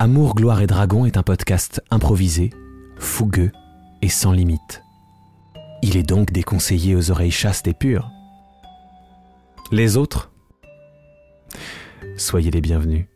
Amour, 0.00 0.34
gloire 0.34 0.60
et 0.60 0.66
dragon 0.66 1.06
est 1.06 1.16
un 1.16 1.22
podcast 1.22 1.80
improvisé, 1.90 2.50
fougueux 2.98 3.52
et 4.02 4.08
sans 4.08 4.32
limite. 4.32 4.82
Il 5.82 5.96
est 5.96 6.02
donc 6.02 6.32
déconseillé 6.32 6.96
aux 6.96 7.12
oreilles 7.12 7.30
chastes 7.30 7.68
et 7.68 7.74
pures. 7.74 8.10
Les 9.70 9.96
autres 9.96 10.32
Soyez 12.16 12.50
les 12.50 12.60
bienvenus. 12.60 13.06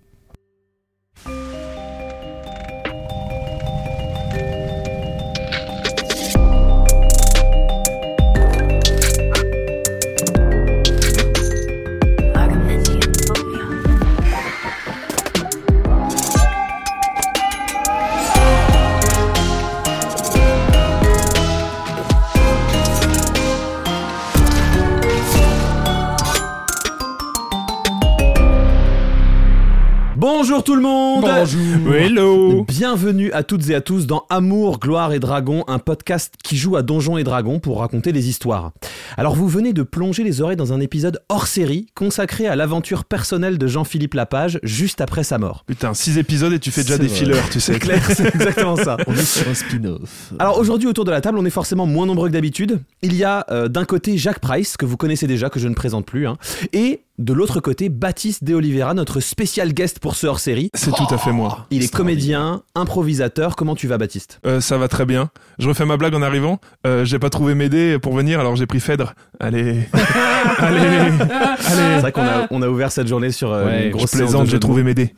Tout 30.68 30.76
le 30.76 30.82
monde 30.82 31.24
Bonjour. 31.24 31.94
Hello. 31.94 32.64
Bienvenue 32.64 33.32
à 33.32 33.42
toutes 33.42 33.70
et 33.70 33.74
à 33.74 33.80
tous 33.80 34.06
dans 34.06 34.26
Amour, 34.28 34.80
Gloire 34.80 35.14
et 35.14 35.18
Dragon, 35.18 35.64
un 35.66 35.78
podcast 35.78 36.34
qui 36.44 36.58
joue 36.58 36.76
à 36.76 36.82
Donjons 36.82 37.16
et 37.16 37.24
Dragons 37.24 37.58
pour 37.58 37.80
raconter 37.80 38.12
des 38.12 38.28
histoires. 38.28 38.72
Alors 39.16 39.34
vous 39.34 39.48
venez 39.48 39.72
de 39.72 39.82
plonger 39.82 40.24
les 40.24 40.42
oreilles 40.42 40.58
dans 40.58 40.74
un 40.74 40.80
épisode 40.80 41.22
hors 41.30 41.46
série 41.46 41.86
consacré 41.94 42.46
à 42.48 42.54
l'aventure 42.54 43.06
personnelle 43.06 43.56
de 43.56 43.66
Jean-Philippe 43.66 44.12
Lapage 44.12 44.60
juste 44.62 45.00
après 45.00 45.24
sa 45.24 45.38
mort. 45.38 45.64
Putain, 45.66 45.94
6 45.94 46.18
épisodes 46.18 46.52
et 46.52 46.58
tu 46.58 46.70
fais 46.70 46.82
déjà 46.82 46.98
des 46.98 47.06
vrai. 47.06 47.16
fillers, 47.16 47.40
tu 47.50 47.60
sais. 47.60 47.72
C'est 47.72 47.78
clair, 47.78 48.02
c'est 48.14 48.34
exactement 48.34 48.76
ça. 48.76 48.98
On 49.06 49.14
est 49.14 49.24
sur 49.24 49.48
un 49.48 49.54
spin-off. 49.54 50.34
Alors 50.38 50.58
aujourd'hui 50.58 50.86
autour 50.86 51.06
de 51.06 51.10
la 51.10 51.22
table, 51.22 51.38
on 51.38 51.46
est 51.46 51.50
forcément 51.50 51.86
moins 51.86 52.04
nombreux 52.04 52.28
que 52.28 52.34
d'habitude. 52.34 52.82
Il 53.00 53.14
y 53.14 53.24
a 53.24 53.46
euh, 53.50 53.68
d'un 53.68 53.86
côté 53.86 54.18
Jacques 54.18 54.40
Price, 54.40 54.76
que 54.76 54.84
vous 54.84 54.98
connaissez 54.98 55.26
déjà, 55.26 55.48
que 55.48 55.60
je 55.60 55.68
ne 55.68 55.74
présente 55.74 56.04
plus, 56.04 56.26
hein, 56.26 56.36
et 56.74 57.00
de 57.18 57.32
l'autre 57.32 57.60
côté 57.60 57.88
Baptiste 57.88 58.44
De 58.44 58.54
Oliveira, 58.54 58.94
notre 58.94 59.20
spécial 59.20 59.72
guest 59.72 59.98
pour 59.98 60.14
ce 60.14 60.26
hors-série. 60.28 60.70
C'est 60.74 60.92
tout 60.92 61.06
à 61.12 61.18
fait 61.18 61.32
moi. 61.32 61.66
Il 61.70 61.82
est 61.82 61.92
comédien, 61.92 62.62
improvisateur. 62.74 63.56
Comment 63.56 63.74
tu 63.74 63.86
vas 63.88 63.98
Baptiste? 63.98 64.40
Euh, 64.46 64.60
ça 64.60 64.78
va 64.78 64.86
très 64.88 65.04
bien. 65.04 65.30
Je 65.58 65.68
refais 65.68 65.84
ma 65.84 65.96
blague 65.96 66.14
en 66.14 66.22
arrivant. 66.22 66.60
Euh, 66.86 67.04
j'ai 67.04 67.18
pas 67.18 67.28
trouvé 67.30 67.54
Médée 67.54 67.98
pour 67.98 68.14
venir, 68.14 68.38
alors 68.40 68.54
j'ai 68.56 68.66
pris 68.66 68.80
Phèdre. 68.80 69.14
Allez. 69.40 69.88
Allez. 70.58 71.12
C'est 71.60 71.72
Allez. 71.72 72.00
vrai 72.00 72.12
qu'on 72.12 72.22
a, 72.22 72.46
on 72.50 72.62
a 72.62 72.68
ouvert 72.68 72.92
cette 72.92 73.08
journée 73.08 73.32
sur 73.32 73.52
euh, 73.52 73.66
Ouais, 73.66 73.78
une 73.86 73.86
Je 73.88 73.96
grosse 73.96 74.10
séance 74.10 74.22
plaisante, 74.30 74.46
j'ai 74.48 74.60
trouvé 74.60 74.82
mots. 74.82 74.88
Médée. 74.88 75.14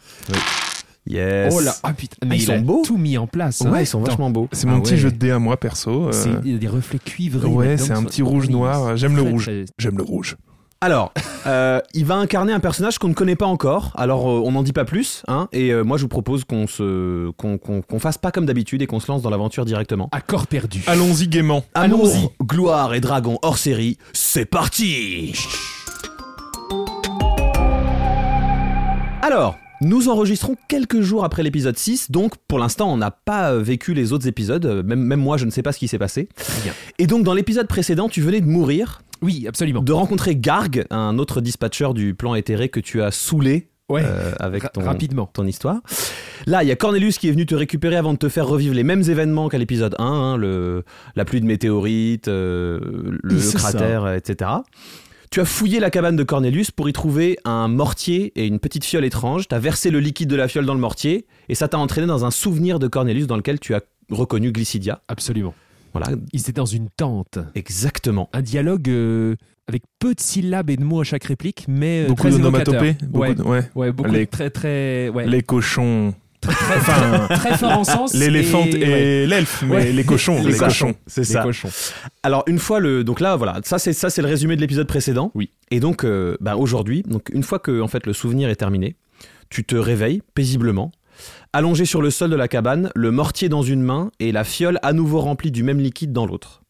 Yes. 1.06 1.53
Oh 1.56 1.61
là, 1.61 1.75
ah 1.83 1.93
putain, 1.93 2.17
mais 2.27 2.37
ils 2.37 2.43
il 2.43 2.47
sont 2.47 2.53
a 2.53 2.59
beaux. 2.59 2.83
tout 2.84 2.97
mis 2.98 3.17
en 3.19 3.27
place. 3.27 3.62
hein. 3.62 3.71
Ouais, 3.71 3.83
ils 3.83 3.87
sont 3.87 4.01
vachement 4.01 4.31
beaux. 4.31 4.48
C'est 4.53 4.67
mon 4.67 4.77
Ah 4.77 4.81
petit 4.81 4.93
ouais. 4.93 4.98
jeu 4.98 5.11
de 5.11 5.17
dés 5.17 5.31
à 5.31 5.39
moi, 5.39 5.56
perso. 5.56 6.09
euh, 6.09 6.12
c'est- 6.12 6.28
Il 6.45 6.53
y 6.53 6.55
a 6.55 6.59
des 6.59 6.69
reflets 6.69 6.98
cuivrés. 6.98 7.48
Ouais, 7.48 7.77
c'est 7.78 7.93
un 7.93 8.05
petit 8.05 8.23
rouge 8.23 8.47
oui, 8.47 8.53
noir. 8.53 8.97
J'aime 8.97 9.17
le 9.17 9.23
rouge. 9.23 9.51
J'aime 9.78 9.97
le 9.97 10.03
rouge. 10.05 10.37
Alors, 10.83 11.12
euh, 11.47 11.78
il 11.92 12.06
va 12.06 12.14
incarner 12.17 12.55
un 12.55 12.59
personnage 12.61 12.98
qu'on 12.98 13.09
ne 13.09 13.12
connaît 13.14 13.36
pas 13.36 13.45
encore. 13.45 13.92
Alors, 13.97 14.27
euh, 14.31 14.41
on 14.42 14.53
n'en 14.53 14.62
dit 14.62 14.73
pas 14.73 14.87
plus. 14.87 15.22
Hein, 15.28 15.47
et 15.53 15.72
euh, 15.75 15.83
moi, 15.84 15.98
je 15.98 16.03
vous 16.05 16.09
propose 16.09 16.45
qu'on 16.45 16.67
se, 16.67 17.31
qu'on, 17.33 17.59
qu'on- 17.59 17.83
qu'on 17.83 17.98
fasse 17.98 18.17
pas 18.17 18.31
comme 18.33 18.47
d'habitude 18.47 18.81
et 18.81 18.87
qu'on 18.87 18.98
se 18.98 19.12
lance 19.12 19.20
dans 19.20 19.28
l'aventure 19.28 19.67
directement. 19.67 20.09
À 20.11 20.22
corps 20.22 20.47
perdu. 20.47 20.83
Allons-y 20.87 21.28
gaiement. 21.28 21.64
Amour, 21.75 22.06
allons-y. 22.09 22.45
gloire 22.47 22.95
et 22.95 23.00
dragon 23.00 23.39
hors 23.42 23.59
série, 23.59 23.98
c'est 24.14 24.47
parti 24.47 25.34
Alors, 29.20 29.59
nous 29.83 30.09
enregistrons 30.09 30.56
quelques 30.67 31.03
jours 31.03 31.25
après 31.25 31.42
l'épisode 31.42 31.77
6, 31.77 32.11
donc 32.11 32.37
pour 32.48 32.59
l'instant 32.59 32.91
on 32.91 32.97
n'a 32.97 33.11
pas 33.11 33.55
vécu 33.55 33.92
les 33.92 34.15
autres 34.15 34.27
épisodes, 34.27 34.83
même, 34.84 35.00
même 35.00 35.20
moi 35.20 35.37
je 35.37 35.44
ne 35.44 35.50
sais 35.50 35.62
pas 35.62 35.72
ce 35.72 35.78
qui 35.78 35.89
s'est 35.89 35.98
passé. 35.98 36.28
Rien. 36.65 36.72
Et 36.98 37.06
donc 37.06 37.22
dans 37.22 37.34
l'épisode 37.34 37.67
précédent 37.67 38.09
tu 38.09 38.22
venais 38.22 38.41
de 38.41 38.47
mourir, 38.47 39.03
Oui, 39.22 39.47
absolument. 39.47 39.82
de 39.82 39.92
rencontrer 39.92 40.36
Garg, 40.36 40.84
un 40.91 41.19
autre 41.19 41.41
dispatcher 41.41 41.88
du 41.94 42.14
plan 42.14 42.34
éthéré 42.34 42.69
que 42.69 42.81
tu 42.81 43.03
as 43.03 43.10
saoulé 43.10 43.69
Ouais. 43.88 44.03
euh, 44.04 44.32
avec 44.38 44.70
ton, 44.72 44.82
Rapidement. 44.82 45.28
ton 45.32 45.44
histoire. 45.47 45.81
Là, 46.47 46.62
il 46.62 46.69
y 46.69 46.70
a 46.72 46.76
Cornelius 46.76 47.19
qui 47.19 47.26
est 47.28 47.32
venu 47.32 47.44
te 47.44 47.56
récupérer 47.56 47.97
avant 47.97 48.12
de 48.12 48.19
te 48.19 48.28
faire 48.28 48.47
revivre 48.47 48.72
les 48.75 48.84
mêmes 48.84 49.03
événements 49.03 49.48
qu'à 49.48 49.59
l'épisode 49.59 49.97
1, 49.98 50.04
hein, 50.04 50.36
le, 50.36 50.84
la 51.16 51.25
pluie 51.25 51.41
de 51.41 51.47
météorites, 51.47 52.28
euh, 52.28 52.78
le, 52.80 53.19
le 53.20 53.38
C'est 53.41 53.59
ça. 53.59 53.70
cratère, 53.72 54.12
etc. 54.14 54.50
Tu 55.32 55.41
as 55.41 55.44
fouillé 55.44 55.80
la 55.80 55.91
cabane 55.91 56.14
de 56.16 56.22
Cornelius 56.22 56.70
pour 56.70 56.88
y 56.88 56.92
trouver 56.92 57.36
un 57.44 57.66
mortier 57.69 58.32
et 58.36 58.47
une 58.47 58.59
petite 58.60 58.84
fiole 58.84 59.04
étrange. 59.04 59.48
Tu 59.48 59.54
as 59.54 59.59
versé 59.59 59.91
le 59.91 59.98
liquide 60.00 60.28
de 60.30 60.36
la 60.36 60.47
fiole 60.48 60.66
dans 60.66 60.75
le 60.75 60.80
mortier 60.80 61.26
et 61.48 61.54
ça 61.56 61.66
t'a 61.69 61.78
entraîné 61.78 62.06
dans 62.06 62.25
un 62.25 62.30
souvenir 62.30 62.78
de 62.78 62.86
Cornelius 62.88 63.26
dans 63.26 63.36
lequel 63.36 63.59
tu 63.60 63.75
as 63.75 63.80
reconnu 64.10 64.50
Glycidia. 64.53 65.03
Absolument. 65.09 65.54
Voilà, 65.93 66.09
Il 66.33 66.41
était 66.41 66.53
dans 66.53 66.65
une 66.67 66.89
tente. 66.91 67.39
exactement. 67.55 68.28
Un 68.33 68.43
dialogue 68.43 68.89
euh, 68.89 69.37
avec 69.69 69.83
peu 69.99 70.15
de 70.15 70.21
syllabes 70.21 70.71
et 70.71 70.77
de 70.77 70.84
mots 70.84 71.01
à 71.01 71.05
chaque 71.05 71.25
réplique, 71.25 71.65
mais 71.69 72.05
euh, 72.05 72.09
Beaucoup 72.09 72.23
très 72.23 72.31
d'onomatopées. 72.31 72.97
Ouais. 73.12 73.34
de- 73.34 73.43
ouais. 73.43 73.62
Ouais, 73.75 73.93
beaucoup 73.93 74.11
Les- 74.11 74.27
de 74.27 74.31
très 74.31 74.51
très 74.51 75.09
ouais. 75.11 75.27
Les 75.27 75.43
cochons. 75.43 76.15
très, 76.41 76.53
Enfin, 76.77 77.28
très 77.34 77.56
fort 77.59 77.73
en 77.78 77.84
sens. 77.84 78.15
l'éléphante 78.15 78.69
et, 78.75 78.81
ouais. 78.83 79.27
l'elfe, 79.27 79.62
mais 79.67 79.75
Ouais. 79.77 79.93
les 79.93 80.05
cochons. 80.05 80.43
Les 80.45 80.53
les 80.53 80.59
cochons. 80.59 80.95
C'est 81.06 81.25
ça. 81.25 81.43
cochons. 81.43 81.69
Alors 82.22 82.45
une 82.47 82.59
fois 82.59 82.81
le 82.81 83.05
donc 83.05 83.21
là 83.21 83.37
voilà 83.37 83.61
ça 83.65 83.78
c'est 83.78 83.93
ça 83.93 84.09
c'est 84.11 84.22
le 84.22 84.28
résumé 84.28 84.57
de 84.57 84.61
l'épisode 84.61 84.87
précédent. 84.87 85.31
Oui. 85.34 85.51
Et 85.71 85.81
donc 85.81 86.05
euh, 86.05 86.37
bah, 86.41 86.57
aujourd'hui 86.57 87.03
donc 87.03 87.28
une 87.33 87.43
fois 87.43 87.59
que 87.59 87.81
en 87.81 87.89
fait 87.89 88.07
le 88.07 88.12
souvenir 88.12 88.49
est 88.49 88.57
terminé, 88.57 88.97
tu 89.51 89.65
te 89.65 89.77
réveilles 89.77 90.22
paisiblement, 90.34 90.93
allongé 91.53 91.84
sur 91.84 92.03
le 92.03 92.11
sol 92.11 92.31
de 92.31 92.37
la 92.37 92.49
cabane, 92.49 92.91
le 92.94 93.11
mortier 93.11 93.49
dans 93.49 93.62
une 93.62 93.83
main 93.83 94.11
et 94.21 94.33
la 94.33 94.44
fiole 94.44 94.78
à 94.83 94.93
nouveau 94.93 95.21
remplie 95.21 95.50
du 95.50 95.62
même 95.62 95.81
liquide 95.81 96.12
dans 96.12 96.27
l'autre. 96.27 96.62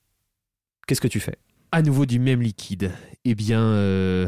Qu'est-ce 0.86 1.00
que 1.00 1.08
tu 1.08 1.20
fais? 1.20 1.36
À 1.72 1.82
nouveau 1.82 2.06
du 2.06 2.18
même 2.18 2.42
liquide. 2.42 2.90
Eh 3.24 3.34
bien, 3.34 3.60
euh, 3.60 4.26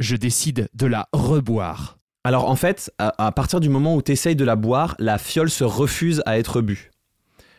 je 0.00 0.16
décide 0.16 0.68
de 0.74 0.86
la 0.86 1.08
reboire. 1.12 1.98
Alors 2.24 2.48
en 2.50 2.56
fait 2.56 2.92
à, 2.98 3.26
à 3.26 3.32
partir 3.32 3.60
du 3.60 3.68
moment 3.68 3.94
où 3.94 4.02
tu 4.02 4.12
essayes 4.12 4.36
de 4.36 4.44
la 4.44 4.56
boire, 4.56 4.94
la 4.98 5.18
fiole 5.18 5.50
se 5.50 5.64
refuse 5.64 6.22
à 6.26 6.38
être 6.38 6.60
bu. 6.60 6.90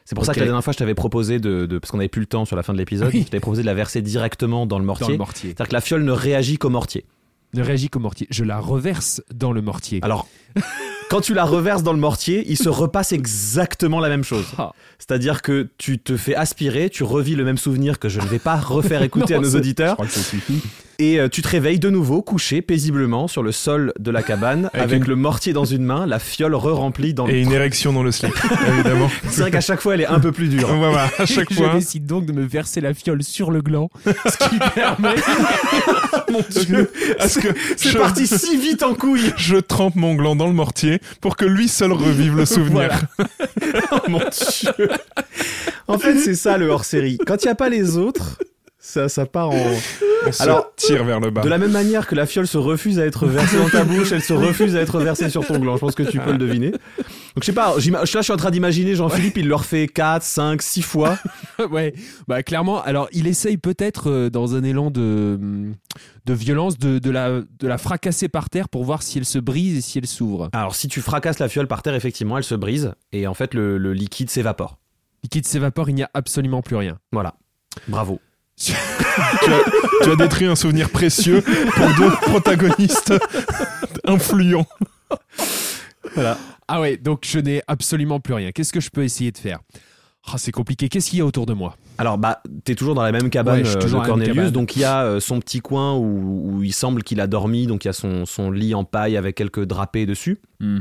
C'est 0.06 0.16
pour 0.16 0.26
ça 0.26 0.34
que 0.34 0.40
la 0.40 0.46
dernière 0.46 0.64
fois 0.64 0.74
je 0.74 0.78
t'avais 0.80 0.96
proposé 0.96 1.40
de, 1.40 1.66
de- 1.68 1.78
parce 1.78 1.92
qu'on 1.92 1.98
n'avait 1.98 2.08
plus 2.10 2.22
le 2.22 2.26
temps 2.28 2.44
sur 2.46 2.56
la 2.56 2.64
fin 2.64 2.74
de 2.74 2.80
l'épisode, 2.80 3.12
Oui. 3.14 3.22
je 3.22 3.26
t'avais 3.28 3.40
proposé 3.42 3.62
de 3.62 3.68
la 3.68 3.76
verser 3.76 4.02
directement 4.02 4.66
dans 4.66 4.80
le 4.80 4.86
mortier. 4.86 5.06
Dans 5.06 5.12
le 5.12 5.18
mortier. 5.20 5.50
C'est-à-dire 5.50 5.68
que 5.70 5.74
la 5.74 5.82
fiole 5.82 6.04
ne 6.04 6.12
réagit 6.12 6.58
qu'au 6.58 6.70
mortier. 6.70 7.06
Ne 7.54 7.62
réagit 7.64 7.90
qu'au 7.90 8.00
mortier. 8.00 8.28
Je 8.32 8.44
la 8.44 8.60
reverse 8.60 9.22
dans 9.34 9.52
le 9.52 9.62
mortier. 9.62 10.00
Alors, 10.04 10.28
quand 11.10 11.22
tu 11.22 11.34
la 11.34 11.44
reverses 11.46 11.84
dans 11.84 11.94
le 11.94 12.00
mortier, 12.00 12.44
il 12.48 12.58
se 12.58 12.70
repasse 12.70 13.12
exactement 13.14 14.00
la 14.00 14.10
même 14.10 14.24
chose. 14.24 14.46
Ah. 14.58 14.72
C'est-à-dire 15.00 15.42
que 15.42 15.68
tu 15.78 15.98
te 16.00 16.18
fais 16.18 16.36
aspirer, 16.36 16.90
tu 16.90 17.04
revis 17.04 17.36
le 17.36 17.44
même 17.44 17.58
souvenir 17.58 18.00
que 18.00 18.10
je 18.10 18.20
ne 18.20 18.26
vais 18.26 18.40
pas 18.40 18.56
refaire 18.58 19.02
écouter 19.02 19.34
Non, 19.36 19.40
à 19.40 19.44
nos 19.44 19.56
auditeurs, 19.56 19.94
crois 19.96 20.06
que 20.06 20.12
ça 20.12 20.22
suffit. 20.22 20.62
et 21.00 21.20
euh, 21.20 21.30
tu 21.30 21.42
te 21.42 21.48
réveilles 21.48 21.80
de 21.80 21.90
nouveau, 21.90 22.22
couché 22.22 22.62
paisiblement 22.62 23.28
sur 23.28 23.42
le 23.42 23.52
sol 23.52 23.94
de 23.98 24.12
la 24.12 24.22
cabane, 24.22 24.70
avec, 24.74 24.84
Avec 24.84 25.04
une- 25.04 25.10
le 25.10 25.16
mortier 25.16 25.54
dans 25.54 25.66
une 25.66 25.84
main, 25.84 26.06
la 26.06 26.20
fiole 26.20 26.54
re-remplie 26.54 27.14
dans 27.16 27.26
Et 27.28 27.32
le... 27.34 27.38
une 27.40 27.52
érection 27.54 27.92
dans 27.94 28.04
le 28.04 28.12
slip, 28.12 28.34
évidemment. 28.74 29.10
C'est 29.30 29.42
vrai 29.42 29.52
qu'à 29.52 29.62
chaque 29.62 29.82
fois, 29.82 29.96
elle 29.96 30.02
est 30.02 30.08
un 30.08 30.20
peu 30.20 30.32
plus 30.32 30.48
dure. 30.50 30.68
Voilà, 30.76 31.10
à 31.18 31.26
chaque 31.26 31.50
je 31.52 31.56
fois. 31.56 31.74
décide 31.74 32.06
donc 32.06 32.26
de 32.26 32.34
me 32.34 32.44
verser 32.46 32.82
la 32.82 32.94
fiole 32.94 33.24
sur 33.24 33.50
le 33.52 33.62
gland, 33.62 33.90
ce 34.06 34.50
qui 34.50 34.60
permet. 34.76 35.16
Mon 36.32 36.44
Dieu, 36.64 36.92
Parce 37.18 37.38
que 37.40 37.48
c'est 37.78 37.90
je, 37.90 37.98
parti 37.98 38.28
si 38.28 38.58
vite 38.58 38.84
en 38.84 38.94
couille 38.94 39.34
je 39.38 39.56
trempe 39.58 39.96
mon 39.96 40.14
gland 40.16 40.36
dans 40.40 40.48
le 40.48 40.54
mortier 40.54 41.00
pour 41.22 41.36
que 41.36 41.46
lui 41.46 41.68
seul 41.68 41.92
revive 41.92 42.36
le 42.36 42.46
souvenir. 42.56 42.90
Oh 43.92 43.98
mon 44.08 44.20
Dieu 44.20 44.90
En 45.88 46.00
fait, 46.00 46.18
c'est 46.18 46.36
ça 46.36 46.58
le 46.58 46.68
hors-série. 46.70 47.18
Quand 47.28 47.44
il 47.44 47.48
n'y 47.48 47.52
a 47.52 47.56
pas 47.56 47.70
les 47.70 47.98
autres, 47.98 48.40
ça, 48.80 49.10
ça 49.10 49.26
part 49.26 49.50
en... 49.52 49.66
On 50.26 50.32
se 50.32 50.44
Alors, 50.44 50.74
tire 50.76 51.04
vers 51.06 51.20
le 51.20 51.30
bas. 51.30 51.42
De 51.42 51.50
la 51.50 51.58
même 51.58 51.72
manière 51.72 52.08
que 52.08 52.16
la 52.16 52.26
fiole 52.26 52.48
se 52.48 52.58
refuse 52.58 53.00
à 53.00 53.06
être 53.06 53.26
versée 53.26 53.58
dans 53.58 53.70
ta 53.70 53.84
bouche, 53.84 54.12
elle 54.12 54.22
se 54.22 54.34
refuse 54.34 54.76
à 54.76 54.82
être 54.82 55.00
versée 55.00 55.30
sur 55.30 55.46
ton 55.46 55.60
gland. 55.60 55.76
Je 55.76 55.80
pense 55.80 55.96
que 55.96 56.04
tu 56.04 56.20
peux 56.20 56.32
le 56.32 56.38
deviner. 56.38 56.72
Donc 56.72 56.80
je 57.42 57.46
sais 57.46 57.54
pas, 57.54 57.76
là 57.78 58.06
je 58.06 58.22
suis 58.22 58.34
en 58.34 58.38
train 58.38 58.52
d'imaginer 58.52 58.96
Jean-Philippe, 58.96 59.38
il 59.38 59.48
le 59.48 59.56
refait 59.56 59.88
4, 59.88 60.24
5, 60.24 60.62
6 60.62 60.82
fois. 60.82 61.18
ouais, 61.72 61.94
bah 62.28 62.44
clairement. 62.44 62.82
Alors, 62.82 63.08
il 63.14 63.28
essaye 63.28 63.58
peut-être 63.58 64.10
euh, 64.10 64.30
dans 64.30 64.56
un 64.56 64.64
élan 64.64 64.92
de 64.92 65.40
de 66.26 66.34
violence 66.34 66.78
de, 66.78 67.00
de 67.00 67.10
la 67.12 67.42
de 67.42 67.68
la 67.68 67.78
fracasser 67.78 68.28
par 68.28 68.50
terre 68.50 68.70
pour 68.70 68.84
voir 68.84 69.04
si 69.04 69.18
elle 69.18 69.26
se 69.26 69.40
brise 69.40 69.78
et 69.78 69.82
si 69.82 70.00
elle 70.00 70.08
s'ouvre. 70.08 70.50
Alors 70.54 70.76
si 70.76 70.88
tu 70.88 71.02
fracasses 71.02 71.40
la 71.40 71.48
fiole 71.48 71.68
par 71.68 71.82
terre, 71.82 71.96
effectivement, 71.96 72.38
elle 72.38 72.44
se 72.44 72.56
brise 72.56 72.94
et 73.14 73.26
en 73.26 73.34
fait 73.34 73.54
le, 73.54 73.78
le 73.78 73.94
liquide 73.94 74.30
s'évapore. 74.30 74.80
Liquide 75.24 75.46
s'évapore, 75.46 75.90
il 75.90 75.96
n'y 75.96 76.04
a 76.04 76.10
absolument 76.14 76.62
plus 76.62 76.76
rien. 76.76 76.98
Voilà. 77.12 77.36
Bravo. 77.88 78.20
Tu, 78.60 78.74
as, 78.74 80.04
tu 80.04 80.12
as 80.12 80.16
détruit 80.16 80.48
un 80.48 80.56
souvenir 80.56 80.90
précieux 80.90 81.42
pour 81.42 81.88
deux 81.98 82.12
protagonistes 82.22 83.14
influents. 84.06 84.68
Voilà. 86.16 86.38
Ah 86.68 86.82
ouais, 86.82 86.98
donc 86.98 87.24
je 87.26 87.40
n'ai 87.40 87.62
absolument 87.68 88.20
plus 88.20 88.34
rien. 88.34 88.52
Qu'est-ce 88.52 88.74
que 88.74 88.80
je 88.80 88.90
peux 88.90 89.04
essayer 89.04 89.32
de 89.32 89.38
faire? 89.38 89.60
Ah, 90.32 90.38
c'est 90.38 90.52
compliqué. 90.52 90.90
Qu'est-ce 90.90 91.10
qu'il 91.10 91.20
y 91.20 91.22
a 91.22 91.26
autour 91.26 91.46
de 91.46 91.54
moi? 91.54 91.76
Alors 91.98 92.18
bah 92.18 92.42
t'es 92.64 92.76
toujours 92.76 92.94
dans 92.96 93.02
la 93.02 93.12
même 93.12 93.30
cabane 93.30 93.60
Ouais, 93.60 93.64
je 93.66 93.70
suis 93.70 93.78
euh, 93.78 93.82
toujours 93.82 94.02
de 94.02 94.08
la 94.08 94.16
même 94.16 94.20
Cornelius, 94.26 94.36
cabane. 94.36 94.52
donc 94.52 94.76
il 94.76 94.80
y 94.82 94.86
a 94.86 95.04
euh, 95.04 95.20
son 95.20 95.40
petit 95.40 95.60
coin 95.60 95.96
où, 95.96 96.58
où 96.58 96.64
il 96.64 96.72
semble 96.74 97.04
qu'il 97.04 97.20
a 97.20 97.28
dormi, 97.28 97.68
donc 97.68 97.84
il 97.84 97.88
y 97.88 97.90
a 97.90 97.94
son, 97.94 98.26
son 98.26 98.52
lit 98.52 98.74
en 98.76 98.84
paille 98.84 99.18
avec 99.18 99.36
quelques 99.36 99.66
drapés 99.66 100.06
dessus. 100.06 100.38
Euh, 100.62 100.80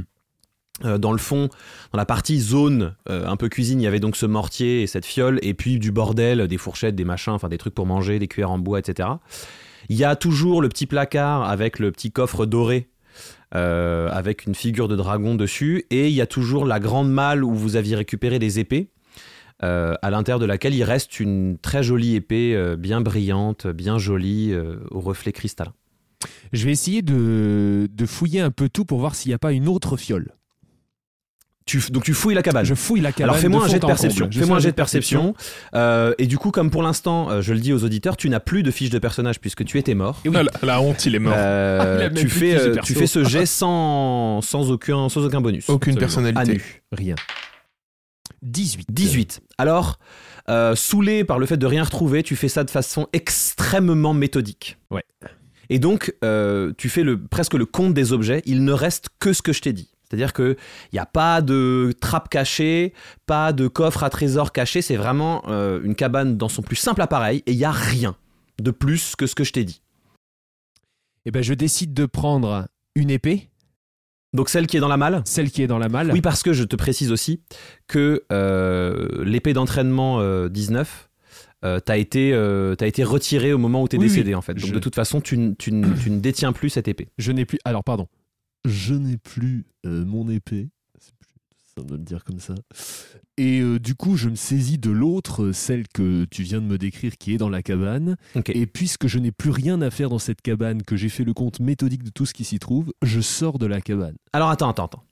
dans 0.83 1.13
le 1.13 1.19
fond, 1.19 1.49
dans 1.93 1.99
la 1.99 2.07
partie 2.07 2.39
zone, 2.39 2.95
euh, 3.09 3.27
un 3.27 3.37
peu 3.37 3.49
cuisine, 3.49 3.81
il 3.81 3.85
y 3.85 3.87
avait 3.87 4.01
donc 4.01 4.17
ce 4.17 4.27
mortier 4.27 4.83
et 4.83 4.87
cette 4.87 5.07
fiole, 5.07 5.39
et 5.43 5.55
puis 5.55 5.79
du 5.79 5.91
bordel, 5.93 6.47
des 6.47 6.59
fourchettes, 6.59 6.95
des 6.95 7.05
machins, 7.05 7.33
enfin 7.33 7.49
des 7.49 7.59
trucs 7.59 7.75
pour 7.75 7.87
manger, 7.87 8.19
des 8.19 8.29
cuillères 8.29 8.51
en 8.51 8.59
bois, 8.59 8.79
etc. 8.79 9.09
Il 9.89 9.97
y 9.97 10.05
a 10.05 10.17
toujours 10.17 10.63
le 10.63 10.69
petit 10.69 10.87
placard 10.87 11.49
avec 11.49 11.79
le 11.79 11.91
petit 11.91 12.13
coffre 12.13 12.47
doré, 12.47 12.89
euh, 13.55 14.09
avec 14.11 14.47
une 14.47 14.55
figure 14.55 14.89
de 14.89 14.97
dragon 14.97 15.35
dessus, 15.35 15.87
et 15.91 16.09
il 16.09 16.15
y 16.15 16.21
a 16.21 16.27
toujours 16.27 16.67
la 16.67 16.81
grande 16.81 17.11
malle 17.11 17.45
où 17.45 17.55
vous 17.55 17.77
aviez 17.77 17.97
récupéré 17.97 18.39
des 18.39 18.59
épées, 18.59 18.91
euh, 19.65 19.95
à 20.03 20.11
l'intérieur 20.11 20.39
de 20.39 20.47
laquelle 20.47 20.75
il 20.75 20.85
reste 20.85 21.19
une 21.19 21.59
très 21.59 21.83
jolie 21.83 22.15
épée, 22.15 22.55
euh, 22.55 22.77
bien 22.77 23.01
brillante, 23.01 23.67
bien 23.67 23.99
jolie, 23.99 24.53
euh, 24.53 24.77
au 24.93 25.01
reflet 25.01 25.33
cristallin. 25.33 25.73
Je 26.53 26.65
vais 26.65 26.73
essayer 26.73 27.03
de 27.03 27.89
fouiller 28.07 28.41
un 28.41 28.51
peu 28.51 28.69
tout 28.69 28.85
pour 28.85 28.99
voir 28.99 29.15
s'il 29.15 29.31
n'y 29.31 29.35
a 29.35 29.39
pas 29.39 29.53
une 29.53 29.69
autre 29.69 29.97
fiole. 29.97 30.33
Tu, 31.69 31.82
donc 31.91 32.03
tu 32.03 32.15
fouilles 32.15 32.35
la 32.35 32.43
cabane. 32.43 32.65
Je 32.65 32.75
fouille 32.75 33.00
la 33.00 33.12
cabane. 33.12 33.31
Alors 33.31 33.41
fais-moi 33.41 33.65
un 33.65 33.69
jet 33.69 33.79
de 33.79 33.87
perception. 33.87 34.29
Fais-moi 34.32 34.56
un 34.56 34.61
jet 34.61 34.70
de 34.70 34.75
perception. 34.75 35.35
Euh, 35.75 36.15
et 36.19 36.26
du 36.26 36.38
coup, 36.38 36.50
comme 36.50 36.70
pour 36.70 36.82
l'instant, 36.82 37.31
euh, 37.31 37.43
je 37.43 37.53
le 37.53 37.61
dis 37.61 37.73
aux 37.73 37.85
auditeurs, 37.85 38.17
tu 38.17 38.31
n'as 38.31 38.41
plus 38.41 38.62
de 38.62 38.70
fiche 38.70 38.91
de 38.91 38.99
personnage 38.99 39.38
puisque 39.38 39.65
tu 39.65 39.79
étais 39.79 39.94
mort. 39.94 40.23
Ah, 40.35 40.43
la, 40.43 40.50
la 40.62 40.81
honte, 40.81 41.05
il 41.05 41.15
est 41.15 41.19
mort. 41.19 41.35
Euh, 41.37 41.97
Il 41.99 42.05
a 42.05 42.09
même 42.09 42.19
tu, 42.19 42.29
fais, 42.29 42.59
euh, 42.59 42.76
tu 42.82 42.94
fais 42.94 43.06
ce 43.06 43.23
jet 43.25 43.44
sans, 43.47 44.41
sans, 44.41 44.70
aucun, 44.70 45.09
sans 45.09 45.25
aucun 45.25 45.41
bonus. 45.41 45.69
Aucune 45.69 46.03
absolument. 46.03 46.32
Personnalité. 46.32 46.53
nu. 46.55 46.82
Rien. 46.93 47.15
18. 48.43 48.87
18. 48.91 49.41
Alors, 49.59 49.99
euh, 50.49 50.75
saoulé 50.75 51.25
par 51.25 51.38
le 51.38 51.47
fait 51.47 51.56
de 51.56 51.67
rien 51.67 51.82
retrouver, 51.82 52.23
tu 52.23 52.37
fais 52.37 52.49
ça 52.49 52.65
de 52.65 52.70
façon 52.70 53.09
extrêmement 53.12 54.15
méthodique. 54.15 54.79
Ouais. 54.91 55.05
Et 55.70 55.79
donc, 55.79 56.15
euh, 56.25 56.73
tu 56.79 56.88
fais 56.88 57.03
le, 57.03 57.20
presque 57.20 57.55
le 57.55 57.67
compte 57.67 57.93
des 57.93 58.12
objets. 58.12 58.43
Il 58.47 58.65
ne 58.65 58.73
reste 58.73 59.09
que 59.19 59.32
ce 59.32 59.43
que 59.43 59.53
je 59.53 59.61
t'ai 59.61 59.73
dit. 59.73 59.91
C'est-à-dire 60.08 60.32
qu'il 60.32 60.56
n'y 60.93 60.99
a 60.99 61.06
pas 61.06 61.43
de 61.43 61.93
trappe 62.00 62.28
cachée, 62.28 62.94
pas 63.26 63.52
de 63.52 63.69
coffre 63.69 64.05
à 64.05 64.10
trésor 64.10 64.52
caché. 64.52 64.81
C'est 64.82 64.96
vraiment 64.96 65.43
euh, 65.49 65.81
une 65.82 65.94
cabane 65.94 66.37
dans 66.37 66.49
son 66.49 66.62
plus 66.62 66.76
simple 66.76 67.02
appareil 67.02 67.43
et 67.46 67.52
il 67.52 67.58
n'y 67.58 67.64
a 67.64 67.70
rien 67.72 68.16
de 68.60 68.70
plus 68.70 69.14
que 69.16 69.26
ce 69.26 69.34
que 69.34 69.44
je 69.44 69.52
t'ai 69.52 69.64
dit. 69.64 69.82
Eh 71.26 71.31
ben, 71.31 71.43
je 71.43 71.52
décide 71.55 71.93
de 71.94 72.06
prendre 72.06 72.69
une 72.94 73.10
épée, 73.10 73.50
Donc, 74.32 74.49
celle 74.49 74.66
qui 74.66 74.76
est 74.76 74.81
dans 74.81 74.88
la 74.88 74.96
malle? 74.96 75.22
Celle 75.25 75.50
qui 75.50 75.62
est 75.62 75.66
dans 75.66 75.78
la 75.78 75.88
malle. 75.88 76.10
Oui, 76.12 76.20
parce 76.20 76.43
que 76.43 76.52
je 76.52 76.64
te 76.64 76.75
précise 76.76 77.12
aussi 77.12 77.43
que 77.87 78.25
euh, 78.32 79.25
l'épée 79.25 79.52
d'entraînement 79.52 80.20
euh, 80.20 80.49
19 80.49 81.08
euh, 81.64 81.81
t'a 81.81 81.96
été, 81.99 82.32
euh, 82.32 82.75
été 82.81 83.05
retirée 83.05 83.52
au 83.52 83.58
moment 83.58 83.82
où 83.82 83.88
t'es 83.88 83.99
Oui, 83.99 84.05
décédé, 84.06 84.31
oui. 84.31 84.34
en 84.37 84.43
fait. 84.43 84.55
Donc, 84.55 84.66
Je- 84.66 84.72
de 84.75 84.78
toute 84.78 84.94
façon, 84.94 85.20
tu, 85.20 85.55
tu 85.58 85.70
tu 86.02 86.10
ne 86.10 86.19
détiens 86.20 86.52
plus 86.52 86.70
cette 86.70 86.88
épée. 86.88 87.08
Je 87.19 87.31
n'ai 87.32 87.44
plus. 87.44 87.58
Alors, 87.64 87.84
pardon. 87.84 88.06
Je 88.64 88.94
n'ai 88.94 89.16
plus 89.16 89.64
euh, 89.87 90.05
mon 90.05 90.28
épée. 90.28 90.69
C'est 90.99 91.14
plus 91.16 91.28
ça 91.76 91.82
de 91.84 91.93
le 91.93 91.99
dire 92.02 92.25
comme 92.25 92.40
ça. 92.40 92.55
Et 93.37 93.60
euh, 93.60 93.78
du 93.78 93.94
coup, 93.94 94.16
je 94.16 94.28
me 94.28 94.34
saisis 94.34 94.78
de 94.78 94.90
l'autre, 94.90 95.44
euh, 95.44 95.52
celle 95.52 95.87
que 95.88 96.25
tu 96.25 96.43
viens 96.43 96.60
de 96.60 96.66
me 96.66 96.76
décrire, 96.78 97.16
qui 97.19 97.34
est 97.34 97.38
dans 97.38 97.49
la 97.49 97.62
cabane. 97.62 98.16
Et 98.46 98.66
puisque 98.66 99.06
je 99.06 99.19
n'ai 99.19 99.31
plus 99.32 99.50
rien 99.50 99.81
à 99.81 99.90
faire 99.90 100.10
dans 100.10 100.19
cette 100.19 100.43
cabane, 100.43 100.82
que 100.82 100.96
j'ai 100.96 101.08
fait 101.08 101.25
le 101.25 101.34
compte 101.34 101.60
méthodique 101.60 102.02
de 102.02 102.10
tout 102.10 102.26
ce 102.26 102.34
qui 102.34 102.44
s'y 102.44 102.58
trouve, 102.58 102.93
je 103.02 103.20
sors 103.20 103.58
de 103.58 103.66
la 103.66 103.81
cabane. 103.81 104.16
Alors, 104.32 104.50
attends, 104.50 104.69
attends, 104.70 104.87
attends. 104.87 105.05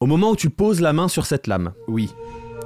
Au 0.00 0.06
moment 0.06 0.30
où 0.32 0.36
tu 0.36 0.50
poses 0.50 0.80
la 0.80 0.92
main 0.92 1.08
sur 1.08 1.26
cette 1.26 1.46
lame, 1.46 1.72
Oui. 1.88 2.10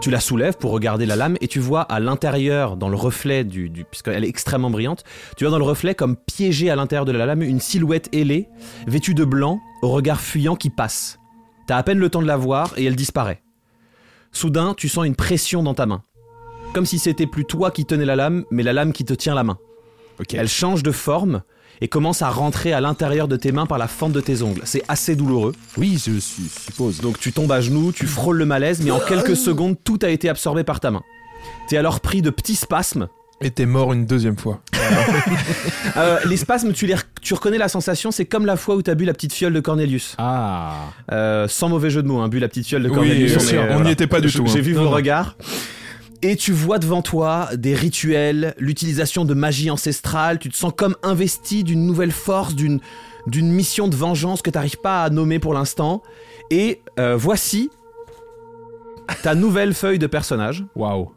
tu 0.02 0.10
la 0.10 0.20
soulèves 0.20 0.56
pour 0.58 0.70
regarder 0.72 1.06
la 1.06 1.16
lame 1.16 1.36
et 1.40 1.48
tu 1.48 1.58
vois 1.60 1.80
à 1.82 2.00
l'intérieur, 2.00 2.76
dans 2.76 2.88
le 2.90 2.96
reflet 2.96 3.44
du, 3.44 3.70
du 3.70 3.84
puisqu'elle 3.84 4.24
est 4.24 4.28
extrêmement 4.28 4.70
brillante, 4.70 5.04
tu 5.38 5.44
vois 5.44 5.50
dans 5.50 5.58
le 5.58 5.64
reflet 5.64 5.94
comme 5.94 6.16
piégée 6.16 6.68
à 6.68 6.76
l'intérieur 6.76 7.06
de 7.06 7.12
la 7.12 7.24
lame 7.24 7.40
une 7.42 7.60
silhouette 7.60 8.08
ailée, 8.14 8.48
vêtue 8.86 9.14
de 9.14 9.24
blanc, 9.24 9.60
au 9.87 9.91
regard 9.91 10.21
fuyant 10.21 10.56
qui 10.56 10.69
passe. 10.69 11.21
T'as 11.67 11.77
à 11.77 11.83
peine 11.83 11.99
le 11.99 12.11
temps 12.11 12.21
de 12.21 12.27
la 12.27 12.37
voir 12.37 12.73
et 12.77 12.85
elle 12.85 12.97
disparaît. 12.97 13.43
Soudain, 14.33 14.75
tu 14.77 14.88
sens 14.88 15.06
une 15.06 15.15
pression 15.15 15.62
dans 15.62 15.75
ta 15.75 15.87
main. 15.87 16.03
Comme 16.75 16.87
si 16.87 16.99
c'était 16.99 17.27
plus 17.27 17.44
toi 17.44 17.71
qui 17.71 17.87
tenais 17.87 18.05
la 18.05 18.17
lame, 18.17 18.44
mais 18.50 18.65
la 18.65 18.73
lame 18.73 18.93
qui 18.93 19.05
te 19.05 19.15
tient 19.15 19.35
la 19.35 19.44
main. 19.44 19.59
Elle 20.33 20.49
change 20.49 20.83
de 20.83 20.91
forme 20.91 21.43
et 21.81 21.87
commence 21.87 22.21
à 22.21 22.31
rentrer 22.31 22.73
à 22.73 22.81
l'intérieur 22.81 23.29
de 23.29 23.37
tes 23.37 23.53
mains 23.53 23.67
par 23.67 23.79
la 23.79 23.87
fente 23.87 24.12
de 24.12 24.21
tes 24.21 24.43
ongles. 24.43 24.62
C'est 24.65 24.83
assez 24.88 25.15
douloureux. 25.15 25.55
Oui, 25.77 26.03
je 26.05 26.19
suppose. 26.19 27.00
Donc 27.00 27.21
tu 27.21 27.33
tombes 27.33 27.53
à 27.53 27.61
genoux, 27.61 27.93
tu 27.93 28.06
frôles 28.06 28.38
le 28.38 28.47
malaise, 28.47 28.83
mais 28.83 28.91
en 28.91 28.99
quelques 28.99 29.37
secondes, 29.37 29.77
tout 29.85 30.00
a 30.03 30.09
été 30.09 30.29
absorbé 30.29 30.65
par 30.65 30.81
ta 30.81 30.91
main. 30.91 31.03
T'es 31.69 31.77
alors 31.77 32.00
pris 32.00 32.23
de 32.23 32.31
petits 32.31 32.56
spasmes. 32.56 33.09
Et 33.43 33.50
t'es 33.50 33.67
mort 33.67 33.93
une 33.93 34.06
deuxième 34.06 34.37
fois. 34.38 34.61
Euh, 35.97 36.19
les 36.27 36.37
spasmes, 36.37 36.73
tu, 36.75 36.87
les, 36.87 36.94
rec- 36.94 37.06
tu 37.23 37.33
reconnais 37.33 37.56
la 37.56 37.69
sensation, 37.69 38.11
c'est 38.11 38.27
comme 38.27 38.44
la 38.44 38.56
fois 38.56 38.77
où 38.77 38.83
t'as 38.83 38.94
bu 38.94 39.06
la 39.06 39.15
petite 39.15 39.33
fiole 39.33 39.55
de 39.55 39.61
Cornelius. 39.61 40.15
Ah. 40.19 40.91
Euh, 41.11 41.49
sans 41.49 41.71
mauvais 41.71 41.88
jeu 41.88 42.03
de 42.03 42.09
mots, 42.09 42.19
hein, 42.21 42.29
bu 42.29 42.38
la 42.38 42.49
petite 42.49 42.67
fiole 42.67 42.83
de 42.83 42.88
Oui, 42.91 42.94
Cornelius. 42.94 43.38
sûr, 43.38 43.59
euh, 43.61 43.65
on 43.65 43.67
n'y 43.69 43.73
voilà. 43.77 43.91
était 43.93 44.06
pas 44.06 44.21
du 44.21 44.29
Je- 44.29 44.37
tout. 44.38 44.47
J'ai 44.47 44.59
hein. 44.59 44.62
vu 44.62 44.75
Non, 44.75 44.81
vos 44.83 44.85
non. 44.91 44.94
regards. 44.94 45.37
Et 46.21 46.37
tu 46.37 46.53
vois 46.53 46.79
devant 46.79 47.00
toi 47.00 47.49
des 47.55 47.75
rituels, 47.75 48.55
l'utilisation 48.59 49.25
de 49.25 49.33
magie 49.33 49.71
ancestrale, 49.71 50.38
tu 50.38 50.50
te 50.50 50.56
sens 50.56 50.73
comme 50.77 50.97
investi 51.03 51.65
d'une 51.65 51.87
nouvelle 51.87 52.12
force, 52.12 52.55
d'une 52.55 52.81
d'une 53.27 53.50
mission 53.50 53.88
de 53.88 53.97
vengeance 53.97 54.43
que 54.43 54.50
t'arrives 54.50 54.79
pas 54.83 55.03
à 55.03 55.09
nommer 55.11 55.38
pour 55.38 55.55
l'instant. 55.55 56.03
Et 56.50 56.83
euh, 56.99 57.17
voici 57.17 57.71
ta 59.23 59.35
nouvelle 59.35 59.73
feuille 59.73 59.99
de 59.99 60.06
personnage. 60.06 60.65
Waouh. 60.77 61.11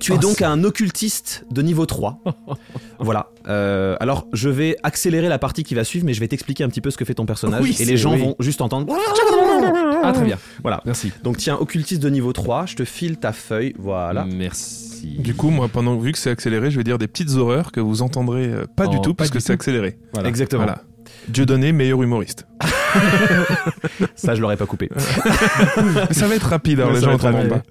Tu 0.00 0.12
es 0.12 0.16
Oh, 0.16 0.18
donc 0.18 0.42
un 0.42 0.64
occultiste 0.64 1.44
de 1.50 1.62
niveau 1.62 1.86
3. 1.86 2.20
voilà. 2.98 3.30
Euh, 3.48 3.96
alors, 4.00 4.26
je 4.32 4.48
vais 4.48 4.76
accélérer 4.82 5.28
la 5.28 5.38
partie 5.38 5.62
qui 5.62 5.74
va 5.74 5.84
suivre, 5.84 6.04
mais 6.04 6.14
je 6.14 6.20
vais 6.20 6.28
t'expliquer 6.28 6.64
un 6.64 6.68
petit 6.68 6.80
peu 6.80 6.90
ce 6.90 6.96
que 6.96 7.04
fait 7.04 7.14
ton 7.14 7.26
personnage. 7.26 7.62
Oui, 7.62 7.76
et 7.78 7.84
les 7.84 7.96
gens 7.96 8.14
oui. 8.14 8.20
vont 8.20 8.36
juste 8.40 8.60
entendre. 8.60 8.94
Ah, 10.02 10.12
très 10.12 10.24
bien. 10.24 10.38
Voilà. 10.62 10.82
Merci. 10.84 11.12
Donc, 11.22 11.38
tiens, 11.38 11.56
occultiste 11.56 12.02
de 12.02 12.10
niveau 12.10 12.32
3, 12.32 12.66
je 12.66 12.76
te 12.76 12.84
file 12.84 13.16
ta 13.16 13.32
feuille. 13.32 13.74
Voilà. 13.78 14.24
Merci. 14.24 15.16
Du 15.18 15.34
coup, 15.34 15.50
moi, 15.50 15.68
pendant 15.68 15.96
vu 15.96 16.12
que 16.12 16.18
c'est 16.18 16.30
accéléré, 16.30 16.70
je 16.70 16.76
vais 16.76 16.84
dire 16.84 16.98
des 16.98 17.08
petites 17.08 17.30
horreurs 17.32 17.72
que 17.72 17.80
vous 17.80 18.02
entendrez 18.02 18.46
euh, 18.46 18.66
pas 18.76 18.86
du 18.86 18.96
Oh, 18.98 19.00
tout 19.00 19.14
pas 19.14 19.24
parce 19.24 19.30
du 19.30 19.38
que 19.38 19.42
c'est 19.42 19.52
accéléré. 19.52 19.98
Voilà. 20.12 20.28
Exactement. 20.28 20.64
Voilà. 20.64 20.82
Dieudonné, 21.28 21.72
meilleur 21.72 22.02
humoriste. 22.02 22.46
Ça, 24.14 24.34
je 24.34 24.40
l'aurais 24.40 24.56
pas 24.56 24.66
coupé. 24.66 24.88
Ça 26.10 26.26
va 26.26 26.34
être 26.34 26.48
rapide, 26.48 26.80
alors 26.80 26.92
Ouais, 26.92 26.98
les 26.98 27.04
gens 27.04 27.14
entendront 27.14 27.48
pas. 27.48 27.62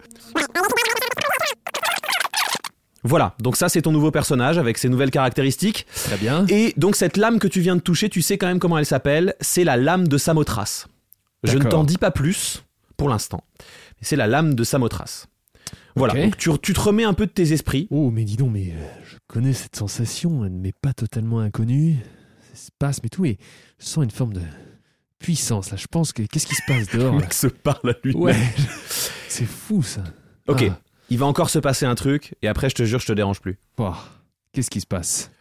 Voilà. 3.04 3.36
Donc, 3.40 3.58
ça, 3.58 3.70
c'est 3.70 3.82
ton 3.82 3.92
nouveau 3.92 4.12
personnage 4.12 4.58
avec 4.58 4.78
ses 4.78 4.90
nouvelles 4.90 5.12
caractéristiques. 5.12 5.86
Très 5.94 6.18
bien. 6.18 6.46
Et 6.48 6.74
donc, 6.78 6.96
cette 6.96 7.18
lame 7.18 7.40
que 7.40 7.48
tu 7.48 7.60
viens 7.60 7.76
de 7.76 7.82
toucher, 7.82 8.10
tu 8.10 8.22
sais 8.22 8.38
quand 8.38 8.48
même 8.48 8.60
comment 8.60 8.78
elle 8.78 8.86
s'appelle. 8.86 9.36
C'est 9.42 9.64
la 9.64 9.78
lame 9.78 10.08
de 10.08 10.18
Samothrace. 10.18 10.88
Je 11.44 11.58
ne 11.58 11.64
t'en 11.64 11.84
dis 11.84 11.98
pas 11.98 12.12
plus 12.12 12.64
pour 12.96 13.10
l'instant. 13.10 13.44
Mais 13.60 14.08
c'est 14.08 14.16
la 14.16 14.28
lame 14.28 14.56
de 14.56 14.64
Samothrace. 14.64 15.28
Voilà. 15.96 16.14
Donc, 16.14 16.38
tu, 16.38 16.50
tu 16.62 16.74
te 16.74 16.80
remets 16.80 17.04
un 17.04 17.14
peu 17.14 17.26
de 17.26 17.32
tes 17.32 17.52
esprits. 17.52 17.88
Oh, 17.92 18.10
mais 18.10 18.24
dis 18.24 18.38
donc, 18.38 18.52
mais 18.52 18.74
euh, 18.74 18.88
je 19.06 19.18
connais 19.28 19.54
cette 19.54 19.76
sensation, 19.76 20.46
elle 20.46 20.54
ne 20.54 20.60
m'est 20.60 20.76
pas 20.82 20.94
totalement 20.94 21.40
inconnue. 21.40 21.98
Ces 22.54 22.68
spasmes 22.68 23.06
et 23.06 23.10
tout, 23.10 23.22
mais 23.22 23.38
je 23.80 23.86
sens 23.86 24.04
une 24.04 24.12
forme 24.12 24.34
de 24.34 24.42
puissance 25.20 25.72
là. 25.72 25.78
Je 25.78 25.88
pense 25.88 26.14
que. 26.14 26.24
Qu'est-ce 26.24 26.48
qui 26.48 26.56
se 26.56 26.62
passe 26.68 26.88
dehors 26.90 27.14
Le 27.16 27.22
mec 27.22 27.34
se 27.34 27.48
parle 27.48 27.92
à 27.92 27.94
lui. 28.04 28.16
Ouais, 28.16 28.36
c'est 29.28 29.46
fou 29.46 29.84
ça. 29.84 30.04
Ok. 30.48 30.66
Ah, 30.70 30.80
Il 31.10 31.18
va 31.20 31.26
encore 31.26 31.50
se 31.50 31.60
passer 31.60 31.86
un 31.86 31.96
truc, 31.96 32.36
et 32.42 32.48
après, 32.48 32.70
je 32.70 32.76
te 32.76 32.84
jure, 32.84 33.00
je 33.00 33.06
te 33.08 33.14
dérange 33.14 33.40
plus. 33.42 33.58
Qu'est-ce 34.52 34.70
qui 34.70 34.82
se 34.82 34.88
passe? 34.88 35.32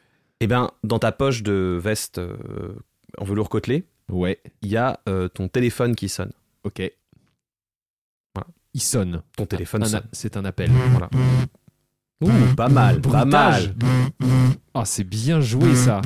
Eh 0.41 0.47
bien, 0.47 0.71
dans 0.83 0.99
ta 0.99 1.13
poche 1.13 1.43
de 1.43 1.79
veste 1.83 2.19
euh, 2.19 2.75
en 3.19 3.25
velours 3.25 3.49
côtelé, 3.49 3.85
Ouais. 4.11 4.41
il 4.63 4.69
y 4.71 4.77
a 4.77 5.01
euh, 5.09 5.29
ton 5.29 5.49
téléphone 5.49 5.95
qui 5.95 6.09
sonne. 6.09 6.33
Ok. 6.65 6.83
Voilà. 8.35 8.49
Il 8.75 8.83
sonne. 8.83 9.23
Ton 9.37 9.47
téléphone 9.47 9.83
Un 9.85 9.87
sonne. 9.87 10.03
C'est 10.13 10.37
un 10.37 10.45
appel. 10.45 10.71
Voilà. 10.91 11.09
Ouh, 12.23 12.55
pas 12.57 12.69
mal, 12.69 13.01
pas 13.01 13.25
mal. 13.25 13.75
Ah, 14.75 14.85
c'est 14.87 15.05
bien 15.05 15.41
joué 15.41 15.75
ça. 15.75 16.01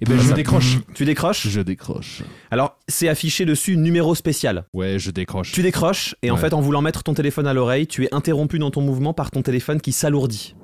Eh 0.00 0.04
ben, 0.04 0.16
je 0.18 0.28
Ça- 0.28 0.34
décroche. 0.34 0.78
Tu 0.94 1.04
décroches? 1.04 1.48
Je 1.48 1.60
décroche. 1.60 2.22
Alors, 2.50 2.78
c'est 2.86 3.08
affiché 3.08 3.44
dessus 3.44 3.76
numéro 3.76 4.14
spécial. 4.14 4.64
Ouais, 4.74 4.98
je 4.98 5.10
décroche. 5.10 5.52
Tu 5.52 5.62
décroches, 5.62 6.14
et 6.22 6.30
en 6.30 6.36
fait, 6.36 6.52
en 6.54 6.60
voulant 6.60 6.82
mettre 6.82 7.02
ton 7.02 7.14
téléphone 7.14 7.46
à 7.46 7.54
l'oreille, 7.54 7.86
tu 7.86 8.04
es 8.04 8.14
interrompu 8.14 8.58
dans 8.58 8.70
ton 8.70 8.80
mouvement 8.82 9.12
par 9.12 9.30
ton 9.30 9.42
téléphone 9.42 9.80
qui 9.80 9.92
s'alourdit. 9.92 10.54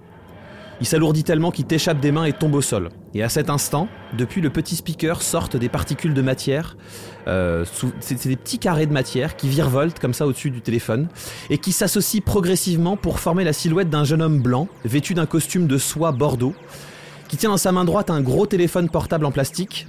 Il 0.80 0.86
s'alourdit 0.86 1.24
tellement 1.24 1.50
qu'il 1.50 1.64
t'échappe 1.64 2.00
des 2.00 2.12
mains 2.12 2.26
et 2.26 2.34
tombe 2.34 2.54
au 2.54 2.60
sol. 2.60 2.90
Et 3.14 3.22
à 3.22 3.30
cet 3.30 3.48
instant, 3.48 3.88
depuis 4.16 4.42
le 4.42 4.50
petit 4.50 4.76
speaker 4.76 5.22
sortent 5.22 5.56
des 5.56 5.70
particules 5.70 6.12
de 6.12 6.20
matière. 6.22 6.76
Euh, 7.26 7.64
c'est 8.00 8.26
des 8.26 8.36
petits 8.36 8.58
carrés 8.58 8.86
de 8.86 8.92
matière 8.92 9.36
qui 9.36 9.48
virevoltent 9.48 9.98
comme 9.98 10.14
ça 10.14 10.26
au-dessus 10.26 10.50
du 10.50 10.60
téléphone 10.60 11.08
et 11.50 11.58
qui 11.58 11.72
s'associent 11.72 12.22
progressivement 12.24 12.96
pour 12.96 13.18
former 13.18 13.44
la 13.44 13.52
silhouette 13.52 13.90
d'un 13.90 14.04
jeune 14.04 14.22
homme 14.22 14.40
blanc 14.40 14.68
vêtu 14.84 15.14
d'un 15.14 15.26
costume 15.26 15.66
de 15.66 15.78
soie 15.78 16.12
bordeaux 16.12 16.54
qui 17.28 17.36
tient 17.36 17.50
dans 17.50 17.56
sa 17.56 17.72
main 17.72 17.84
droite 17.84 18.10
un 18.10 18.20
gros 18.20 18.46
téléphone 18.46 18.88
portable 18.88 19.24
en 19.24 19.32
plastique. 19.32 19.86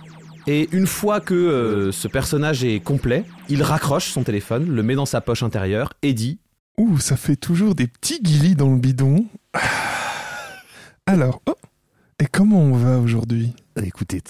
Et 0.48 0.70
une 0.72 0.88
fois 0.88 1.20
que 1.20 1.34
euh, 1.34 1.91
ce 1.91 2.08
personnage 2.08 2.63
est 2.63 2.79
complet, 2.79 3.25
il 3.50 3.62
raccroche 3.62 4.08
son 4.12 4.24
téléphone, 4.24 4.67
le 4.67 4.82
met 4.82 4.96
dans 4.96 5.06
sa 5.06 5.22
poche 5.22 5.44
intérieure 5.44 5.94
et 6.01 6.13
dit 6.13 6.39
Ouh, 6.77 7.00
ça 7.00 7.17
fait 7.17 7.36
toujours 7.36 7.75
des 7.75 7.88
petits 7.88 8.22
guilis 8.22 8.56
dans 8.56 8.72
le 8.72 8.77
bidon. 8.77 9.25
Alors, 11.06 11.41
oh, 11.48 11.56
et 12.20 12.25
comment 12.25 12.62
on 12.62 12.74
va 12.74 12.98
aujourd'hui? 13.00 13.53
Écoutez, 13.84 14.22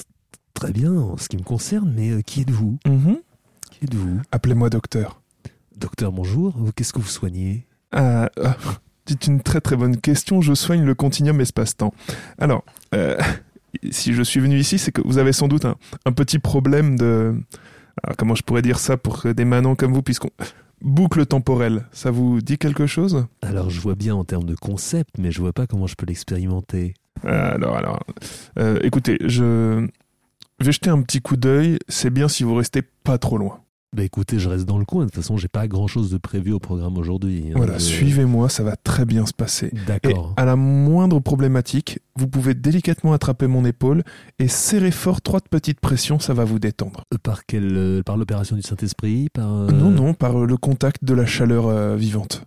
très 0.57 0.73
bien 0.73 0.91
en 0.91 1.17
ce 1.17 1.29
qui 1.29 1.37
me 1.37 1.43
concerne, 1.43 1.93
mais 1.95 2.09
euh, 2.09 2.21
qui 2.21 2.41
êtes-vous? 2.41 2.79
Mhm. 2.87 3.17
Qui 3.69 3.85
êtes-vous? 3.85 4.21
Appelez-moi 4.31 4.71
docteur. 4.71 5.21
Docteur, 5.77 6.11
bonjour. 6.11 6.55
Vous, 6.57 6.71
Qu'est-ce 6.71 6.93
que 6.93 6.99
vous 6.99 7.05
soignez? 7.05 7.67
Ah, 7.91 8.31
ah, 8.43 8.55
c'est 9.05 9.27
une 9.27 9.41
très 9.41 9.61
très 9.61 9.75
bonne 9.75 9.97
question. 9.97 10.41
Je 10.41 10.55
soigne 10.55 10.83
le 10.83 10.95
continuum 10.95 11.39
espace-temps. 11.41 11.93
Alors, 12.39 12.63
euh, 12.95 13.19
si 13.91 14.13
je 14.13 14.23
suis 14.23 14.39
venu 14.39 14.57
ici, 14.57 14.79
c'est 14.79 14.91
que 14.91 15.01
vous 15.05 15.19
avez 15.19 15.31
sans 15.31 15.47
doute 15.47 15.65
un, 15.65 15.75
un 16.07 16.11
petit 16.11 16.39
problème 16.39 16.97
de... 16.97 17.35
alors, 18.03 18.17
comment 18.17 18.33
je 18.33 18.41
pourrais 18.41 18.63
dire 18.63 18.79
ça 18.79 18.97
pour 18.97 19.27
des 19.31 19.45
manants 19.45 19.75
comme 19.75 19.93
vous, 19.93 20.01
puisqu'on... 20.01 20.31
Boucle 20.81 21.25
temporelle, 21.25 21.85
ça 21.91 22.11
vous 22.11 22.39
dit 22.41 22.57
quelque 22.57 22.85
chose? 22.87 23.25
Alors, 23.43 23.69
je 23.69 23.79
vois 23.79 23.95
bien 23.95 24.15
en 24.15 24.23
termes 24.23 24.45
de 24.45 24.53
concept, 24.55 25.17
mais 25.19 25.31
je 25.31 25.39
vois 25.39 25.53
pas 25.53 25.65
comment 25.67 25.87
je 25.87 25.95
peux 25.95 26.05
l'expérimenter. 26.05 26.93
Euh, 27.25 27.53
Alors, 27.55 27.77
alors, 27.77 27.99
euh, 28.59 28.79
écoutez, 28.83 29.17
je 29.25 29.87
vais 30.65 30.71
jeter 30.71 30.89
un 30.89 31.01
petit 31.01 31.21
coup 31.21 31.37
d'œil. 31.37 31.77
C'est 31.87 32.09
bien 32.09 32.27
si 32.27 32.43
vous 32.43 32.55
restez 32.55 32.81
pas 32.81 33.17
trop 33.17 33.37
loin. 33.37 33.59
Bah 33.95 34.03
écoutez, 34.03 34.37
je 34.37 34.49
reste 34.49 34.65
dans 34.65 34.77
le 34.77 34.83
coin. 34.85 35.05
De 35.05 35.09
toute 35.09 35.15
façon, 35.15 35.37
j'ai 35.37 35.47
pas 35.47 35.65
grand-chose 35.67 36.11
de 36.11 36.17
prévu 36.17 36.51
au 36.51 36.59
programme 36.59 36.97
aujourd'hui. 36.97 37.45
hein. 37.47 37.53
Voilà, 37.55 37.77
Je- 37.77 37.83
suivez-moi, 37.83 38.49
ça 38.49 38.61
va 38.61 38.75
très 38.75 39.05
bien 39.05 39.25
se 39.25 39.33
passer. 39.33 39.67
Et 39.73 39.85
D'accord. 39.87 40.33
à 40.35 40.43
la 40.43 40.57
moindre 40.57 41.21
problématique, 41.21 41.99
vous 42.17 42.27
pouvez 42.27 42.53
délicatement 42.53 43.13
attraper 43.13 43.47
mon 43.47 43.63
épaule 43.63 44.03
et 44.39 44.49
serrer 44.49 44.91
fort 44.91 45.21
trois 45.21 45.39
petites 45.39 45.79
pressions, 45.79 46.19
ça 46.19 46.33
va 46.33 46.43
vous 46.43 46.59
détendre. 46.59 47.05
Euh, 47.13 47.17
Par 47.23 47.45
quelle 47.45 47.75
euh, 47.77 48.03
Par 48.03 48.17
l'opération 48.17 48.57
du 48.57 48.61
Saint-Esprit 48.61 49.29
Par 49.33 49.51
euh, 49.51 49.67
Non, 49.71 49.89
non, 49.89 50.13
par 50.13 50.37
le 50.45 50.57
contact 50.57 51.05
de 51.05 51.13
la 51.13 51.25
chaleur 51.25 51.67
euh, 51.67 51.95
vivante. 51.95 52.43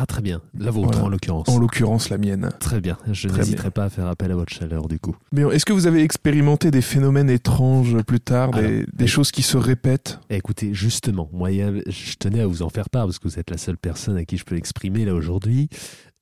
Ah 0.00 0.06
très 0.06 0.22
bien. 0.22 0.40
La 0.56 0.70
vôtre 0.70 0.90
Voilà. 0.92 1.04
en 1.06 1.08
l'occurrence. 1.08 1.48
En 1.48 1.58
l'occurrence, 1.58 2.08
la 2.08 2.18
mienne. 2.18 2.50
Très 2.60 2.80
bien. 2.80 2.96
Je 3.10 3.26
n'hésiterai 3.28 3.72
pas 3.72 3.84
à 3.86 3.90
faire 3.90 4.06
appel 4.06 4.30
à 4.30 4.36
votre 4.36 4.52
chaleur 4.52 4.86
du 4.86 5.00
coup. 5.00 5.16
Mais 5.32 5.42
est-ce 5.52 5.64
que 5.64 5.72
vous 5.72 5.88
avez 5.88 6.02
expérimenté 6.04 6.70
des 6.70 6.82
phénomènes 6.82 7.28
étranges 7.30 8.00
plus 8.02 8.20
tard, 8.20 8.52
des, 8.52 8.58
Alors, 8.58 8.70
des 8.92 9.04
oui. 9.04 9.08
choses 9.08 9.32
qui 9.32 9.42
se 9.42 9.56
répètent? 9.56 10.20
Eh, 10.30 10.36
Écoutez, 10.36 10.72
justement, 10.72 11.28
moi, 11.32 11.50
je 11.50 12.14
tenais 12.16 12.40
à 12.40 12.46
vous 12.46 12.62
en 12.62 12.68
faire 12.68 12.90
part 12.90 13.06
parce 13.06 13.18
que 13.18 13.26
vous 13.26 13.40
êtes 13.40 13.50
la 13.50 13.58
seule 13.58 13.76
personne 13.76 14.16
à 14.16 14.24
qui 14.24 14.36
je 14.36 14.44
peux 14.44 14.54
l'exprimer 14.54 15.04
là 15.04 15.14
aujourd'hui. 15.14 15.68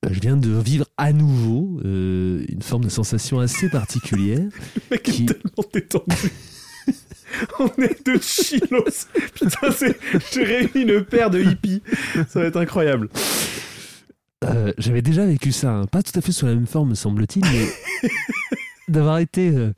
Euh, 0.07 0.09
Je 0.11 0.21
viens 0.21 0.39
de 0.39 0.49
vivre 0.59 0.87
à 0.97 1.13
nouveau 1.13 1.79
euh, 1.85 2.45
une 2.49 2.63
forme 2.63 2.85
de 2.85 2.89
sensation 2.89 3.41
assez 3.41 3.69
particulière. 3.69 4.41
Le 4.75 4.81
mec 4.91 5.03
Qui- 5.03 5.25
est 5.25 5.27
tellement 5.27 5.69
détendu. 5.75 6.33
On 7.59 7.67
est 7.83 8.07
de 8.07 8.19
chilos. 8.23 8.85
Putain, 9.35 9.71
c'est... 9.77 9.99
j'ai 10.33 10.45
réuni 10.45 10.91
une 10.93 11.05
paire 11.05 11.29
de 11.29 11.43
hippies. 11.43 11.83
Ça 12.29 12.41
va 12.41 12.47
être 12.47 12.57
incroyable. 12.57 13.09
Euh, 14.45 14.73
J'avais 14.79 15.03
déjà 15.03 15.25
vécu 15.27 15.51
ça, 15.53 15.71
hein. 15.73 15.87
pas 15.87 16.03
tout 16.03 16.17
à 16.17 16.21
fait 16.21 16.33
sous 16.33 16.47
la 16.47 16.55
même 16.55 16.67
forme, 16.67 16.91
me 16.91 16.95
semble-t-il, 16.95 17.43
mais 17.45 18.11
d'avoir 18.89 19.19
été 19.19 19.49
euh, 19.51 19.73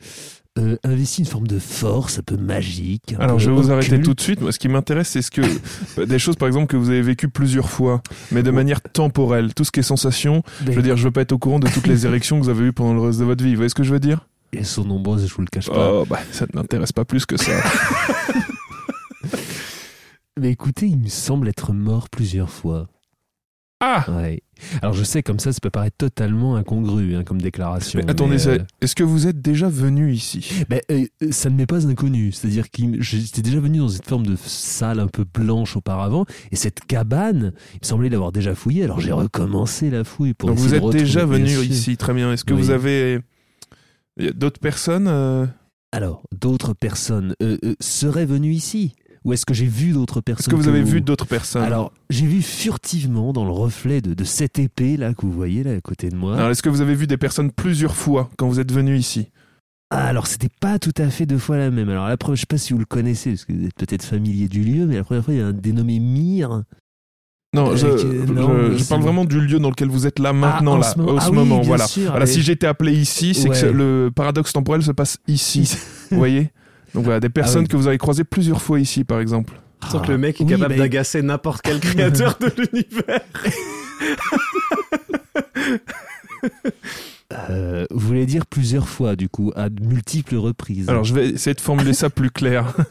euh, 0.58 0.76
investi 0.82 1.20
une 1.20 1.26
forme 1.26 1.46
de 1.46 1.60
force 1.60 2.18
un 2.18 2.22
peu 2.22 2.36
magique. 2.36 3.14
un 3.16 3.20
Alors, 3.20 3.36
peu 3.36 3.42
je 3.44 3.50
vais 3.50 3.56
vous 3.56 3.70
arrêter 3.70 4.00
tout 4.00 4.14
de 4.14 4.20
suite. 4.20 4.40
Moi, 4.40 4.50
ce 4.50 4.58
qui 4.58 4.68
m'intéresse, 4.68 5.08
c'est 5.10 5.22
ce 5.22 5.30
que 5.30 6.04
des 6.04 6.18
choses, 6.18 6.34
par 6.36 6.48
exemple, 6.48 6.66
que 6.66 6.76
vous 6.76 6.90
avez 6.90 7.02
vécues 7.02 7.28
plusieurs 7.28 7.70
fois, 7.70 8.02
mais 8.32 8.42
de 8.42 8.50
Ouais. 8.50 8.56
manière 8.56 8.82
temporelle. 8.82 9.54
Tout 9.54 9.62
ce 9.64 9.70
qui 9.70 9.78
est 9.80 9.84
sensation. 9.84 10.42
Je 10.66 10.72
veux 10.72 10.82
dire, 10.82 10.96
je 10.96 11.04
veux 11.04 11.12
pas 11.12 11.20
être 11.22 11.32
au 11.32 11.38
courant 11.38 11.60
de 11.60 11.68
toutes 11.68 11.86
les 11.86 12.04
érections 12.06 12.38
que 12.38 12.44
vous 12.44 12.50
avez 12.50 12.64
eues 12.66 12.72
pendant 12.72 12.94
le 12.94 13.00
reste 13.00 13.20
de 13.20 13.24
votre 13.24 13.44
vie. 13.44 13.50
Vous 13.50 13.56
voyez 13.58 13.68
ce 13.70 13.74
que 13.76 13.84
je 13.84 13.92
veux 13.92 14.00
dire? 14.00 14.26
Elles 14.52 14.66
sont 14.66 14.84
nombreuses, 14.84 15.28
je 15.28 15.34
vous 15.34 15.42
le 15.42 15.46
cache 15.48 15.68
pas. 15.70 15.92
Oh, 15.92 16.04
bah, 16.04 16.18
ça 16.32 16.46
ne 16.52 16.58
m'intéresse 16.58 16.90
pas 16.92 17.04
plus 17.04 17.26
que 17.26 17.36
ça. 17.36 17.52
Mais 20.40 20.50
écoutez, 20.50 20.86
il 20.86 20.98
me 20.98 21.08
semble 21.08 21.48
être 21.48 21.72
mort 21.72 22.08
plusieurs 22.08 22.50
fois. 22.50 22.88
ah 23.80 24.04
Ouais. 24.08 24.42
Alors 24.82 24.94
je 24.94 25.04
sais, 25.04 25.22
comme 25.22 25.38
ça, 25.38 25.52
ça 25.52 25.58
peut 25.60 25.70
paraître 25.70 25.96
totalement 25.96 26.56
incongru 26.56 27.14
hein, 27.14 27.24
comme 27.24 27.40
déclaration. 27.40 28.00
Mais 28.02 28.10
attendez, 28.10 28.46
euh, 28.48 28.58
est-ce 28.80 28.94
que 28.94 29.04
vous 29.04 29.26
êtes 29.26 29.40
déjà 29.40 29.68
venu 29.68 30.12
ici? 30.12 30.64
Ben, 30.68 30.80
euh, 30.90 31.06
ça 31.30 31.50
ne 31.50 31.56
m'est 31.56 31.66
pas 31.66 31.86
inconnu. 31.86 32.32
C'est-à-dire 32.32 32.70
que 32.70 32.82
j'étais 33.00 33.42
déjà 33.42 33.60
venu 33.60 33.78
dans 33.78 33.88
une 33.88 34.02
forme 34.02 34.26
de 34.26 34.36
salle 34.36 35.00
un 35.00 35.08
peu 35.08 35.24
blanche 35.24 35.76
auparavant, 35.76 36.24
et 36.50 36.56
cette 36.56 36.80
cabane, 36.80 37.52
il 37.74 37.78
me 37.82 37.86
semblait 37.86 38.08
l'avoir 38.08 38.32
déjà 38.32 38.54
fouillée. 38.54 38.84
Alors 38.84 39.00
j'ai 39.00 39.12
recommencé 39.12 39.90
la 39.90 40.04
fouille 40.04 40.34
pour. 40.34 40.48
Donc, 40.48 40.58
vous 40.58 40.74
êtes 40.74 40.90
déjà 40.90 41.24
venu 41.24 41.50
ici, 41.50 41.96
très 41.96 42.14
bien. 42.14 42.32
Est-ce 42.32 42.44
que 42.44 42.54
Oui. 42.54 42.62
vous 42.62 42.70
avez 42.70 43.20
d'autres 44.34 44.60
personnes 44.60 45.08
euh, 45.08 45.46
Alors, 45.92 46.22
d'autres 46.32 46.74
personnes 46.74 47.34
euh, 47.42 47.56
euh, 47.64 47.74
seraient 47.80 48.26
venues 48.26 48.52
ici? 48.52 48.94
Ou 49.24 49.32
est-ce 49.32 49.44
que 49.46 49.54
j'ai 49.54 49.66
vu 49.66 49.92
d'autres 49.92 50.20
personnes 50.20 50.40
Est-ce 50.42 50.48
que 50.50 50.54
vous 50.56 50.68
avez 50.68 50.82
vu 50.82 51.00
d'autres 51.00 51.26
personnes? 51.26 51.62
Alors, 51.62 51.92
j'ai 52.10 52.26
vu 52.26 52.40
furtivement 52.42 53.32
dans 53.32 53.44
le 53.44 53.50
reflet 53.50 54.00
de, 54.00 54.14
de 54.14 54.24
cette 54.24 54.58
épée 54.58 54.96
là 54.96 55.12
que 55.14 55.22
vous 55.22 55.32
voyez 55.32 55.62
là 55.64 55.72
à 55.72 55.80
côté 55.80 56.08
de 56.08 56.16
moi. 56.16 56.36
Alors, 56.36 56.50
est-ce 56.50 56.62
que 56.62 56.68
vous 56.68 56.80
avez 56.80 56.94
vu 56.94 57.06
des 57.06 57.16
personnes 57.16 57.50
plusieurs 57.50 57.96
fois 57.96 58.30
quand 58.38 58.48
vous 58.48 58.60
êtes 58.60 58.72
venu 58.72 58.96
ici? 58.96 59.28
Ah, 59.90 60.06
alors 60.06 60.26
c'était 60.26 60.50
pas 60.60 60.78
tout 60.78 60.92
à 60.98 61.08
fait 61.08 61.24
deux 61.24 61.38
fois 61.38 61.56
la 61.56 61.70
même. 61.70 61.88
Alors 61.88 62.08
la 62.08 62.16
première, 62.18 62.36
je 62.36 62.40
sais 62.42 62.46
pas 62.46 62.58
si 62.58 62.74
vous 62.74 62.78
le 62.78 62.84
connaissez, 62.84 63.30
parce 63.30 63.44
que 63.46 63.54
vous 63.54 63.64
êtes 63.66 63.74
peut-être 63.74 64.04
familier 64.04 64.46
du 64.46 64.62
lieu, 64.62 64.84
mais 64.86 64.96
la 64.96 65.04
première 65.04 65.24
fois 65.24 65.32
il 65.32 65.40
y 65.40 65.42
a 65.42 65.46
un 65.46 65.52
dénommé 65.54 65.98
Mire. 65.98 66.62
Non, 67.54 67.70
Euh, 67.70 67.76
je, 67.76 67.96
je- 67.96 68.30
non, 68.30 68.76
je 68.76 68.84
parle 68.84 69.00
vraiment 69.00 69.24
du 69.24 69.40
lieu 69.40 69.58
dans 69.58 69.70
lequel 69.70 69.88
vous 69.88 70.06
êtes 70.06 70.18
là 70.18 70.34
maintenant, 70.34 70.74
Ah, 70.74 70.80
là, 70.80 70.92
ce 70.92 70.98
moment. 70.98 71.12
au 71.12 71.16
Ah 71.16 71.20
ce 71.22 71.30
oui, 71.30 71.36
moment, 71.36 71.60
voilà. 71.62 71.86
sûr, 71.86 72.10
Voilà, 72.10 72.26
mais- 72.26 72.30
si 72.30 72.42
j'étais 72.42 72.66
appelé 72.66 72.92
ici, 72.92 73.32
c'est 73.32 73.48
que 73.48 73.54
Ouais. 73.66 73.72
le 73.72 74.10
paradoxe 74.14 74.52
temporel 74.52 74.82
se 74.82 74.92
passe 74.92 75.16
ici. 75.26 75.62
vous 76.10 76.18
voyez? 76.18 76.50
Donc 76.94 77.04
voilà, 77.04 77.20
des 77.20 77.28
personnes 77.28 77.60
Ah 77.60 77.62
oui. 77.62 77.68
que 77.68 77.76
vous 77.76 77.86
avez 77.86 77.98
croisées 77.98 78.24
plusieurs 78.24 78.62
fois 78.62 78.80
ici, 78.80 79.04
par 79.04 79.20
exemple. 79.20 79.54
Je 79.84 79.88
sens 79.88 80.06
que 80.06 80.10
le 80.12 80.18
mec 80.18 80.40
est 80.40 80.44
Oui, 80.44 80.50
capable 80.50 80.74
bah, 80.74 80.78
d'agacer 80.78 81.22
n'importe 81.22 81.62
quel 81.62 81.78
créateur 81.80 82.36
de 82.40 82.46
l'univers. 82.72 83.20
euh, 87.50 87.86
vous 87.90 88.06
voulez 88.06 88.26
dire 88.26 88.46
plusieurs 88.46 88.88
fois, 88.88 89.16
du 89.16 89.28
coup, 89.28 89.52
à 89.54 89.68
multiples 89.70 90.36
reprises. 90.36 90.88
Alors, 90.88 91.04
je 91.04 91.14
vais 91.14 91.28
essayer 91.30 91.54
de 91.54 91.60
formuler 91.60 91.92
ça 91.92 92.10
plus 92.10 92.30
clair. 92.30 92.74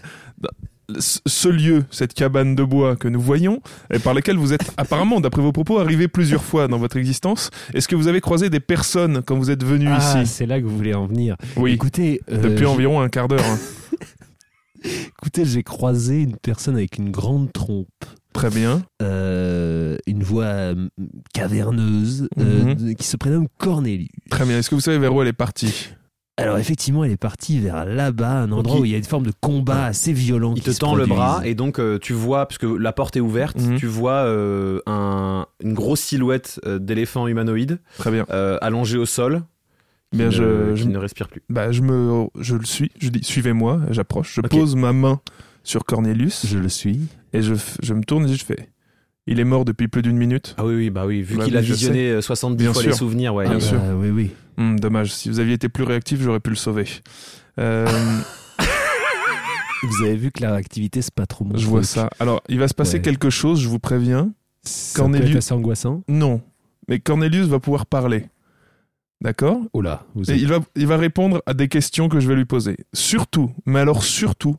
Ce 1.00 1.50
lieu, 1.50 1.84
cette 1.92 2.14
cabane 2.14 2.56
de 2.56 2.64
bois 2.64 2.96
que 2.96 3.10
nous 3.10 3.20
voyons, 3.20 3.62
et 3.94 4.00
par 4.00 4.14
laquelle 4.14 4.38
vous 4.38 4.54
êtes 4.54 4.72
apparemment, 4.78 5.20
d'après 5.20 5.42
vos 5.42 5.52
propos, 5.52 5.80
arrivé 5.80 6.08
plusieurs 6.08 6.44
fois 6.44 6.70
dans 6.70 6.78
votre 6.78 6.96
existence, 6.96 7.50
est-ce 7.74 7.90
que 7.90 7.96
vous 7.98 8.08
avez 8.08 8.22
croisé 8.22 8.50
des 8.50 8.62
personnes 8.62 9.22
quand 9.22 9.36
vous 9.38 9.52
êtes 9.52 9.66
venu 9.66 9.88
Ah, 9.90 9.98
ici? 10.22 10.32
c'est 10.32 10.46
là 10.46 10.62
que 10.62 10.66
vous 10.66 10.76
voulez 10.78 10.94
en 10.94 11.06
venir. 11.06 11.36
Oui, 11.58 11.74
Écoutez, 11.74 12.22
euh, 12.32 12.42
depuis 12.42 12.66
environ 12.66 13.02
un 13.02 13.10
quart 13.10 13.28
d'heure. 13.28 13.44
hein. 13.46 13.58
écoutez, 15.20 15.44
j'ai 15.44 15.64
croisé 15.64 16.22
une 16.22 16.38
personne 16.38 16.76
avec 16.76 16.98
une 16.98 17.12
grande 17.12 17.52
trompe. 17.52 17.88
Très 18.34 18.50
bien. 18.50 18.84
euh, 19.02 19.98
une 20.06 20.22
voix 20.24 20.44
euh, 20.46 20.88
caverneuse 21.34 22.30
Mhm. 22.38 22.96
qui 22.96 23.06
se 23.08 23.18
prénomme 23.18 23.48
Cornelius. 23.58 24.10
Très 24.30 24.46
bien. 24.46 24.58
Est-ce 24.60 24.70
que 24.70 24.76
vous 24.76 24.82
savez 24.82 25.00
vers 25.00 25.14
où 25.14 25.22
elle 25.22 25.28
est 25.28 25.34
partie? 25.34 25.90
Alors 26.40 26.60
effectivement, 26.60 27.04
elle 27.04 27.12
est 27.12 27.18
partie 27.18 27.60
vers 27.60 27.84
là-bas, 27.86 28.42
un 28.42 28.52
endroit 28.52 28.78
il- 28.78 28.82
où 28.82 28.86
il 28.86 28.92
y 28.92 28.96
a 28.96 28.98
une 29.00 29.04
forme 29.04 29.26
de 29.26 29.32
combat 29.42 29.86
assez 29.86 30.14
violent. 30.14 30.54
Il 30.56 30.62
qui 30.62 30.68
te 30.68 30.72
se 30.72 30.78
tend 30.80 30.94
le 30.94 31.08
bras 31.08 31.42
et 31.44 31.56
donc 31.56 31.80
euh, 31.80 31.98
tu 32.00 32.14
vois, 32.14 32.46
parce 32.48 32.60
que 32.60 32.68
la 32.68 32.94
porte 32.94 33.18
est 33.18 33.22
ouverte, 33.22 33.60
Mhm. 33.60 33.78
tu 33.78 33.88
vois 33.88 34.12
euh, 34.26 34.80
un- 34.86 35.48
une 35.64 35.74
grosse 35.74 36.02
silhouette 36.02 36.60
euh, 36.66 36.78
d'éléphant 36.78 37.26
humanoïde 37.28 37.80
Très 37.98 38.12
bien. 38.12 38.26
euh, 38.30 38.58
allongé 38.62 38.98
au 39.00 39.06
sol. 39.08 39.42
Qui, 40.12 40.20
Bien, 40.20 40.28
ne, 40.28 40.32
je- 40.32 40.74
qui 40.84 40.88
ne 40.88 40.98
respire 40.98 41.28
plus. 41.28 41.42
Bah, 41.50 41.72
je 41.74 41.82
me, 41.82 42.28
je 42.40 42.56
le 42.56 42.64
suis. 42.64 42.92
Je 42.98 43.10
dis, 43.10 43.22
suivez-moi. 43.24 43.82
J'approche. 43.90 44.36
Je 44.36 44.42
pose 44.42 44.76
ma 44.78 44.94
main 44.94 45.20
sur 45.64 45.84
Cornelius 45.84 46.46
Je 46.48 46.58
le 46.60 46.70
suis. 46.70 47.02
et 47.34 47.42
je, 47.42 47.56
je 47.84 47.94
me 47.94 48.04
tourne 48.06 48.26
et 48.30 48.34
je 48.34 48.46
fais. 48.46 48.70
Il 49.28 49.40
est 49.40 49.44
mort 49.44 49.66
depuis 49.66 49.88
plus 49.90 50.02
d'une 50.02 50.18
minute. 50.18 50.56
Ah 50.58 50.66
oui, 50.66 50.76
oui, 50.76 50.90
bah 50.90 51.06
oui, 51.06 51.22
vu 51.22 51.36
Bah 51.36 51.44
qu'il 51.44 51.54
oui, 51.54 51.60
a 51.60 51.62
visionné 51.62 52.10
euh, 52.12 52.22
70 52.22 52.64
Bien 52.64 52.72
fois 52.74 52.82
sûr. 52.82 52.92
les 52.92 52.98
souvenirs, 52.98 53.34
ouais. 53.36 53.48
Bien 53.48 53.60
sûr. 53.60 53.80
Ah, 53.84 53.94
oui, 53.96 54.10
oui. 54.10 54.32
Hmm, 54.58 54.78
dommage. 54.78 55.12
Si 55.12 55.30
vous 55.30 55.40
aviez 55.40 55.54
été 55.56 55.68
plus 55.70 55.84
réactif, 55.84 56.22
j'aurais 56.22 56.40
pu 56.40 56.50
le 56.50 56.56
sauver. 56.56 56.86
Euh, 57.60 57.86
Vous 59.84 60.04
avez 60.06 60.16
vu 60.16 60.32
que 60.32 60.42
la 60.42 60.54
réactivité, 60.54 61.02
c'est 61.02 61.14
pas 61.14 61.26
trop 61.28 61.46
mon 61.46 61.56
je 61.56 61.68
vois 61.68 61.84
ça. 61.84 62.10
Alors, 62.20 62.42
il 62.50 62.58
va 62.58 62.68
se 62.68 62.74
passer 62.74 62.96
Ouais. 62.96 63.02
quelque 63.02 63.30
chose, 63.30 63.62
je 63.62 63.68
vous 63.68 63.78
préviens. 63.80 64.32
Ça 64.64 65.00
Cornelius- 65.02 65.26
peut 65.26 65.30
être 65.32 65.38
assez 65.38 65.54
angoissant. 65.54 66.04
Non. 66.08 66.42
Mais 66.88 67.00
Cornelius 67.00 67.48
va 67.48 67.60
pouvoir 67.60 67.86
parler. 67.86 68.26
D'accord? 69.22 69.60
Oh 69.74 69.82
là, 69.82 70.04
vous 70.16 70.30
Et 70.32 70.34
êtes... 70.36 70.42
il 70.42 70.48
va, 70.48 70.60
il 70.76 70.88
va 70.88 70.98
répondre 70.98 71.42
à 71.46 71.54
des 71.54 71.68
questions 71.68 72.10
que 72.10 72.20
je 72.20 72.28
vais 72.28 72.36
lui 72.36 72.46
poser. 72.46 72.78
Surtout, 72.94 73.52
mais 73.66 73.80
alors 73.80 74.04
surtout, 74.04 74.56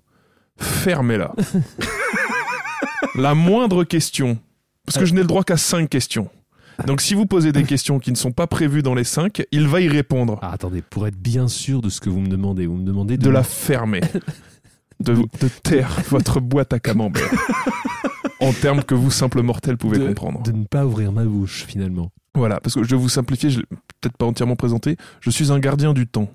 fermez-la. 0.58 1.34
La 3.14 3.34
moindre 3.34 3.84
question, 3.84 4.38
parce 4.88 4.98
que 4.98 5.06
je 5.06 5.14
n'ai 5.14 5.20
le 5.20 5.26
droit 5.26 5.44
qu'à 5.44 5.56
cinq 5.56 5.88
questions. 5.90 6.28
Donc 6.86 7.00
si 7.00 7.14
vous 7.14 7.26
posez 7.26 7.50
des 7.52 7.64
questions 7.64 7.98
qui 7.98 8.10
ne 8.12 8.16
sont 8.16 8.30
pas 8.30 8.46
prévues 8.46 8.82
dans 8.82 8.94
les 8.94 9.02
cinq, 9.04 9.42
il 9.50 9.66
va 9.66 9.80
y 9.80 9.88
répondre. 9.88 10.38
Ah, 10.42 10.52
attendez, 10.52 10.80
pour 10.82 11.06
être 11.08 11.16
bien 11.18 11.48
sûr 11.48 11.80
de 11.82 11.88
ce 11.88 12.00
que 12.00 12.08
vous 12.08 12.20
me 12.20 12.28
demandez, 12.28 12.66
vous 12.66 12.76
me 12.76 12.84
demandez 12.84 13.16
de, 13.18 13.22
De 13.24 13.30
la 13.30 13.42
fermer. 13.42 14.00
De, 15.00 15.14
de 15.14 15.48
taire 15.62 15.96
votre 16.08 16.40
boîte 16.40 16.72
à 16.72 16.80
camembert. 16.80 17.22
en 18.40 18.52
termes 18.52 18.82
que 18.82 18.96
vous, 18.96 19.12
simple 19.12 19.42
mortel, 19.42 19.76
pouvez 19.76 19.96
de- 19.98 20.08
comprendre. 20.08 20.42
de 20.42 20.50
ne 20.50 20.64
pas 20.64 20.84
ouvrir 20.84 21.12
ma 21.12 21.22
bouche 21.24 21.64
finalement. 21.68 22.10
Voilà, 22.34 22.58
parce 22.58 22.74
que 22.74 22.82
je 22.82 22.90
vais 22.90 22.96
vous 23.00 23.08
simplifier, 23.08 23.48
je 23.50 23.60
l'ai 23.60 23.66
peut-être 24.00 24.16
pas 24.16 24.26
entièrement 24.26 24.56
présenté. 24.56 24.96
Je 25.20 25.30
suis 25.30 25.52
un 25.52 25.60
gardien 25.60 25.92
du 25.92 26.08
temps. 26.08 26.28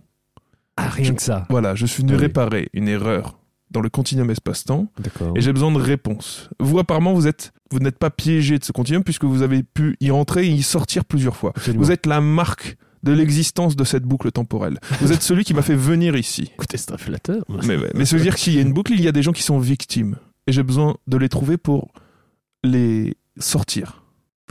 Ah, 0.78 0.88
rien 0.88 1.08
Je- 1.10 1.12
que 1.14 1.22
ça. 1.22 1.46
Voilà, 1.50 1.76
je 1.76 1.86
suis 1.86 2.04
venu 2.04 2.14
Ah 2.14 2.16
oui. 2.16 2.22
réparer 2.22 2.70
une 2.72 2.88
erreur 2.88 3.38
dans 3.74 3.82
le 3.82 3.90
continuum 3.90 4.30
espace-temps 4.30 4.88
et 5.36 5.42
j'ai 5.42 5.52
besoin 5.52 5.72
de 5.72 5.80
réponses. 5.80 6.50
Vous, 6.60 6.80
apparemment, 6.80 7.14
vous 7.14 7.28
êtes, 7.28 7.52
vous 7.72 7.80
n'êtes 7.80 7.98
pas 7.98 8.10
piégé 8.10 8.58
de 8.60 8.64
ce 8.64 8.72
continuum 8.72 9.04
puisque 9.04 9.26
vous 9.26 9.42
avez 9.42 9.64
pu 9.64 9.98
y 10.00 10.12
rentrer 10.12 10.46
et 10.46 10.50
y 10.50 10.64
sortir 10.64 11.04
plusieurs 11.04 11.36
fois. 11.36 11.52
Absolument. 11.56 11.84
Vous 11.84 11.92
êtes 11.92 12.06
la 12.06 12.22
marque 12.22 12.78
de 13.04 13.12
l'existence 13.12 13.76
de 13.76 13.84
cette 13.84 14.04
boucle 14.04 14.32
temporelle. 14.32 14.80
Vous 15.02 15.12
êtes 15.12 15.22
celui 15.24 15.44
qui 15.44 15.54
m'a 15.54 15.62
fait 15.62 15.76
venir 15.76 16.16
ici. 16.16 16.52
Écoutez, 16.54 16.78
c'est 16.78 16.86
très 16.86 16.98
flatteur. 16.98 17.44
Mais, 17.50 17.76
ouais, 17.76 17.92
mais 17.96 18.06
ça 18.06 18.16
veut 18.16 18.22
dire 18.22 18.36
que 18.36 18.40
s'il 18.40 18.54
y 18.54 18.60
a 18.60 18.62
une 18.62 18.72
boucle, 18.72 18.94
il 18.94 19.02
y 19.02 19.08
a 19.08 19.12
des 19.12 19.24
gens 19.24 19.34
qui 19.34 19.44
sont 19.44 19.60
victimes. 19.60 20.16
et 20.48 20.54
j'ai 20.54 20.64
besoin 20.64 20.96
de 21.08 21.18
les 21.18 21.28
trouver 21.28 21.58
pour 21.58 21.92
les 22.64 23.18
sortir. 23.40 24.03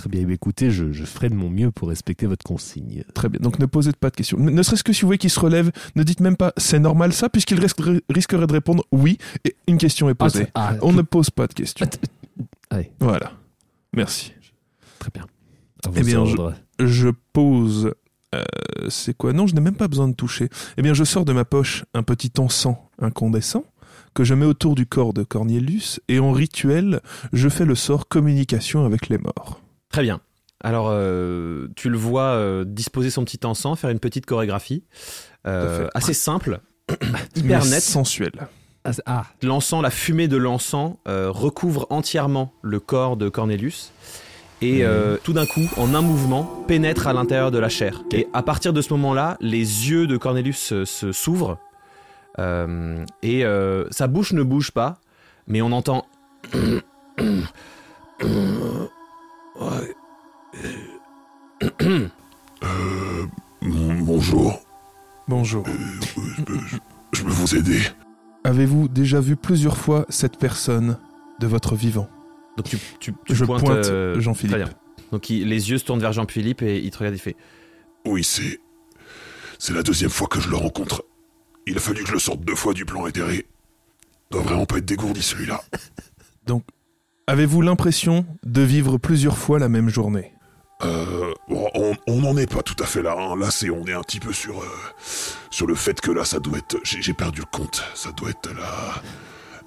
Très 0.03 0.09
bien, 0.11 0.29
écoutez, 0.31 0.73
je, 0.73 0.91
je 0.91 1.05
ferai 1.05 1.29
de 1.29 1.37
mon 1.37 1.49
mieux 1.49 1.71
pour 1.71 1.89
respecter 1.89 2.27
votre 2.27 2.43
consigne. 2.45 3.05
Très 3.15 3.29
bien. 3.29 3.39
Donc 3.41 3.61
ne 3.61 3.67
posez 3.67 3.93
pas 3.93 4.11
de 4.11 4.17
questions. 4.17 4.37
Ne 4.37 4.51
ne 4.51 4.63
serait-ce 4.65 4.83
que 4.83 4.93
si 4.93 5.03
vous 5.03 5.07
voyez 5.07 5.19
qu'il 5.19 5.31
se 5.31 5.39
relève, 5.39 5.71
ne 5.95 6.03
dites 6.03 6.19
même 6.19 6.37
pas 6.37 6.53
c'est 6.57 6.81
normal 6.81 7.13
ça, 7.13 7.29
puisqu'il 7.29 7.61
risquerait, 7.61 8.01
risquerait 8.11 8.49
de 8.49 8.53
répondre 8.53 8.85
oui 8.91 9.19
et 9.45 9.55
une 9.69 9.79
question 9.79 10.09
est 10.11 10.15
posée. 10.15 10.49
Ah, 10.57 10.75
On 10.83 10.93
ne 10.93 11.03
pose 11.03 11.31
pas 11.31 11.47
de 11.47 11.53
questions. 11.55 11.87
Allez, 12.71 12.91
Voilà. 12.99 13.31
Merci. 13.95 14.33
très 14.99 15.11
bien. 15.15 15.25
Eh 15.95 16.03
bien. 16.03 16.25
Je 16.81 17.09
pose. 17.33 17.95
euh, 18.35 18.43
c'est 18.89 19.17
quoi? 19.17 19.33
Non, 19.33 19.47
je 19.47 19.55
n'ai 19.55 19.61
même 19.61 19.77
pas 19.77 19.87
besoin 19.87 20.09
de 20.09 20.15
toucher. 20.15 20.49
Eh 20.79 20.83
bien, 20.83 20.95
je 20.95 21.05
sors 21.05 21.25
de 21.25 21.33
ma 21.33 21.45
poche 21.45 21.85
un 21.95 22.03
petit 22.03 22.33
encens 22.39 22.77
incandescent 23.01 23.65
que 24.15 24.25
je 24.25 24.35
mets 24.35 24.47
autour 24.47 24.75
du 24.75 24.85
corps 24.85 25.13
de 25.15 25.23
Cornelius 25.23 26.01
et 26.09 26.19
en 26.19 26.33
rituel, 26.33 27.03
je 27.33 27.49
fais 27.49 27.65
le 27.65 27.77
sort 27.77 28.09
communication 28.09 28.85
avec 28.85 29.09
les 29.09 29.19
morts. 29.19 29.61
Très 29.93 30.03
bien. 30.03 30.21
Alors, 30.65 30.89
euh, 30.91 31.69
tu 31.77 31.89
le 31.91 31.97
vois 31.99 32.23
euh, 32.35 32.65
disposer 32.65 33.11
son 33.11 33.25
petit 33.25 33.41
encens, 33.45 33.79
faire 33.79 33.91
une 33.91 33.99
petite 34.01 34.27
chorégraphie. 34.27 34.83
euh, 35.47 35.89
assez 35.95 36.15
simple, 36.15 36.61
hyper 37.37 37.65
Mais 37.65 37.71
net. 37.71 37.83
sensuel. 37.83 38.33
Ah, 38.85 38.91
ah, 39.07 39.25
L'encens, 39.43 39.83
la 39.83 39.91
fumée 39.91 40.27
de 40.29 40.37
l'encens 40.37 40.97
euh, 41.07 41.31
recouvre 41.31 41.87
entièrement 41.91 42.53
le 42.63 42.81
corps 42.81 43.17
de 43.17 43.29
Cornelius 43.29 43.93
et 44.61 44.85
euh, 44.85 45.17
tout 45.23 45.33
d'un 45.33 45.47
coup, 45.47 45.69
en 45.77 45.95
un 45.95 46.03
mouvement, 46.03 46.45
pénètre 46.69 47.07
à 47.09 47.13
l'intérieur 47.13 47.51
de 47.51 47.59
la 47.59 47.69
chair. 47.69 48.03
Et 48.13 48.29
à 48.33 48.43
partir 48.43 48.73
de 48.73 48.81
ce 48.83 48.93
moment-là, 48.95 49.37
les 49.41 49.59
yeux 49.91 50.07
de 50.07 50.17
Cornelius 50.17 50.59
se- 50.59 50.85
se- 50.85 51.11
s'ouvrent 51.13 51.59
euh, 52.39 53.05
et 53.23 53.45
euh, 53.45 53.85
sa 53.91 54.07
bouche 54.07 54.33
ne 54.33 54.43
bouge 54.45 54.71
pas, 54.71 54.99
mais 55.49 55.61
on 55.63 55.73
entend. 55.73 56.07
Euh, 59.61 59.87
bon- 63.63 63.95
bonjour, 64.01 64.61
Bonjour. 65.29 65.65
je 65.67 66.43
peux, 66.43 66.59
je- 66.67 66.77
je 67.13 67.23
peux 67.23 67.31
vous 67.31 67.55
aider 67.57 67.81
Avez-vous 68.45 68.89
déjà 68.89 69.21
vu 69.21 69.37
plusieurs 69.37 69.77
fois 69.77 70.05
cette 70.09 70.37
personne 70.39 70.99
de 71.41 71.47
votre 71.47 71.75
vivant? 71.77 72.09
Donc 72.57 72.67
tu, 72.69 72.79
tu- 72.99 73.15
tu 73.25 73.35
Je 73.35 73.45
pointes, 73.45 73.65
pointe 73.65 73.87
euh, 73.87 74.21
Jean-Philippe. 74.21 74.57
très 74.57 74.65
bien. 74.65 74.73
Donc 75.13 75.31
il- 75.31 75.47
les 75.49 75.71
yeux 75.71 75.79
se 75.79 75.85
tournent 75.85 76.01
vers 76.01 76.13
Jean-Philippe 76.13 76.63
et 76.63 76.79
il 76.79 76.91
te 76.91 76.99
regarde, 76.99 77.15
il 77.15 77.21
fait 77.21 77.37
Oui, 78.05 78.25
c'est. 78.25 78.59
C'est 79.59 79.73
la 79.75 79.83
deuxième 79.83 80.11
fois 80.11 80.27
que 80.27 80.41
je 80.41 80.51
le 80.51 80.57
rencontre. 80.57 81.05
Il 81.67 81.77
a 81.77 81.81
fallu 81.81 82.01
que 82.03 82.09
je 82.09 82.15
le 82.15 82.19
sorte 82.19 82.41
deux 82.41 82.57
fois 82.57 82.75
du 82.75 82.85
plan 82.85 83.07
éthéré. 83.07 83.47
Il 84.31 84.35
doit 84.35 84.43
vraiment 84.43 84.67
pas 84.67 84.79
être 84.79 84.85
dégourdi 84.87 85.23
celui-là. 85.23 85.63
Avez-vous 87.33 87.63
l'impression 87.63 88.27
de 88.45 88.61
vivre 88.61 88.99
plusieurs 88.99 89.39
fois 89.39 89.59
la 89.59 89.71
même 89.71 89.89
journée? 89.89 90.35
Euh, 90.83 91.33
on 91.49 92.21
n'en 92.21 92.37
est 92.37 92.53
pas 92.53 92.63
tout 92.63 92.77
à 92.79 92.85
fait 92.85 93.01
là. 93.01 93.17
hein. 93.19 93.37
Là, 93.39 93.51
c'est 93.51 93.71
on 93.71 93.87
est 93.87 93.95
un 93.95 94.03
petit 94.03 94.21
peu 94.21 94.35
sur 94.35 94.61
euh, 94.61 94.67
sur 95.51 95.67
le 95.67 95.75
fait 95.75 95.99
que 95.99 96.11
là, 96.11 96.27
ça 96.27 96.41
doit 96.41 96.59
être. 96.59 96.77
J'ai 96.83 97.01
j'ai 97.01 97.15
perdu 97.15 97.41
le 97.41 97.47
compte. 97.47 97.83
Ça 97.95 98.13
doit 98.13 98.29
être 98.29 98.51
la 98.55 99.01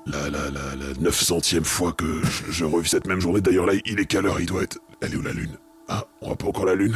la 0.06 0.30
la 0.30 0.52
la, 0.52 0.76
la 0.76 0.94
900e 1.10 1.64
fois 1.64 1.92
que 1.92 2.06
je, 2.24 2.52
je 2.52 2.66
revis 2.66 2.88
cette 2.88 3.08
même 3.08 3.20
journée. 3.20 3.42
D'ailleurs, 3.42 3.66
là, 3.66 3.74
il 3.84 4.00
est 4.00 4.06
quelle 4.06 4.28
heure? 4.28 4.40
Il 4.40 4.46
doit 4.46 4.62
être. 4.62 4.78
Elle 5.02 5.14
est 5.14 5.18
où 5.18 5.24
la 5.24 5.34
lune? 5.34 5.58
Ah, 5.88 6.06
on 6.22 6.28
voit 6.28 6.36
pas 6.36 6.46
encore 6.46 6.66
la 6.68 6.76
lune? 6.76 6.94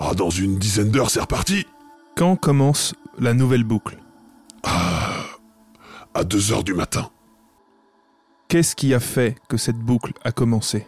Ah, 0.00 0.14
dans 0.14 0.30
une 0.30 0.58
dizaine 0.58 0.90
d'heures, 0.90 1.10
c'est 1.10 1.20
reparti. 1.20 1.66
Quand 2.16 2.36
commence 2.36 2.94
la 3.18 3.34
nouvelle 3.34 3.64
boucle? 3.64 3.98
Ah, 4.62 5.18
à 6.14 6.24
2 6.24 6.50
heures 6.52 6.64
du 6.64 6.72
matin, 6.72 7.10
Qu'est-ce 8.52 8.76
qui 8.76 8.92
a 8.92 9.00
fait 9.00 9.36
que 9.48 9.56
cette 9.56 9.78
boucle 9.78 10.12
a 10.24 10.30
commencé? 10.30 10.86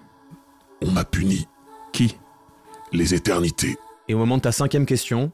On 0.83 0.90
m'a 0.90 1.02
puni. 1.06 1.49
Qui? 1.94 2.18
Les 2.93 3.15
éternités. 3.15 3.78
Et 4.06 4.12
au 4.12 4.19
moment 4.19 4.36
de 4.36 4.43
ta 4.43 4.52
cinquième 4.52 4.84
question 4.84 5.32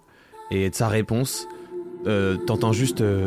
et 0.52 0.70
de 0.70 0.74
sa 0.76 0.86
réponse, 0.86 1.48
euh, 2.06 2.36
t'entends 2.36 2.72
juste. 2.72 3.00
euh, 3.00 3.26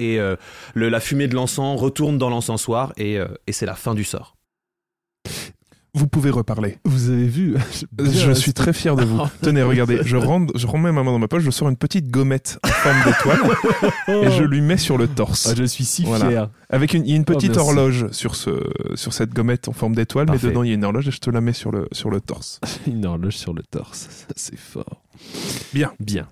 et 0.00 0.18
euh, 0.18 0.34
le- 0.74 0.88
la 0.88 0.98
fumée 0.98 1.28
de 1.28 1.36
l'encens 1.36 1.80
retourne 1.80 2.18
dans 2.18 2.28
l'encensoir 2.28 2.92
et, 2.96 3.20
euh, 3.20 3.28
et 3.46 3.52
c'est 3.52 3.66
la 3.66 3.76
fin 3.76 3.94
du 3.94 4.02
sort. 4.02 4.36
Vous 5.98 6.06
pouvez 6.06 6.30
reparler. 6.30 6.78
vous 6.84 7.10
avez 7.10 7.26
vu 7.26 7.56
Je 8.00 8.30
suis 8.32 8.52
très 8.52 8.72
fier 8.72 8.94
de 8.94 9.04
vous. 9.04 9.20
Tenez, 9.42 9.62
regardez, 9.62 9.98
je, 10.04 10.16
rentre, 10.16 10.56
je 10.56 10.66
remets 10.66 10.92
ma 10.92 11.02
main 11.02 11.10
dans 11.10 11.18
ma 11.18 11.26
poche, 11.28 11.42
je 11.42 11.50
sors 11.50 11.68
une 11.68 11.76
petite 11.76 12.08
gommette 12.08 12.58
en 12.62 12.68
forme 12.68 12.96
d'étoile 13.04 13.40
et 14.26 14.30
je 14.30 14.44
lui 14.44 14.60
mets 14.60 14.76
sur 14.76 14.96
le 14.96 15.08
torse. 15.08 15.48
Ah, 15.50 15.54
je 15.56 15.64
suis 15.64 15.84
si 15.84 16.04
Voilà. 16.04 16.28
fier. 16.28 16.50
Avec 16.70 16.94
une, 16.94 17.04
il 17.04 17.10
y 17.10 17.12
a 17.14 17.16
une 17.16 17.24
petite 17.24 17.50
merci. 17.56 17.60
horloge 17.60 18.10
sur, 18.12 18.36
ce, 18.36 18.50
sur 18.94 19.12
cette 19.12 19.30
gommette 19.34 19.68
en 19.68 19.72
forme 19.72 19.94
d'étoile, 19.96 20.26
mais 20.30 20.38
dedans 20.38 20.62
il 20.62 20.68
y 20.68 20.72
a 20.72 20.74
une 20.74 20.84
horloge 20.84 21.08
et 21.08 21.10
je 21.10 21.18
te 21.18 21.30
la 21.30 21.40
mets 21.40 21.52
sur 21.52 21.72
le, 21.72 21.88
sur 21.92 22.10
le 22.10 22.20
torse. 22.20 22.60
Une 22.86 23.04
horloge 23.04 23.36
sur 23.36 23.52
le 23.54 23.62
torse. 23.68 24.06
Ça, 24.10 24.26
c'est 24.36 24.58
fort. 24.58 25.02
Bien. 25.74 25.92
Bien. 25.98 26.28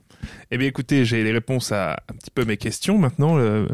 Eh 0.51 0.59
bien 0.59 0.69
écoutez, 0.69 1.05
j'ai 1.05 1.23
les 1.25 1.33
réponses 1.33 1.73
à 1.73 1.93
un 2.11 2.15
petit 2.17 2.31
peu 2.33 2.45
mes 2.45 2.57
questions 2.57 2.99
maintenant. 2.99 3.37
euh, 3.39 3.67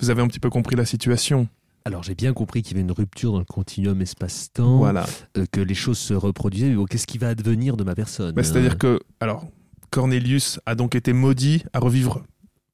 vous 0.00 0.10
avez 0.10 0.22
un 0.22 0.28
petit 0.28 0.40
peu 0.40 0.50
compris 0.50 0.76
la 0.76 0.84
situation. 0.84 1.48
Alors, 1.84 2.02
j'ai 2.02 2.14
bien 2.14 2.32
compris 2.32 2.62
qu'il 2.62 2.72
y 2.76 2.80
avait 2.80 2.82
une 2.88 2.92
rupture 2.92 3.32
dans 3.32 3.38
le 3.40 3.44
continuum 3.44 4.00
espace-temps, 4.02 4.78
Voilà. 4.78 5.04
euh, 5.36 5.46
que 5.50 5.60
les 5.60 5.74
choses 5.74 5.98
se 5.98 6.14
reproduisaient. 6.14 6.68
Mais 6.68 6.76
bon, 6.76 6.84
qu'est-ce 6.84 7.06
qui 7.06 7.18
va 7.18 7.28
advenir 7.28 7.76
de 7.76 7.84
ma 7.84 7.94
personne 7.94 8.34
Bah, 8.34 8.42
C'est-à-dire 8.44 8.72
Euh, 8.74 8.98
que, 8.98 9.00
alors, 9.20 9.46
Cornelius 9.90 10.60
a 10.66 10.74
donc 10.74 10.94
été 10.94 11.12
maudit 11.12 11.64
à 11.72 11.78
revivre 11.80 12.22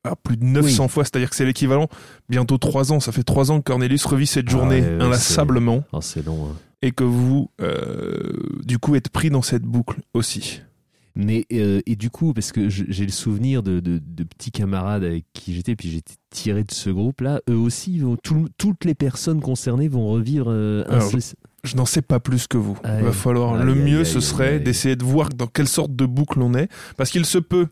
à 0.04 0.14
plus 0.14 0.36
de 0.36 0.44
900 0.44 0.88
fois, 0.88 1.04
c'est-à-dire 1.04 1.28
que 1.30 1.36
c'est 1.36 1.44
l'équivalent, 1.44 1.88
bientôt 2.28 2.56
3 2.58 2.92
ans, 2.92 3.00
ça 3.00 3.10
fait 3.12 3.24
3 3.24 3.50
ans 3.50 3.58
que 3.58 3.64
Cornelius 3.64 4.04
revit 4.04 4.26
cette 4.26 4.46
Ah 4.48 4.52
journée 4.52 4.80
ouais, 4.80 5.02
inlassablement, 5.02 5.82
oh, 5.92 6.00
c'est 6.00 6.24
long. 6.24 6.46
hein. 6.50 6.56
et 6.82 6.92
que 6.92 7.02
vous, 7.04 7.50
euh, 7.60 8.32
du 8.64 8.78
coup, 8.78 8.94
êtes 8.94 9.08
pris 9.08 9.28
dans 9.30 9.42
cette 9.42 9.64
boucle 9.64 10.00
aussi. 10.14 10.62
Mais 11.20 11.46
euh, 11.52 11.80
et 11.84 11.96
du 11.96 12.10
coup, 12.10 12.32
parce 12.32 12.52
que 12.52 12.68
j'ai 12.68 13.04
le 13.04 13.10
souvenir 13.10 13.64
de, 13.64 13.80
de- 13.80 14.00
de 14.02 14.22
petits 14.24 14.52
camarades 14.52 15.02
avec 15.02 15.24
qui 15.32 15.52
j'étais, 15.52 15.74
puis 15.74 15.90
j'étais 15.90 16.14
tiré 16.30 16.62
de 16.62 16.70
ce 16.72 16.90
groupe-là, 16.90 17.40
eux 17.50 17.56
aussi, 17.56 17.94
ils 17.94 18.04
vont- 18.04 18.16
tout- 18.16 18.48
toutes 18.56 18.84
les 18.84 18.94
personnes 18.94 19.40
concernées 19.40 19.88
vont 19.88 20.06
revivre 20.08 20.46
euh, 20.48 20.84
un 20.88 20.92
Alors, 20.98 21.10
seul- 21.10 21.20
Je 21.64 21.76
n'en 21.76 21.86
sais 21.86 22.02
pas 22.02 22.20
plus 22.20 22.46
que 22.46 22.56
vous. 22.56 22.78
Il 22.84 22.90
Aïe. 22.90 23.02
va 23.02 23.10
falloir, 23.12 23.62
le 23.62 23.74
mieux, 23.74 24.04
ce 24.04 24.20
serait 24.20 24.60
d'essayer 24.60 24.94
de 24.94 25.02
voir 25.04 25.28
dans 25.30 25.48
quelle 25.48 25.66
sorte 25.66 25.94
de 25.96 26.06
boucle 26.06 26.40
on 26.40 26.54
est, 26.54 26.68
parce 26.96 27.10
qu'il 27.10 27.26
se 27.26 27.38
peut 27.38 27.66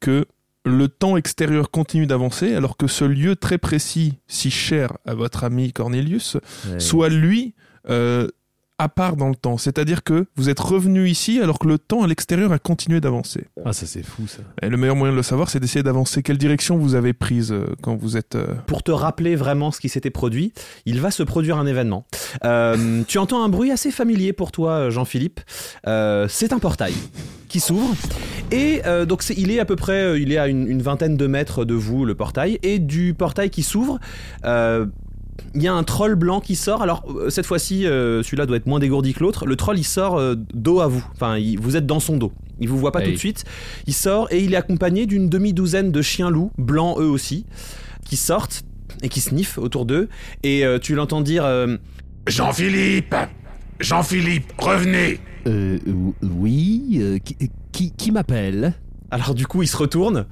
que 0.00 0.24
le 0.64 0.88
temps 0.88 1.18
extérieur 1.18 1.70
continue 1.70 2.06
d'avancer, 2.06 2.54
alors 2.54 2.78
que 2.78 2.86
ce 2.86 3.04
lieu 3.04 3.36
très 3.36 3.58
précis, 3.58 4.14
si 4.26 4.50
cher 4.50 4.96
à 5.04 5.12
votre 5.14 5.44
ami 5.44 5.70
Cornelius, 5.74 6.38
soit 6.78 7.10
lui 7.10 7.54
euh, 7.90 8.28
à 8.78 8.88
part 8.88 9.16
dans 9.16 9.28
le 9.28 9.36
temps. 9.36 9.56
C'est-à-dire 9.56 10.02
que 10.02 10.26
vous 10.36 10.48
êtes 10.48 10.58
revenu 10.58 11.08
ici 11.08 11.40
alors 11.40 11.58
que 11.60 11.68
le 11.68 11.78
temps 11.78 12.02
à 12.02 12.06
l'extérieur 12.08 12.52
a 12.52 12.58
continué 12.58 13.00
d'avancer. 13.00 13.46
Ah, 13.64 13.72
ça 13.72 13.86
c'est 13.86 14.02
fou 14.02 14.26
ça. 14.26 14.38
Et 14.62 14.68
le 14.68 14.76
meilleur 14.76 14.96
moyen 14.96 15.12
de 15.12 15.16
le 15.16 15.22
savoir, 15.22 15.48
c'est 15.48 15.60
d'essayer 15.60 15.82
d'avancer. 15.82 16.22
Quelle 16.22 16.38
direction 16.38 16.76
vous 16.76 16.94
avez 16.96 17.12
prise 17.12 17.52
euh, 17.52 17.66
quand 17.82 17.94
vous 17.96 18.16
êtes... 18.16 18.34
euh, 18.34 18.54
Pour 18.66 18.82
te 18.82 18.90
rappeler 18.90 19.36
vraiment 19.36 19.70
ce 19.70 19.78
qui 19.80 19.88
s'était 19.88 20.10
produit, 20.10 20.52
il 20.86 21.00
va 21.00 21.10
se 21.12 21.22
produire 21.22 21.56
un 21.58 21.66
événement. 21.66 22.04
Euh, 22.44 23.02
tu 23.06 23.18
entends 23.18 23.44
un 23.44 23.48
bruit 23.48 23.70
assez 23.70 23.90
familier 23.92 24.32
pour 24.32 24.50
toi, 24.50 24.90
Jean-Philippe. 24.90 25.40
Euh, 25.86 26.26
c'est 26.28 26.52
un 26.52 26.58
portail 26.58 26.94
qui 27.48 27.60
s'ouvre. 27.60 27.94
Et 28.50 28.82
euh, 28.86 29.06
donc 29.06 29.22
c'est- 29.22 29.34
il 29.36 29.50
est 29.52 29.60
à 29.60 29.64
peu 29.64 29.76
près, 29.76 30.02
euh, 30.02 30.18
il 30.18 30.32
est 30.32 30.38
à 30.38 30.48
une, 30.48 30.66
une 30.66 30.82
vingtaine 30.82 31.16
de 31.16 31.26
mètres 31.28 31.64
de 31.64 31.74
vous, 31.74 32.04
le 32.04 32.14
portail. 32.16 32.58
Et 32.64 32.80
du 32.80 33.14
portail 33.14 33.50
qui 33.50 33.62
s'ouvre, 33.62 34.00
euh, 34.44 34.86
il 35.54 35.62
y 35.62 35.68
a 35.68 35.72
un 35.74 35.82
troll 35.84 36.14
blanc 36.14 36.40
qui 36.40 36.56
sort. 36.56 36.82
Alors 36.82 37.04
euh, 37.08 37.30
cette 37.30 37.46
fois-ci, 37.46 37.86
euh, 37.86 38.22
celui-là 38.22 38.46
doit 38.46 38.56
être 38.56 38.66
moins 38.66 38.78
dégourdi 38.78 39.14
que 39.14 39.20
l'autre. 39.20 39.46
Le 39.46 39.56
troll, 39.56 39.78
il 39.78 39.84
sort 39.84 40.16
euh, 40.18 40.34
dos 40.52 40.80
à 40.80 40.86
vous. 40.86 41.04
Enfin, 41.14 41.36
il- 41.38 41.58
vous 41.60 41.76
êtes 41.76 41.86
dans 41.86 42.00
son 42.00 42.16
dos. 42.16 42.32
Il 42.60 42.68
vous 42.68 42.78
voit 42.78 42.92
pas 42.92 43.00
Hey. 43.00 43.06
tout 43.06 43.12
de 43.12 43.18
suite. 43.18 43.44
Il 43.86 43.94
sort 43.94 44.28
et 44.32 44.42
il 44.42 44.54
est 44.54 44.56
accompagné 44.56 45.06
d'une 45.06 45.28
demi-douzaine 45.28 45.90
de 45.92 46.02
chiens 46.02 46.30
loups, 46.30 46.52
blancs 46.58 46.98
eux 47.00 47.08
aussi, 47.08 47.46
qui 48.04 48.16
sortent 48.16 48.62
et 49.02 49.08
qui 49.08 49.20
sniffent 49.20 49.58
autour 49.58 49.86
d'eux. 49.86 50.08
Et 50.44 50.64
euh, 50.64 50.78
tu 50.78 50.94
l'entends 50.94 51.20
dire 51.20 51.44
euh, 51.44 51.76
Jean-Philippe 52.28 53.14
Jean-Philippe, 53.80 54.52
revenez 54.58 55.18
Euh, 55.46 55.78
ou- 55.86 56.14
oui, 56.22 56.98
euh, 57.00 57.18
qui, 57.18 57.36
qui, 57.72 57.90
qui 57.92 58.10
m'appelle? 58.12 58.74
Alors 59.10 59.34
du 59.34 59.46
coup, 59.46 59.62
il 59.62 59.68
se 59.68 59.76
retourne, 59.76 60.24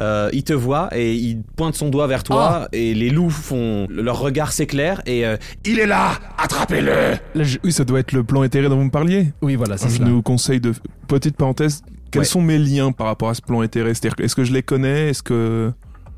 euh, 0.00 0.30
il 0.32 0.44
te 0.44 0.52
voit 0.54 0.88
et 0.96 1.14
il 1.14 1.42
pointe 1.56 1.74
son 1.74 1.90
doigt 1.90 2.06
vers 2.06 2.22
toi 2.22 2.68
et 2.72 2.94
les 2.94 3.10
loups 3.10 3.28
font 3.28 3.86
leur 3.90 4.18
regard 4.18 4.52
s'éclaire 4.52 5.02
et 5.04 5.26
euh, 5.26 5.36
Il 5.66 5.78
est 5.78 5.86
là 5.86 6.12
Attrapez-le 6.38 7.16
je- 7.34 7.58
Oui, 7.64 7.72
ça 7.72 7.84
doit 7.84 8.00
être 8.00 8.12
le 8.12 8.24
plan 8.24 8.42
éthéré 8.42 8.68
dont 8.68 8.76
vous 8.76 8.84
me 8.84 8.90
parliez. 8.90 9.32
Oui, 9.42 9.56
voilà, 9.56 9.76
c'est 9.76 9.88
Je 9.90 9.96
cela. 9.96 10.08
nous 10.08 10.22
conseille 10.22 10.60
de... 10.60 10.72
Petite 11.08 11.36
parenthèse, 11.36 11.82
quels 12.10 12.20
Ouais. 12.20 12.24
sont 12.26 12.40
mes 12.40 12.56
liens 12.58 12.92
par 12.92 13.08
rapport 13.08 13.28
à 13.28 13.34
ce 13.34 13.42
plan 13.42 13.62
éthéré? 13.62 13.92
C'est-à-dire, 13.94 14.16
que 14.16 14.22
est-ce 14.22 14.36
que 14.36 14.44
je 14.44 14.52
les 14.52 14.62
connais? 14.62 15.10
Est-ce 15.10 15.22
que... 15.22 15.72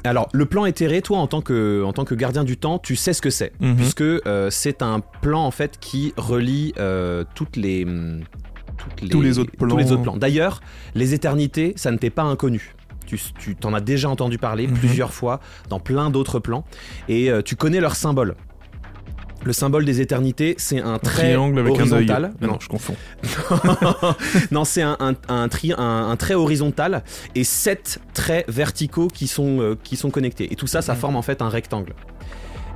alors 0.05 0.29
le 0.33 0.45
plan 0.47 0.65
éthéré, 0.67 1.03
toi 1.03 1.19
en 1.19 1.27
tant 1.27 1.41
que 1.41 1.83
en 1.85 1.93
tant 1.93 2.05
que 2.05 2.15
gardien 2.15 2.45
du 2.45 2.57
temps, 2.57 2.79
tu 2.79 2.95
sais 2.95 3.15
ce 3.15 3.23
que 3.23 3.31
c'est 3.31 3.53
Mhm. 3.61 3.77
puisque 3.77 4.03
euh, 4.03 4.49
c'est 4.51 4.83
un 4.83 5.01
plan 5.23 5.45
en 5.45 5.51
fait 5.51 5.79
qui 5.81 6.13
relie 6.17 6.73
euh, 6.79 7.25
toutes 7.35 7.57
les 7.57 7.85
Tous 9.11 9.21
les 9.21 9.39
autres 9.39 9.51
tous 9.59 9.67
les 9.77 9.85
plans. 9.85 9.93
autres 9.93 10.03
plans. 10.03 10.17
D'ailleurs, 10.17 10.61
les 10.95 11.15
éternités, 11.15 11.73
ça 11.77 11.91
ne 11.91 11.97
t'est 11.97 12.11
pas 12.11 12.23
inconnu. 12.23 12.75
Tu, 13.07 13.55
t'en 13.57 13.75
as 13.75 13.81
déjà 13.83 14.09
entendu 14.09 14.39
parler 14.39 14.67
Mhm. 14.67 14.75
plusieurs 14.75 15.13
fois 15.13 15.41
dans 15.69 15.81
plein 15.81 16.09
d'autres 16.09 16.39
plans 16.39 16.65
et 17.09 17.31
euh, 17.31 17.43
tu 17.43 17.57
connais 17.57 17.79
leurs 17.81 17.97
symboles. 17.97 18.35
Le 19.45 19.53
symbole 19.53 19.85
des 19.85 20.01
éternités, 20.01 20.55
c'est 20.57 20.81
un 20.81 20.95
Un 20.95 20.99
trait 20.99 21.25
triangle 21.25 21.59
avec 21.59 21.73
un 21.75 21.83
œil. 21.83 21.93
horizontal. 21.93 22.33
Ah 22.41 22.47
non, 22.47 22.59
je 22.61 22.69
confonds. 22.69 22.95
non, 24.51 24.65
c'est 24.65 24.83
un, 24.83 24.97
un, 25.01 25.15
un 25.29 25.49
tri- 25.49 25.73
un- 25.77 26.09
un 26.11 26.17
trait 26.17 26.35
horizontal 26.35 27.03
et 27.35 27.45
sept 27.45 28.01
traits 28.15 28.45
verticaux 28.49 29.09
qui 29.09 29.27
sont, 29.27 29.61
euh, 29.61 29.75
qui 29.83 29.97
sont 29.97 30.11
connectés. 30.11 30.53
Et 30.53 30.57
tout 30.57 30.67
ça, 30.67 30.81
ça 30.83 30.95
Mhm. 30.95 30.99
forme 31.01 31.17
en 31.17 31.23
fait 31.23 31.43
un 31.43 31.49
rectangle. 31.49 31.95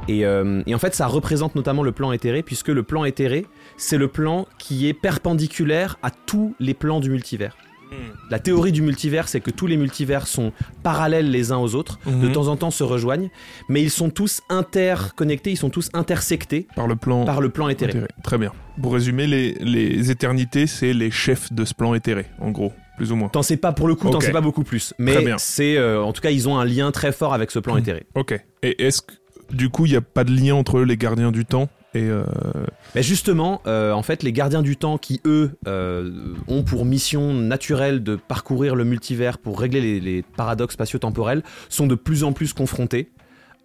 Et, 0.08 0.24
euh, 0.24 0.62
et 0.66 0.74
en 0.74 0.78
fait, 0.78 0.94
ça 0.94 1.06
représente 1.06 1.54
notamment 1.56 1.82
le 1.82 1.92
plan 1.92 2.12
éthéré, 2.12 2.42
puisque 2.42 2.68
le 2.68 2.82
plan 2.82 3.04
éthéré, 3.04 3.46
c'est 3.76 3.98
le 3.98 4.08
plan 4.08 4.46
qui 4.58 4.86
est 4.88 4.94
perpendiculaire 4.94 5.98
à 6.02 6.10
tous 6.10 6.54
les 6.60 6.74
plans 6.74 7.00
du 7.00 7.10
multivers. 7.10 7.56
La 8.30 8.40
théorie 8.40 8.72
du 8.72 8.82
multivers, 8.82 9.28
c'est 9.28 9.40
que 9.40 9.50
tous 9.52 9.66
les 9.68 9.76
multivers 9.76 10.26
sont 10.26 10.52
parallèles 10.82 11.30
les 11.30 11.52
uns 11.52 11.58
aux 11.58 11.74
autres, 11.76 11.98
de 12.04 12.10
Mhm. 12.10 12.32
temps 12.32 12.48
en 12.48 12.56
temps 12.56 12.72
se 12.72 12.82
rejoignent, 12.82 13.30
mais 13.68 13.80
ils 13.80 13.90
sont 13.90 14.10
tous 14.10 14.42
interconnectés, 14.48 15.52
ils 15.52 15.56
sont 15.56 15.70
tous 15.70 15.88
intersectés 15.94 16.66
Par 16.74 16.88
le 16.88 16.96
plan 16.96 17.24
par 17.24 17.40
le 17.40 17.48
plan 17.48 17.68
éthéré. 17.68 17.90
éthéré. 17.92 18.08
Très 18.24 18.38
bien. 18.38 18.52
Pour 18.82 18.92
résumer, 18.92 19.26
les, 19.28 19.52
les 19.60 20.10
éternités, 20.10 20.66
c'est 20.66 20.92
les 20.92 21.10
chefs 21.12 21.52
de 21.52 21.64
ce 21.64 21.74
plan 21.74 21.94
éthéré, 21.94 22.26
en 22.40 22.50
gros, 22.50 22.72
plus 22.98 23.12
ou 23.12 23.16
moins. 23.16 23.28
T'en 23.28 23.42
sais 23.42 23.56
pas 23.56 23.72
pour 23.72 23.86
le 23.88 23.94
coup, 23.94 24.10
t'en 24.10 24.20
sais 24.20 24.32
pas 24.32 24.40
beaucoup 24.40 24.64
plus. 24.64 24.92
Mais 24.98 25.16
c'est, 25.38 25.76
euh, 25.78 26.02
en 26.02 26.12
tout 26.12 26.20
cas, 26.20 26.30
ils 26.30 26.48
ont 26.48 26.58
un 26.58 26.64
lien 26.64 26.90
très 26.90 27.12
fort 27.12 27.32
avec 27.34 27.50
ce 27.52 27.60
plan 27.60 27.76
Hmm. 27.76 27.78
éthéré. 27.78 28.06
Ok. 28.16 28.38
Et 28.62 28.84
est-ce 28.84 29.00
que, 29.00 29.12
du 29.52 29.68
coup, 29.70 29.86
il 29.86 29.92
n'y 29.92 29.96
a 29.96 30.00
pas 30.02 30.24
de 30.24 30.32
lien 30.32 30.56
entre 30.56 30.80
les 30.80 30.96
gardiens 30.96 31.30
du 31.30 31.44
temps? 31.44 31.68
Et. 31.96 32.08
euh, 32.08 32.24
Mais 32.94 33.02
justement, 33.02 33.62
euh, 33.66 33.92
en 33.92 34.02
fait, 34.02 34.22
les 34.22 34.32
gardiens 34.32 34.62
du 34.62 34.76
temps 34.76 34.98
qui, 34.98 35.20
eux, 35.24 35.52
euh, 35.66 36.34
ont 36.48 36.62
pour 36.62 36.84
mission 36.84 37.32
naturelle 37.34 38.02
de 38.02 38.16
parcourir 38.16 38.74
le 38.74 38.84
multivers 38.84 39.38
pour 39.38 39.58
régler 39.60 39.80
les, 39.80 40.00
les 40.00 40.22
paradoxes 40.22 40.74
spatio-temporels, 40.74 41.42
sont 41.68 41.86
de 41.86 41.94
plus 41.94 42.24
en 42.24 42.32
plus 42.32 42.52
confrontés 42.52 43.10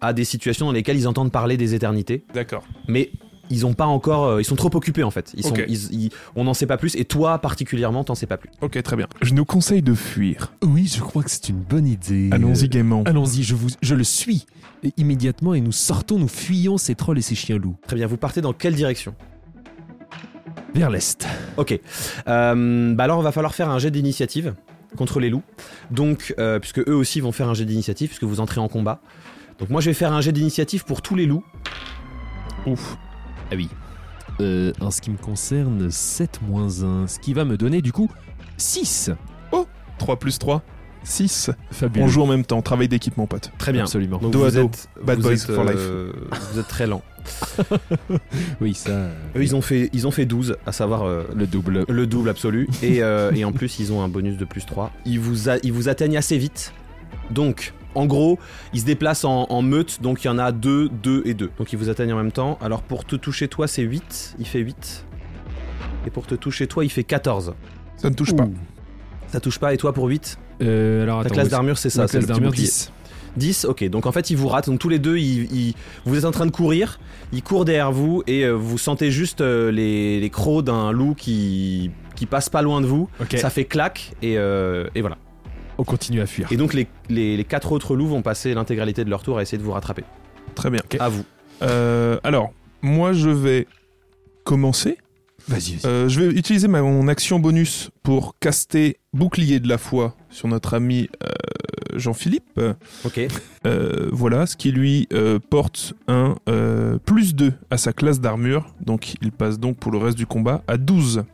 à 0.00 0.12
des 0.12 0.24
situations 0.24 0.66
dans 0.66 0.72
lesquelles 0.72 0.96
ils 0.96 1.06
entendent 1.06 1.30
parler 1.30 1.56
des 1.56 1.74
éternités, 1.74 2.24
D'accord. 2.34 2.64
mais 2.88 3.12
ils 3.50 3.66
ont 3.66 3.74
pas 3.74 3.86
encore, 3.86 4.24
euh, 4.24 4.40
ils 4.40 4.44
sont 4.44 4.56
trop 4.56 4.70
occupés 4.74 5.02
en 5.02 5.10
fait. 5.10 5.32
Ils 5.36 5.42
sont, 5.44 5.50
Ok. 5.50 5.64
ils- 5.68 5.92
ils- 6.04 6.10
on 6.36 6.44
n'en 6.44 6.54
sait 6.54 6.66
pas 6.66 6.76
plus, 6.76 6.96
et 6.96 7.04
toi 7.04 7.38
particulièrement, 7.38 8.04
t'en 8.04 8.14
sais 8.14 8.26
pas 8.26 8.36
plus. 8.36 8.50
Ok, 8.60 8.80
très 8.82 8.96
bien. 8.96 9.06
Je 9.20 9.34
nous 9.34 9.44
conseille 9.44 9.82
de 9.82 9.94
fuir. 9.94 10.52
Oui, 10.62 10.90
je 10.92 11.00
crois 11.00 11.22
que 11.22 11.30
c'est 11.30 11.48
une 11.48 11.60
bonne 11.60 11.86
idée. 11.86 12.30
Allons-y 12.32 12.68
gaiement. 12.68 13.02
Allons-y, 13.06 13.42
je, 13.42 13.54
vous, 13.54 13.68
je 13.82 13.94
le 13.94 14.04
suis. 14.04 14.46
Et 14.84 14.92
immédiatement, 14.96 15.54
et 15.54 15.60
nous 15.60 15.70
sortons, 15.72 16.18
nous 16.18 16.28
fuyons 16.28 16.76
ces 16.78 16.94
trolls 16.94 17.18
et 17.18 17.22
ces 17.22 17.34
chiens 17.36 17.56
loups. 17.58 17.76
Très 17.86 17.96
bien. 17.96 18.06
Vous 18.06 18.16
partez 18.16 18.40
dans 18.40 18.52
quelle 18.52 18.74
direction? 18.74 19.14
Vers 20.74 20.90
l'est. 20.90 21.26
Ok. 21.56 21.78
Euh, 22.28 22.94
bah 22.94 23.04
alors, 23.04 23.20
il 23.20 23.24
va 23.24 23.32
falloir 23.32 23.54
faire 23.54 23.68
un 23.70 23.78
jet 23.78 23.90
d'initiative 23.90 24.54
contre 24.96 25.20
les 25.20 25.30
loups. 25.30 25.42
Donc, 25.90 26.34
euh, 26.38 26.58
puisque 26.58 26.80
eux 26.80 26.94
aussi 26.94 27.20
vont 27.20 27.30
faire 27.32 27.48
un 27.48 27.54
jet 27.54 27.64
d'initiative, 27.64 28.08
puisque 28.08 28.24
vous 28.24 28.40
entrez 28.40 28.60
en 28.60 28.68
combat. 28.68 29.00
Donc, 29.58 29.70
moi, 29.70 29.80
je 29.80 29.90
vais 29.90 29.94
faire 29.94 30.12
un 30.12 30.20
jet 30.20 30.32
d'initiative 30.32 30.84
pour 30.84 31.00
tous 31.02 31.14
les 31.14 31.26
loups. 31.26 31.44
Ouf. 32.66 32.96
Ah 33.52 33.56
oui. 33.56 33.68
Euh, 34.40 34.72
en 34.80 34.90
ce 34.90 35.00
qui 35.02 35.10
me 35.10 35.18
concerne, 35.18 35.90
7 35.90 36.40
moins 36.42 36.82
1. 36.82 37.06
Ce 37.06 37.18
qui 37.18 37.34
va 37.34 37.44
me 37.44 37.56
donner 37.56 37.82
du 37.82 37.92
coup 37.92 38.10
6. 38.56 39.10
3 39.98 40.16
plus 40.18 40.38
3, 40.38 40.62
6. 41.04 41.50
Fabuleux. 41.70 42.04
On 42.04 42.08
joue 42.08 42.22
en 42.22 42.26
même 42.26 42.44
temps. 42.44 42.62
Travail 42.62 42.88
d'équipe, 42.88 43.16
mon 43.18 43.26
pote. 43.26 43.52
Très 43.58 43.72
bien. 43.72 43.82
Absolument. 43.82 44.18
Donc, 44.18 44.32
Dos 44.32 44.44
à 44.44 44.48
vous 44.48 44.56
dos. 44.56 44.64
êtes, 44.66 44.88
Bad 45.04 45.18
vous 45.18 45.22
boys 45.24 45.32
êtes, 45.34 45.40
for 45.42 45.64
life. 45.64 45.74
euh, 45.76 46.12
vous 46.52 46.58
êtes 46.58 46.68
très 46.68 46.86
lent. 46.86 47.02
Oui, 48.60 48.74
ça. 48.74 48.90
euh, 48.90 49.12
Eux, 49.36 49.42
ils 49.42 49.54
ont 49.54 49.60
fait, 49.60 49.90
ils 49.92 50.06
ont 50.06 50.10
fait 50.10 50.24
12, 50.24 50.56
à 50.66 50.72
savoir 50.72 51.02
euh, 51.04 51.24
Le 51.36 51.46
double. 51.46 51.84
le 51.88 52.06
double 52.06 52.28
absolu. 52.30 52.68
Et, 52.82 53.02
euh, 53.02 53.30
et 53.34 53.44
en 53.44 53.52
plus, 53.52 53.78
ils 53.78 53.92
ont 53.92 54.02
un 54.02 54.08
bonus 54.08 54.36
de 54.38 54.44
plus 54.44 54.64
3. 54.66 54.90
Ils 55.04 55.20
vous, 55.20 55.48
a- 55.48 55.58
ils 55.62 55.72
vous 55.72 55.88
atteignent 55.88 56.16
assez 56.16 56.38
vite. 56.38 56.72
Donc, 57.30 57.74
en 57.94 58.06
gros, 58.06 58.38
ils 58.72 58.80
se 58.80 58.84
déplacent 58.84 59.24
en, 59.24 59.46
en 59.48 59.62
meute. 59.62 60.00
Donc, 60.02 60.24
il 60.24 60.26
y 60.26 60.30
en 60.30 60.38
a 60.38 60.52
2, 60.52 60.88
2 60.88 61.22
et 61.26 61.34
2. 61.34 61.50
Donc, 61.58 61.72
ils 61.72 61.78
vous 61.78 61.88
atteignent 61.88 62.12
en 62.12 62.16
même 62.16 62.32
temps. 62.32 62.58
Alors, 62.62 62.82
pour 62.82 63.04
te 63.04 63.16
toucher, 63.16 63.48
toi, 63.48 63.66
c'est 63.66 63.82
8. 63.82 64.36
Il 64.38 64.46
fait 64.46 64.60
8. 64.60 65.06
Et 66.06 66.10
pour 66.10 66.26
te 66.26 66.34
toucher, 66.34 66.66
toi, 66.66 66.84
il 66.84 66.90
fait 66.90 67.04
14. 67.04 67.54
Ça 67.96 68.10
ne 68.10 68.14
touche 68.14 68.34
pas. 68.34 68.44
Ouh. 68.44 68.54
Ça 69.28 69.40
touche 69.40 69.58
pas. 69.58 69.72
Et 69.72 69.76
toi, 69.76 69.92
pour 69.92 70.06
8 70.06 70.38
Euh, 70.62 71.02
alors 71.02 71.20
Ta 71.20 71.26
attends. 71.26 71.34
classe 71.34 71.44
oui, 71.46 71.50
d'armure, 71.50 71.78
c'est 71.78 71.90
ça. 71.90 72.06
C'est 72.08 72.18
le 72.18 72.24
classe 72.24 72.24
petit 72.24 72.28
d'armure 72.32 72.50
bouclier. 72.50 72.66
10. 72.66 72.92
10, 73.36 73.64
ok. 73.64 73.88
Donc 73.88 74.04
en 74.06 74.12
fait, 74.12 74.28
ils 74.30 74.36
vous 74.36 74.48
ratent. 74.48 74.68
Donc 74.68 74.78
tous 74.78 74.88
les 74.90 74.98
deux, 74.98 75.16
ils, 75.16 75.50
ils- 75.52 75.74
vous 76.04 76.16
êtes 76.18 76.24
en 76.26 76.30
train 76.32 76.44
de 76.46 76.50
courir. 76.50 77.00
Ils 77.32 77.42
courent 77.42 77.64
derrière 77.64 77.90
vous 77.90 78.22
et 78.26 78.44
euh, 78.44 78.52
vous 78.52 78.76
sentez 78.76 79.10
juste 79.10 79.40
euh, 79.40 79.70
les, 79.72 80.20
les 80.20 80.28
crocs 80.30 80.64
d'un 80.64 80.92
loup 80.92 81.14
qui, 81.14 81.90
qui 82.14 82.26
passe 82.26 82.50
pas 82.50 82.60
loin 82.60 82.80
de 82.82 82.86
vous. 82.86 83.08
Ok. 83.22 83.36
Ça 83.38 83.48
fait 83.48 83.64
clac 83.64 84.12
et, 84.20 84.36
euh, 84.36 84.86
et 84.94 85.00
voilà. 85.00 85.16
On 85.78 85.84
continue 85.84 86.20
à 86.20 86.26
fuir. 86.26 86.48
Et 86.52 86.56
donc 86.56 86.74
les, 86.74 86.86
les, 87.08 87.36
les 87.36 87.44
quatre 87.44 87.72
autres 87.72 87.96
loups 87.96 88.08
vont 88.08 88.22
passer 88.22 88.54
l'intégralité 88.54 89.04
de 89.04 89.10
leur 89.10 89.22
tour 89.22 89.38
à 89.38 89.42
essayer 89.42 89.58
de 89.58 89.62
vous 89.62 89.72
rattraper. 89.72 90.04
Très 90.54 90.70
bien. 90.70 90.80
À 90.98 91.08
vous. 91.08 91.24
Euh, 91.62 92.18
alors, 92.24 92.52
moi, 92.82 93.12
je 93.12 93.30
vais 93.30 93.66
commencer. 94.44 94.98
Vas-y, 95.48 95.76
vas-y. 95.76 95.86
Euh, 95.86 96.08
je 96.08 96.20
vais 96.20 96.28
utiliser 96.34 96.68
ma, 96.68 96.82
mon 96.82 97.08
action 97.08 97.38
bonus 97.38 97.90
pour 98.02 98.36
caster 98.38 98.98
bouclier 99.12 99.60
de 99.60 99.68
la 99.68 99.78
foi 99.78 100.14
sur 100.30 100.48
notre 100.48 100.74
ami 100.74 101.08
euh, 101.24 101.98
Jean-Philippe. 101.98 102.60
Ok. 103.04 103.20
Euh, 103.66 104.08
voilà, 104.12 104.46
ce 104.46 104.56
qui 104.56 104.72
lui 104.72 105.08
euh, 105.12 105.38
porte 105.38 105.94
un 106.08 106.36
euh, 106.48 106.98
plus 106.98 107.34
2 107.34 107.52
à 107.70 107.76
sa 107.76 107.92
classe 107.92 108.20
d'armure. 108.20 108.72
Donc 108.80 109.14
il 109.20 109.32
passe 109.32 109.58
donc 109.58 109.76
pour 109.78 109.92
le 109.92 109.98
reste 109.98 110.16
du 110.16 110.26
combat 110.26 110.62
à 110.68 110.76
12 110.76 111.24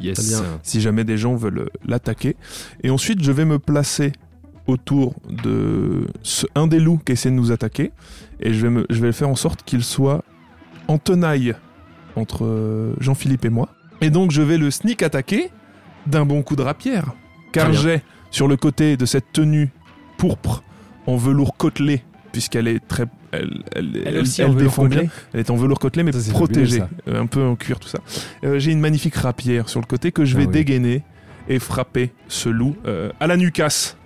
yes. 0.00 0.14
très 0.18 0.26
bien. 0.28 0.58
si 0.62 0.80
jamais 0.80 1.04
des 1.04 1.16
gens 1.18 1.34
veulent 1.34 1.58
euh, 1.60 1.68
l'attaquer. 1.86 2.36
Et 2.82 2.90
ensuite 2.90 3.22
je 3.22 3.32
vais 3.32 3.44
me 3.44 3.58
placer 3.58 4.12
autour 4.66 5.14
de 5.30 6.06
ce- 6.22 6.46
un 6.54 6.66
des 6.66 6.78
loups 6.80 7.00
qui 7.04 7.12
essaie 7.12 7.30
de 7.30 7.34
nous 7.34 7.52
attaquer. 7.52 7.92
Et 8.40 8.52
je 8.52 8.62
vais, 8.66 8.70
me, 8.70 8.86
je 8.90 9.00
vais 9.00 9.12
faire 9.12 9.28
en 9.28 9.34
sorte 9.36 9.62
qu'il 9.64 9.82
soit 9.82 10.24
en 10.88 10.98
tenaille 10.98 11.54
entre 12.16 12.44
euh, 12.44 12.94
Jean-Philippe 13.00 13.44
et 13.44 13.50
moi. 13.50 13.68
Et 14.00 14.10
donc 14.10 14.30
je 14.30 14.42
vais 14.42 14.58
le 14.58 14.70
sneak 14.70 15.02
attaquer 15.02 15.50
d'un 16.06 16.24
bon 16.24 16.42
coup 16.42 16.54
de 16.56 16.62
rapière. 16.62 17.12
Car 17.52 17.72
j'ai 17.72 18.02
sur 18.30 18.46
le 18.46 18.56
côté 18.56 18.96
de 18.96 19.06
cette 19.06 19.32
tenue 19.32 19.70
pourpre 20.18 20.62
en 21.06 21.16
velours 21.16 21.56
côtelé, 21.56 22.02
puisqu'elle 22.32 22.68
est 22.68 22.80
très... 22.86 23.04
Elle, 23.32 23.62
elle, 23.74 24.02
Elle 24.06 24.18
aussi 24.18 24.42
en 24.42 24.48
velours 24.52 24.62
défend 24.70 24.84
bien. 24.86 25.02
Elle 25.34 25.40
est 25.40 25.50
en 25.50 25.56
velours 25.56 25.78
côtelé, 25.78 26.02
mais 26.02 26.12
Ça, 26.12 26.32
protégée. 26.32 26.82
Euh, 27.08 27.20
un 27.20 27.26
peu 27.26 27.42
en 27.42 27.56
cuir, 27.56 27.78
tout 27.78 27.88
ça. 27.88 27.98
Euh, 28.44 28.58
J'ai 28.58 28.72
une 28.72 28.80
magnifique 28.80 29.16
rapière 29.16 29.68
sur 29.68 29.80
le 29.80 29.86
côté 29.86 30.12
que 30.12 30.24
je 30.24 30.36
vais 30.36 30.44
Ah 30.44 30.46
oui. 30.46 30.52
dégainer 30.52 31.02
et 31.48 31.58
frapper 31.58 32.10
ce 32.28 32.48
loup 32.48 32.74
euh, 32.86 33.10
à 33.20 33.26
la 33.26 33.36
nucasse. 33.36 33.97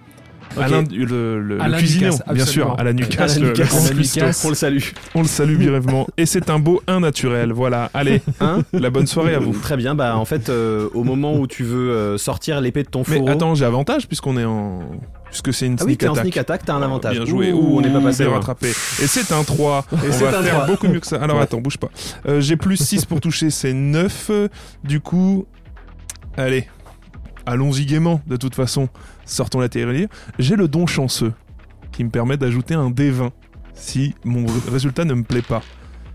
Ok. 0.56 0.62
Alain, 0.62 0.84
le, 0.90 1.40
le, 1.40 1.60
Alain 1.60 1.68
le 1.76 1.78
cuisinier, 1.78 2.10
Ducasse, 2.10 2.22
bien 2.34 2.44
sûr, 2.46 2.62
absolument. 2.62 2.74
à 2.76 2.84
la 2.84 2.92
nucasse, 2.92 3.32
Alain 3.36 3.40
le, 3.42 3.48
le 3.48 3.54
Ducasse. 3.54 3.68
grand 3.70 3.86
Alain. 3.86 4.00
Ducasse. 4.02 4.44
On 4.44 4.48
le 4.48 4.54
salue. 4.54 4.82
On 5.14 5.22
le 5.22 5.28
salue 5.28 5.56
brièvement. 5.56 6.06
Et 6.16 6.26
c'est 6.26 6.50
un 6.50 6.58
beau 6.58 6.82
1 6.86 7.00
naturel. 7.00 7.52
Voilà, 7.52 7.90
allez, 7.94 8.22
Hein 8.40 8.62
la 8.72 8.90
bonne 8.90 9.06
soirée 9.06 9.34
à 9.34 9.38
vous. 9.38 9.52
Très 9.52 9.76
bien. 9.76 9.94
Bah 9.94 10.16
en 10.16 10.24
fait, 10.24 10.48
euh, 10.48 10.88
au 10.94 11.04
moment 11.04 11.34
où 11.38 11.46
tu 11.46 11.62
veux 11.64 11.90
euh, 11.90 12.18
sortir 12.18 12.60
l'épée 12.60 12.82
de 12.82 12.88
ton 12.88 13.02
Mais 13.08 13.16
fourreau. 13.16 13.28
attends, 13.30 13.54
j'ai 13.54 13.64
avantage 13.64 14.06
puisqu'on 14.08 14.36
est 14.36 14.44
en. 14.44 14.80
Puisque 15.30 15.54
c'est 15.54 15.64
une 15.66 15.76
ah 15.80 15.84
oui, 15.84 15.92
sneak 15.92 16.00
t'es 16.00 16.08
en 16.08 16.12
attack. 16.12 16.24
sneak 16.24 16.36
attack, 16.36 16.64
t'as 16.66 16.74
un 16.74 16.82
avantage. 16.82 17.16
Bien 17.16 17.24
joué. 17.24 17.52
Ouh, 17.52 17.78
on 17.78 17.80
n'est 17.80 17.88
pas 17.90 18.00
passé 18.02 18.26
rattrapé. 18.26 18.68
Et 18.68 19.06
c'est 19.06 19.32
un 19.32 19.42
3. 19.44 19.86
Et 19.92 19.96
on 19.96 20.12
c'est 20.12 20.24
va 20.24 20.38
un 20.38 20.42
faire 20.42 20.54
3. 20.56 20.66
beaucoup 20.66 20.88
mieux 20.88 21.00
que 21.00 21.06
ça. 21.06 21.16
Alors 21.22 21.38
Ouais. 21.38 21.42
attends, 21.44 21.60
bouge 21.62 21.78
pas. 21.78 21.88
Euh, 22.28 22.42
j'ai 22.42 22.56
plus 22.56 22.76
6 22.76 23.06
pour 23.06 23.20
toucher, 23.22 23.48
c'est 23.48 23.72
9. 23.72 24.30
Du 24.84 25.00
coup, 25.00 25.46
allez, 26.36 26.68
allons-y 27.46 27.86
gaiement. 27.86 28.20
De 28.26 28.36
toute 28.36 28.54
façon, 28.54 28.88
sortons 29.32 29.60
la 29.60 29.68
tirelire. 29.68 30.08
J'ai 30.38 30.56
le 30.56 30.68
don 30.68 30.86
chanceux 30.86 31.32
qui 31.90 32.04
me 32.04 32.10
permet 32.10 32.36
d'ajouter 32.36 32.74
un 32.74 32.90
D20 32.90 33.30
si 33.74 34.14
mon 34.24 34.46
résultat 34.70 35.04
ne 35.04 35.14
me 35.14 35.22
plaît 35.22 35.42
pas. 35.42 35.62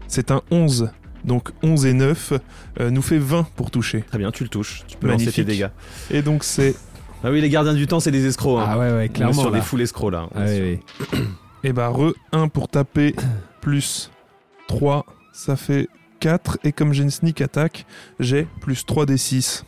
C'est 0.08 0.32
un 0.32 0.42
11. 0.52 0.92
Donc 1.26 1.50
11 1.64 1.86
et 1.88 1.94
9 1.94 2.34
euh, 2.80 2.90
nous 2.90 3.02
fait 3.02 3.18
20 3.18 3.48
pour 3.56 3.72
toucher. 3.72 4.02
Très 4.04 4.18
bien, 4.18 4.32
tu 4.32 4.44
le 4.44 4.50
touches. 4.50 4.84
Tu 4.88 4.96
peux 4.98 5.08
lancer 5.08 5.26
Magnifique. 5.26 5.46
tes 5.46 5.52
dégâts. 5.52 5.70
Et 6.12 6.22
donc 6.22 6.44
c'est 6.44 6.76
Ah 7.24 7.32
oui, 7.32 7.42
les 7.42 7.50
gardiens 7.50 7.74
du 7.74 7.88
temps, 7.88 8.00
c'est 8.00 8.12
des 8.12 8.26
escrocs. 8.28 8.62
hein. 8.62 8.66
Ah 8.70 8.78
ouais, 8.78 8.86
ouais, 8.88 8.94
On 8.94 9.00
est 9.02 9.10
clairement. 9.10 9.34
sur 9.42 9.50
là. 9.52 9.58
des 9.60 9.66
full 9.66 9.82
escrocs 9.82 10.12
là. 10.14 10.30
Ah. 10.36 10.46
Et 11.64 11.74
bah 11.74 11.90
re 11.90 12.14
1 12.32 12.48
pour 12.50 12.70
taper 12.70 13.16
plus 13.62 14.12
3, 14.68 15.06
ça 15.34 15.56
fait 15.56 15.90
4. 16.20 16.60
Et 16.64 16.72
comme 16.72 16.94
j'ai 16.94 17.04
une 17.04 17.10
sneak 17.12 17.42
attack, 17.42 17.86
j'ai 18.20 18.48
plus 18.62 18.86
3 18.86 19.06
des 19.06 19.18
6. 19.18 19.66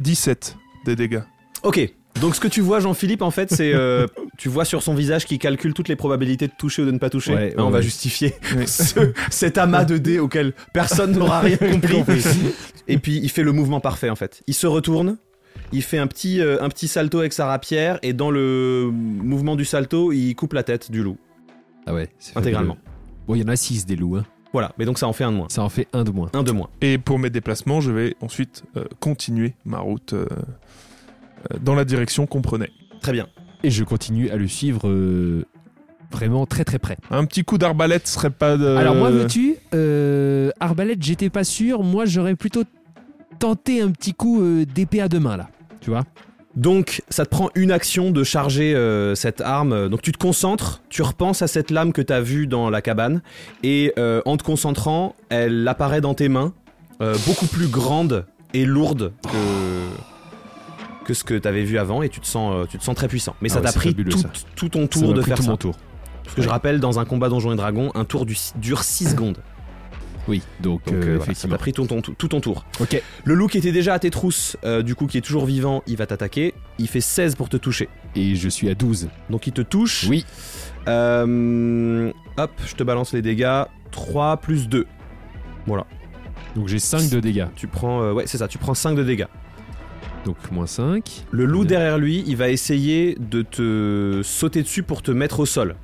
17 0.00 0.56
des 0.84 0.96
dégâts. 0.96 1.22
Ok. 1.64 1.92
Donc 2.20 2.36
ce 2.36 2.40
que 2.40 2.46
tu 2.46 2.60
vois, 2.60 2.78
Jean-Philippe, 2.78 3.22
en 3.22 3.32
fait, 3.32 3.52
c'est 3.52 3.74
euh, 3.74 4.06
tu 4.38 4.48
vois 4.48 4.64
sur 4.64 4.82
son 4.82 4.94
visage 4.94 5.24
qui 5.26 5.38
calcule 5.40 5.74
toutes 5.74 5.88
les 5.88 5.96
probabilités 5.96 6.46
de 6.46 6.52
toucher 6.56 6.82
ou 6.82 6.86
de 6.86 6.92
ne 6.92 6.98
pas 6.98 7.10
toucher. 7.10 7.34
Ouais, 7.34 7.52
Hein, 7.56 7.62
on 7.62 7.64
ouais, 7.66 7.70
va 7.72 7.76
ouais. 7.78 7.82
justifier 7.82 8.34
ce- 8.66 9.12
cet 9.30 9.58
amas 9.58 9.84
de 9.84 9.98
dés 9.98 10.20
auquel 10.20 10.52
personne 10.72 11.12
n'aura 11.12 11.40
rien 11.40 11.56
compris. 11.72 12.04
Et 12.86 12.98
puis 12.98 13.18
il 13.20 13.28
fait 13.30 13.42
le 13.42 13.50
mouvement 13.52 13.80
parfait 13.80 14.10
en 14.10 14.14
fait. 14.16 14.42
Il 14.46 14.54
se 14.54 14.66
retourne, 14.68 15.16
il 15.72 15.82
fait 15.82 15.98
un 15.98 16.06
petit 16.06 16.40
euh, 16.40 16.62
un 16.62 16.68
petit 16.68 16.86
salto 16.86 17.18
avec 17.18 17.32
sa 17.32 17.46
rapière 17.46 17.98
et 18.02 18.12
dans 18.12 18.30
le 18.30 18.90
mouvement 18.92 19.56
du 19.56 19.64
salto, 19.64 20.12
il 20.12 20.34
coupe 20.36 20.52
la 20.52 20.62
tête 20.62 20.92
du 20.92 21.02
loup 21.02 21.16
Ah 21.86 21.94
ouais, 21.94 22.10
c'est 22.20 22.36
intégralement. 22.36 22.74
fabuleux. 22.74 22.90
Bon, 23.26 23.34
il 23.34 23.40
y 23.40 23.44
en 23.44 23.48
a 23.48 23.56
6 23.56 23.86
des 23.86 23.96
loups. 23.96 24.16
Hein. 24.18 24.24
Voilà. 24.52 24.72
Mais 24.78 24.84
donc 24.84 24.98
ça 25.00 25.08
en 25.08 25.12
fait 25.12 25.24
un 25.24 25.32
de 25.32 25.36
moins. 25.38 25.48
Ça 25.50 25.62
en 25.62 25.68
fait 25.68 25.88
un 25.92 26.04
de 26.04 26.12
moins. 26.12 26.30
Un 26.32 26.44
de 26.44 26.52
moins. 26.52 26.68
Et 26.80 26.96
pour 26.98 27.18
mes 27.18 27.30
déplacements, 27.30 27.80
je 27.80 27.90
vais 27.90 28.14
ensuite 28.20 28.62
euh, 28.76 28.84
continuer 29.00 29.54
ma 29.64 29.78
route 29.78 30.14
dans 31.60 31.74
la 31.74 31.84
direction 31.84 32.26
qu'on 32.26 32.42
prenait. 32.42 32.70
Très 33.00 33.12
bien. 33.12 33.28
Et 33.62 33.70
je 33.70 33.84
continue 33.84 34.30
à 34.30 34.36
le 34.36 34.48
suivre 34.48 34.88
euh, 34.88 35.44
vraiment 36.10 36.46
très 36.46 36.64
très 36.64 36.78
près. 36.78 36.96
Un 37.10 37.24
petit 37.24 37.44
coup 37.44 37.58
d'arbalète 37.58 38.06
serait 38.06 38.30
pas 38.30 38.56
de. 38.56 38.66
Alors 38.76 38.94
moi, 38.94 39.10
veux-tu, 39.10 39.56
euh, 39.74 40.50
arbalète, 40.60 41.02
j'étais 41.02 41.30
pas 41.30 41.44
sûr. 41.44 41.82
Moi, 41.82 42.04
j'aurais 42.04 42.36
plutôt 42.36 42.64
tenté 43.38 43.80
un 43.80 43.90
petit 43.90 44.14
coup 44.14 44.42
euh, 44.42 44.64
d'épée 44.64 45.00
à 45.00 45.08
deux 45.08 45.20
mains 45.20 45.36
là. 45.36 45.48
Tu 45.80 45.90
vois? 45.90 46.04
Donc, 46.56 47.02
ça 47.08 47.24
te 47.24 47.30
prend 47.30 47.50
une 47.56 47.72
action 47.72 48.12
de 48.12 48.22
charger 48.22 48.74
euh, 48.76 49.16
cette 49.16 49.40
arme. 49.40 49.88
Donc, 49.88 50.02
tu 50.02 50.12
te 50.12 50.18
concentres, 50.18 50.82
tu 50.88 51.02
repenses 51.02 51.42
à 51.42 51.48
cette 51.48 51.72
lame 51.72 51.92
que 51.92 52.00
tu 52.00 52.12
as 52.12 52.20
vue 52.20 52.46
dans 52.46 52.70
la 52.70 52.80
cabane, 52.80 53.22
et 53.64 53.92
euh, 53.98 54.22
en 54.24 54.36
te 54.36 54.44
concentrant, 54.44 55.16
elle 55.30 55.66
apparaît 55.66 56.00
dans 56.00 56.14
tes 56.14 56.28
mains, 56.28 56.52
euh, 57.00 57.16
beaucoup 57.26 57.46
plus 57.46 57.66
grande 57.66 58.24
et 58.52 58.64
lourde 58.64 59.12
que, 59.24 60.13
que 61.04 61.14
ce 61.14 61.22
que 61.24 61.34
tu 61.34 61.46
avais 61.46 61.62
vu 61.64 61.78
avant, 61.78 62.02
et 62.02 62.08
tu 62.08 62.20
te 62.20 62.26
sens, 62.26 62.52
euh, 62.54 62.66
tu 62.68 62.78
te 62.78 62.84
sens 62.84 62.94
très 62.96 63.08
puissant. 63.08 63.36
Mais 63.40 63.48
Ah 63.50 63.54
ça 63.54 63.60
ouais, 63.60 63.66
t'a 63.66 63.72
pris 63.72 63.90
fabuleux, 63.90 64.10
tout, 64.10 64.18
ça. 64.18 64.30
tout 64.56 64.68
ton 64.68 64.86
tour 64.86 65.14
de 65.14 65.22
faire 65.22 65.36
tout 65.36 65.42
ça. 65.44 65.50
mon 65.50 65.56
tour. 65.56 65.76
Parce 66.24 66.34
que 66.36 66.42
je 66.42 66.48
rappelle, 66.48 66.80
dans 66.80 66.98
un 66.98 67.04
combat 67.04 67.28
Donjon 67.28 67.52
et 67.52 67.56
Dragon, 67.56 67.92
un 67.94 68.04
tour 68.04 68.24
du- 68.26 68.36
dure 68.56 68.82
6 68.82 69.10
secondes. 69.10 69.38
Oui, 70.26 70.40
donc, 70.60 70.86
Donc, 70.86 70.94
euh, 70.94 71.06
euh, 71.06 71.16
voilà, 71.18 71.34
ça 71.34 71.48
t'a 71.48 71.58
pris 71.58 71.74
tout 71.74 71.86
ton, 71.86 72.00
tout- 72.00 72.14
ton 72.28 72.40
tour. 72.40 72.64
Ok. 72.80 73.00
Le 73.24 73.34
loup 73.34 73.46
qui 73.46 73.58
était 73.58 73.72
déjà 73.72 73.92
à 73.92 73.98
tes 73.98 74.08
trousses, 74.08 74.56
euh, 74.64 74.80
du 74.80 74.94
coup, 74.94 75.06
qui 75.06 75.18
est 75.18 75.20
toujours 75.20 75.44
vivant, 75.44 75.82
il 75.86 75.96
va 75.98 76.06
t'attaquer. 76.06 76.54
Il 76.78 76.88
fait 76.88 77.02
16 77.02 77.34
pour 77.34 77.50
te 77.50 77.58
toucher. 77.58 77.90
Et 78.16 78.34
je 78.34 78.48
suis 78.48 78.70
à 78.70 78.74
12. 78.74 79.10
Donc 79.28 79.46
il 79.46 79.52
te 79.52 79.60
touche. 79.60 80.06
Oui. 80.08 80.24
Euh, 80.88 82.10
hop, 82.38 82.50
je 82.66 82.74
te 82.74 82.82
balance 82.82 83.12
les 83.12 83.20
dégâts. 83.20 83.64
3 83.90 84.38
plus 84.38 84.66
2. 84.68 84.86
Donc 86.56 86.68
j'ai 86.68 86.78
5 86.78 87.10
de 87.10 87.20
dégâts. 87.20 87.46
Tu 87.56 87.66
prends. 87.66 88.12
ouais, 88.12 88.24
c'est 88.26 88.38
ça, 88.38 88.48
tu 88.48 88.58
prends 88.58 88.74
5 88.74 88.94
de 88.94 89.02
dégâts. 89.02 89.26
Donc 90.24 90.36
moins 90.50 90.66
5. 90.66 91.26
Le 91.30 91.44
loup 91.44 91.64
derrière 91.64 91.98
lui, 91.98 92.24
il 92.26 92.36
va 92.36 92.48
essayer 92.48 93.16
de 93.20 93.42
te 93.42 94.20
sauter 94.22 94.62
dessus 94.62 94.82
pour 94.82 95.02
te 95.02 95.10
mettre 95.10 95.40
au 95.40 95.46
sol. 95.46 95.76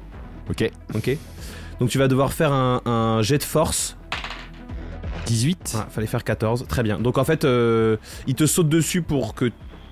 Ok. 0.48 0.70
Ok 0.94 1.16
Donc 1.79 1.90
tu 1.90 1.98
vas 1.98 2.09
devoir 2.09 2.33
faire 2.33 2.53
un, 2.53 2.81
un 2.87 3.22
jet 3.22 3.38
de 3.38 3.42
force. 3.42 3.96
18. 5.26 5.76
Ah, 5.76 5.87
fallait 5.90 6.07
faire 6.07 6.24
14. 6.24 6.66
Très 6.68 6.83
bien. 6.83 6.98
Donc 6.98 7.18
en 7.18 7.24
fait, 7.24 7.44
euh, 7.44 7.96
il 8.26 8.35
te 8.35 8.46
saute 8.46 8.68
dessus 8.68 9.03
pour 9.03 9.35
que 9.35 9.50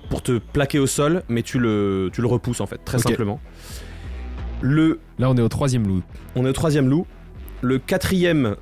pour 0.09 0.23
te 0.23 0.39
plaquer 0.39 0.79
au 0.79 0.87
sol, 0.87 1.23
mais 1.29 1.43
tu 1.43 1.59
le, 1.59 2.09
tu 2.11 2.21
le 2.21 2.27
repousses 2.27 2.61
en 2.61 2.65
fait, 2.65 2.83
très 2.83 2.97
simplement. 2.97 3.39
Le 4.61 4.99
Là, 5.19 5.29
on 5.29 5.37
est 5.37 5.41
au 5.41 5.49
troisième 5.49 5.87
loup. 5.87 6.01
On 6.35 6.45
est 6.45 6.49
au 6.49 6.53
troisième 6.53 6.89
loup. 6.89 7.05
Le 7.61 7.77
quatrième, 7.77 8.55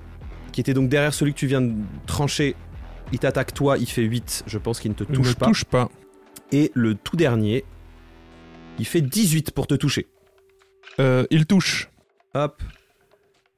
qui 0.51 0.61
était 0.61 0.73
donc 0.73 0.89
derrière 0.89 1.13
celui 1.13 1.33
que 1.33 1.39
tu 1.39 1.47
viens 1.47 1.61
de 1.61 1.73
trancher, 2.05 2.55
il 3.11 3.19
t'attaque 3.19 3.53
toi, 3.53 3.77
il 3.77 3.87
fait 3.89 4.03
8. 4.03 4.43
Je 4.47 4.57
pense 4.57 4.79
qu'il 4.79 4.91
ne 4.91 4.95
te 4.95 5.03
Il 5.09 5.15
touche 5.15 5.29
ne 5.29 5.33
pas. 5.33 5.45
touche 5.47 5.65
pas. 5.65 5.89
Et 6.51 6.71
le 6.73 6.95
tout 6.95 7.15
dernier, 7.15 7.63
il 8.79 8.85
fait 8.85 9.01
18 9.01 9.51
pour 9.51 9.67
te 9.67 9.73
toucher. 9.75 10.07
Euh, 10.99 11.25
il 11.31 11.45
touche. 11.45 11.89
Hop. 12.33 12.61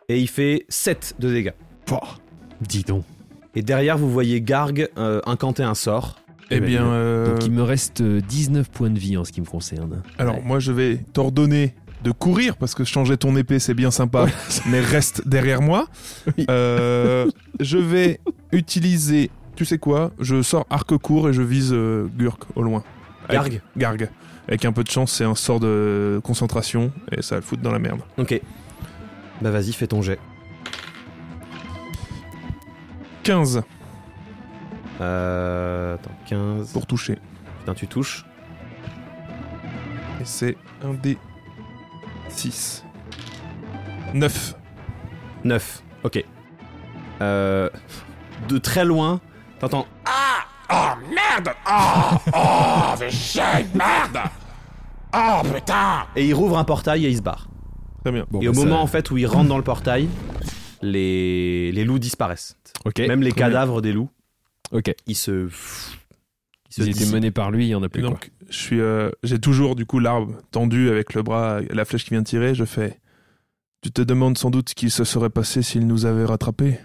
Et 0.07 0.19
il 0.19 0.27
fait 0.27 0.65
7 0.69 1.15
de 1.19 1.31
dégâts. 1.31 1.53
Dis 2.61 2.83
donc. 2.83 3.03
Et 3.55 3.61
derrière, 3.61 3.97
vous 3.97 4.11
voyez 4.11 4.41
Garg 4.41 4.89
euh, 4.97 5.21
incanter 5.25 5.63
un 5.63 5.75
sort. 5.75 6.19
Eh 6.51 6.59
ben, 6.59 6.65
bien, 6.67 6.81
donc. 6.83 6.91
euh, 6.93 7.31
Donc 7.31 7.45
il 7.45 7.51
me 7.51 7.61
reste 7.63 8.01
euh, 8.01 8.21
19 8.21 8.69
points 8.69 8.89
de 8.89 8.97
vie 8.99 9.17
en 9.17 9.23
ce 9.23 9.31
qui 9.31 9.39
me 9.41 9.45
concerne. 9.45 10.01
alors 10.17 10.35
Ouais. 10.37 10.41
moi 10.43 10.59
je 10.59 10.71
vais 10.71 10.97
t'ordonner 11.13 11.75
de 12.03 12.09
courir 12.11 12.57
parce 12.57 12.73
que 12.73 12.83
changer 12.83 13.17
ton 13.17 13.35
épée 13.35 13.59
c'est 13.59 13.73
bien 13.75 13.91
sympa, 13.91 14.25
mais 14.67 14.79
reste 14.79 15.27
derrière 15.27 15.61
moi. 15.61 15.87
Oui. 16.37 16.45
Euh, 16.49 17.29
je 17.59 17.77
vais 17.77 18.19
utiliser, 18.51 19.29
tu 19.59 19.65
sais 19.65 19.77
quoi 19.77 20.11
Je 20.21 20.41
sors 20.41 20.65
arc 20.69 20.95
court 20.99 21.27
et 21.27 21.33
je 21.33 21.41
vise 21.41 21.73
euh, 21.73 22.07
Gurk 22.17 22.43
au 22.55 22.61
loin. 22.61 22.81
Avec- 23.27 23.61
Garg 23.75 23.97
Garg. 23.99 24.09
Avec 24.47 24.63
un 24.63 24.71
peu 24.71 24.85
de 24.85 24.89
chance, 24.89 25.11
c'est 25.11 25.25
un 25.25 25.35
sort 25.35 25.59
de 25.59 26.21
concentration 26.23 26.93
et 27.11 27.21
ça 27.21 27.35
va 27.35 27.39
le 27.41 27.45
foutre 27.45 27.61
dans 27.61 27.73
la 27.73 27.79
merde. 27.79 27.99
Ok. 28.17 28.39
Bah 29.41 29.51
vas-y, 29.51 29.73
fais 29.73 29.85
ton 29.87 30.01
jet. 30.01 30.17
15 33.23 33.61
Euh, 35.01 35.95
attends, 35.95 36.11
15. 36.27 36.71
pour 36.71 36.85
toucher. 36.87 37.17
Putain, 37.59 37.73
tu 37.73 37.87
touches. 37.87 38.25
Et 40.21 40.25
c'est 40.25 40.55
un 40.85 40.93
des 40.93 41.17
6. 42.29 42.85
9. 44.13 44.55
9. 45.43 45.83
Ok. 46.05 46.23
Euh, 47.21 47.69
de 48.47 48.57
très 48.57 48.85
loin, 48.85 49.19
t'entends 49.59 49.87
Oh 50.71 51.09
merde 51.09 51.55
Oh 51.67 52.31
Oh 52.35 53.09
chier 53.09 53.41
Merde 53.73 54.19
Oh 55.13 55.41
putain 55.53 56.05
Et 56.15 56.27
il 56.27 56.33
rouvre 56.33 56.57
un 56.57 56.63
portail 56.63 57.05
et 57.05 57.09
il 57.09 57.17
se 57.17 57.21
barre. 57.21 57.47
Très 58.03 58.11
bien. 58.11 58.25
Bon, 58.29 58.41
et 58.41 58.45
bah, 58.45 58.51
au 58.51 58.53
ça- 58.53 58.59
moment 58.65 58.81
en 58.81 58.87
fait 58.87 59.09
où 59.11 59.17
il 59.17 59.25
rentre 59.25 59.49
dans 59.49 59.57
le 59.57 59.63
portail, 59.63 60.07
les, 60.81 61.71
les 61.71 61.83
loups 61.83 61.99
disparaissent. 61.99 62.57
Ok. 62.85 62.99
Même 62.99 63.21
les 63.21 63.31
très 63.31 63.37
bien. 63.37 63.47
cadavres 63.47 63.81
des 63.81 63.91
loups, 63.91 64.09
Ok. 64.71 64.93
ils 65.07 65.15
se. 65.15 65.47
Ils 65.47 66.73
se 66.73 66.81
Ils 66.81 66.83
étaient 66.89 66.99
dissipent. 66.99 67.13
menés 67.15 67.31
par 67.31 67.49
lui, 67.49 67.65
il 67.65 67.69
y 67.69 67.75
en 67.75 67.81
a 67.81 67.87
Et 67.87 67.89
plus. 67.89 68.01
quoi. 68.01 68.11
donc, 68.11 68.31
je 68.49 68.57
suis, 68.57 68.79
euh, 68.79 69.09
j'ai 69.23 69.39
toujours 69.39 69.75
du 69.75 69.85
coup 69.87 69.97
l'arbre 69.99 70.35
tendu 70.51 70.89
avec 70.89 71.15
le 71.15 71.23
bras, 71.23 71.59
la 71.71 71.83
flèche 71.85 72.03
qui 72.03 72.11
vient 72.11 72.21
de 72.21 72.27
tirer. 72.27 72.53
Je 72.53 72.63
fais. 72.65 72.99
Tu 73.81 73.91
te 73.91 74.01
demandes 74.03 74.37
sans 74.37 74.51
doute 74.51 74.69
ce 74.69 74.75
qu'il 74.75 74.91
se 74.91 75.03
serait 75.03 75.29
passé 75.31 75.63
s'il 75.63 75.87
nous 75.87 76.05
avait 76.05 76.25
rattrapés. 76.25 76.79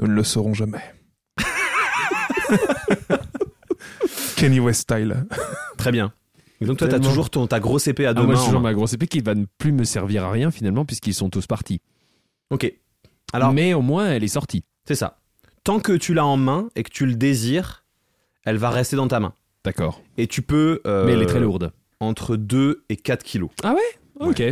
Nous 0.00 0.06
ne 0.08 0.12
le 0.12 0.22
saurons 0.24 0.52
jamais. 0.54 0.82
Kenny 4.36 4.60
West 4.60 4.82
style. 4.82 5.26
Très 5.76 5.92
bien. 5.92 6.12
Et 6.60 6.66
donc 6.66 6.78
toi, 6.78 6.88
t'as 6.88 6.94
Tellement. 6.94 7.08
toujours 7.08 7.30
ton, 7.30 7.46
ta 7.46 7.60
grosse 7.60 7.86
épée 7.86 8.06
à 8.06 8.10
Ah, 8.10 8.14
deux 8.14 8.22
moi, 8.22 8.34
mains. 8.34 8.40
j'ai 8.40 8.46
toujours 8.46 8.60
main. 8.60 8.70
ma 8.70 8.74
grosse 8.74 8.92
épée 8.92 9.06
qui 9.06 9.20
va 9.20 9.34
ne 9.34 9.44
plus 9.58 9.72
me 9.72 9.84
servir 9.84 10.24
à 10.24 10.30
rien 10.30 10.50
finalement 10.50 10.84
puisqu'ils 10.84 11.14
sont 11.14 11.30
tous 11.30 11.46
partis. 11.46 11.80
Ok. 12.50 12.72
Alors, 13.32 13.52
Mais 13.52 13.74
au 13.74 13.82
moins, 13.82 14.10
elle 14.10 14.24
est 14.24 14.28
sortie. 14.28 14.64
c'est 14.86 14.94
ça. 14.94 15.18
Tant 15.64 15.80
que 15.80 15.92
tu 15.92 16.14
l'as 16.14 16.24
en 16.24 16.36
main 16.36 16.68
et 16.76 16.82
que 16.82 16.90
tu 16.90 17.04
le 17.06 17.14
désires, 17.14 17.84
elle 18.44 18.56
va 18.56 18.70
rester 18.70 18.96
dans 18.96 19.06
ta 19.08 19.20
main. 19.20 19.34
D'accord. 19.64 20.02
Et 20.16 20.26
tu 20.26 20.40
peux. 20.42 20.80
euh, 20.86 21.04
Mais 21.04 21.12
elle 21.12 21.22
est 21.22 21.26
très 21.26 21.40
lourde. 21.40 21.72
Entre 22.00 22.36
2 22.36 22.84
et 22.88 22.96
4 22.96 23.22
kilos. 23.22 23.50
Ok. 24.20 24.42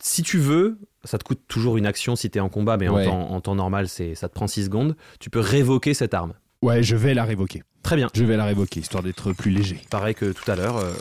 Si 0.00 0.22
tu 0.22 0.38
veux, 0.38 0.78
ça 1.04 1.18
te 1.18 1.24
coûte 1.24 1.40
toujours 1.48 1.76
une 1.78 1.86
action 1.86 2.16
si 2.16 2.30
t'es 2.30 2.38
en 2.40 2.48
combat, 2.50 2.76
mais 2.76 2.88
en, 2.88 2.94
Ouais. 2.96 3.06
temps, 3.06 3.30
en 3.30 3.40
temps 3.40 3.54
normal, 3.54 3.88
c'est, 3.88 4.14
ça 4.14 4.28
te 4.28 4.34
prend 4.34 4.46
6 4.46 4.66
secondes. 4.66 4.94
Tu 5.20 5.30
peux 5.30 5.40
révoquer 5.40 5.94
cette 5.94 6.14
arme. 6.14 6.34
Ouais, 6.62 6.82
je 6.82 6.96
vais 6.96 7.14
la 7.14 7.24
révoquer. 7.24 7.62
Très 7.82 7.96
bien. 7.96 8.08
Je 8.14 8.24
vais 8.24 8.36
la 8.36 8.44
révoquer 8.44 8.80
histoire 8.80 9.02
d'être 9.02 9.32
plus 9.32 9.50
léger. 9.50 9.80
Pareil 9.90 10.14
que 10.14 10.32
tout 10.32 10.50
à 10.50 10.56
l'heure, 10.56 10.76
euh, 10.78 10.92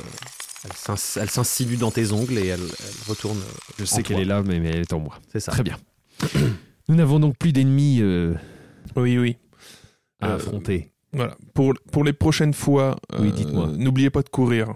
elle, 0.65 0.73
s'ins- 0.73 1.19
elle 1.21 1.29
s'insinue 1.29 1.77
dans 1.77 1.91
tes 1.91 2.11
ongles 2.11 2.37
et 2.37 2.47
elle, 2.47 2.59
elle 2.61 3.09
retourne. 3.09 3.37
euh, 3.37 3.73
Je 3.79 3.85
sais 3.85 4.03
qu'elle 4.03 4.19
est 4.19 4.25
là, 4.25 4.43
mais, 4.43 4.59
mais 4.59 4.69
elle 4.69 4.81
est 4.81 4.93
en 4.93 4.99
moi. 4.99 5.19
C'est 5.31 5.39
ça. 5.39 5.51
Très 5.51 5.63
bien. 5.63 5.77
Nous 6.87 6.95
n'avons 6.95 7.19
donc 7.19 7.37
plus 7.37 7.51
d'ennemis 7.51 7.99
euh, 8.01 8.33
Oui, 8.95 9.17
oui. 9.17 9.37
à 10.21 10.29
Euh, 10.29 10.35
affronter. 10.35 10.91
Voilà. 11.13 11.35
Pour, 11.53 11.73
pour 11.91 12.03
les 12.03 12.13
prochaines 12.13 12.53
fois, 12.53 12.97
Oui, 13.19 13.29
euh, 13.29 13.31
dites-moi. 13.31 13.67
n'oubliez 13.75 14.09
pas 14.09 14.21
de 14.21 14.29
courir. 14.29 14.73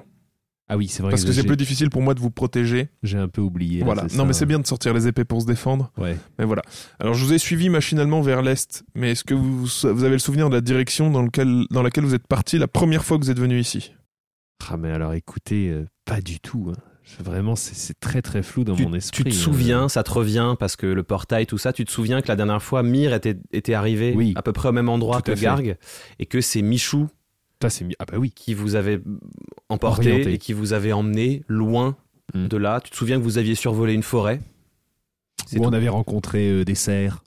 Ah 0.72 0.78
oui, 0.78 0.88
c'est 0.88 1.02
vrai 1.02 1.10
Parce 1.12 1.26
que 1.26 1.32
c'est 1.32 1.44
plus 1.44 1.58
difficile 1.58 1.90
pour 1.90 2.02
moi 2.04 2.14
de 2.14 2.20
vous 2.20 2.30
protéger. 2.32 2.90
j'ai 3.04 3.18
un 3.18 3.28
peu 3.28 3.42
oublié. 3.42 3.80
là, 3.80 3.86
voilà. 3.86 4.04
Non, 4.04 4.10
ça. 4.10 4.26
mais 4.26 4.34
c'est 4.34 4.46
bien 4.46 4.60
de 4.60 4.68
sortir 4.68 4.94
les 4.94 5.08
épées 5.08 5.26
pour 5.26 5.42
se 5.42 5.48
défendre. 5.48 5.92
Ouais. 5.98 6.16
Mais 6.38 6.46
voilà. 6.46 6.62
Alors, 7.00 7.16
je 7.16 7.26
vous 7.26 7.34
ai 7.34 7.40
suivi 7.40 7.70
machinalement 7.70 8.22
vers 8.22 8.42
l'est. 8.44 8.84
Mais 8.96 9.12
est-ce 9.12 9.24
que 9.24 9.34
vous, 9.34 9.66
vous 9.66 10.04
avez 10.04 10.10
le 10.14 10.20
souvenir 10.20 10.50
de 10.50 10.56
la 10.56 10.62
direction 10.62 11.10
dans, 11.10 11.24
lequel, 11.24 11.66
dans 11.72 11.82
laquelle 11.82 12.04
vous 12.06 12.14
êtes 12.14 12.28
parti 12.28 12.58
la 12.60 12.68
première 12.68 13.04
fois 13.04 13.18
que 13.18 13.24
vous 13.24 13.32
êtes 13.32 13.40
venu 13.40 13.60
ici? 13.60 13.94
Ah, 14.70 14.78
mais 14.78 14.92
alors 14.92 15.14
écoutez, 15.14 15.70
euh, 15.70 15.86
pas 16.06 16.22
du 16.22 16.40
tout. 16.40 16.72
hein. 16.72 16.80
Vraiment, 17.24 17.56
c'est- 17.56 17.74
c'est 17.74 18.00
très 18.00 18.22
très 18.22 18.44
flou 18.44 18.64
dans 18.64 18.76
Tu, 18.76 18.84
mon 18.84 18.92
tu 18.92 18.98
esprit. 18.98 19.24
te 19.24 19.30
euh. 19.30 19.32
souviens, 19.32 19.90
ça 19.90 20.04
te 20.04 20.12
revient 20.12 20.54
parce 20.60 20.76
que 20.76 20.86
le 20.86 21.02
portail, 21.02 21.48
tout 21.48 21.58
ça, 21.58 21.74
tu 21.74 21.84
te 21.84 21.90
souviens 21.92 22.22
que 22.22 22.28
la 22.28 22.36
dernière 22.36 22.62
fois, 22.62 22.84
Myr 22.84 23.16
était, 23.16 23.36
était 23.52 23.74
arrivé 23.74 24.14
Oui. 24.16 24.34
à 24.36 24.44
peu 24.44 24.52
près 24.54 24.70
au 24.70 24.72
même 24.74 24.90
endroit 24.90 25.24
Tout 25.24 25.32
que. 25.34 25.40
Garg 25.40 25.76
et 26.20 26.26
que 26.28 26.40
c'est 26.42 26.62
Michou 26.62 27.08
Ça, 27.62 27.70
c'est 27.70 27.84
mi- 27.86 27.96
Ah 28.00 28.06
bah 28.06 28.18
oui. 28.18 28.32
qui 28.32 28.54
vous 28.54 28.76
avait 28.76 29.02
emporté 29.68 30.12
Orienté. 30.12 30.34
et 30.34 30.38
qui 30.38 30.54
vous 30.54 30.74
avait 30.74 30.94
emmené 30.94 31.44
loin 31.48 31.98
Mm. 32.34 32.48
de 32.48 32.58
là. 32.58 32.80
Tu 32.82 32.92
te 32.92 32.96
souviens 32.96 33.18
que 33.18 33.24
vous 33.24 33.38
aviez 33.38 33.56
survolé 33.56 33.94
une 33.94 34.04
forêt? 34.04 34.40
C'est 35.48 35.58
Où 35.58 35.64
tout. 35.64 35.70
on 35.70 35.74
avait 35.74 35.90
rencontré 35.90 36.50
euh, 36.50 36.64
des 36.66 36.76
cerfs. 36.76 37.24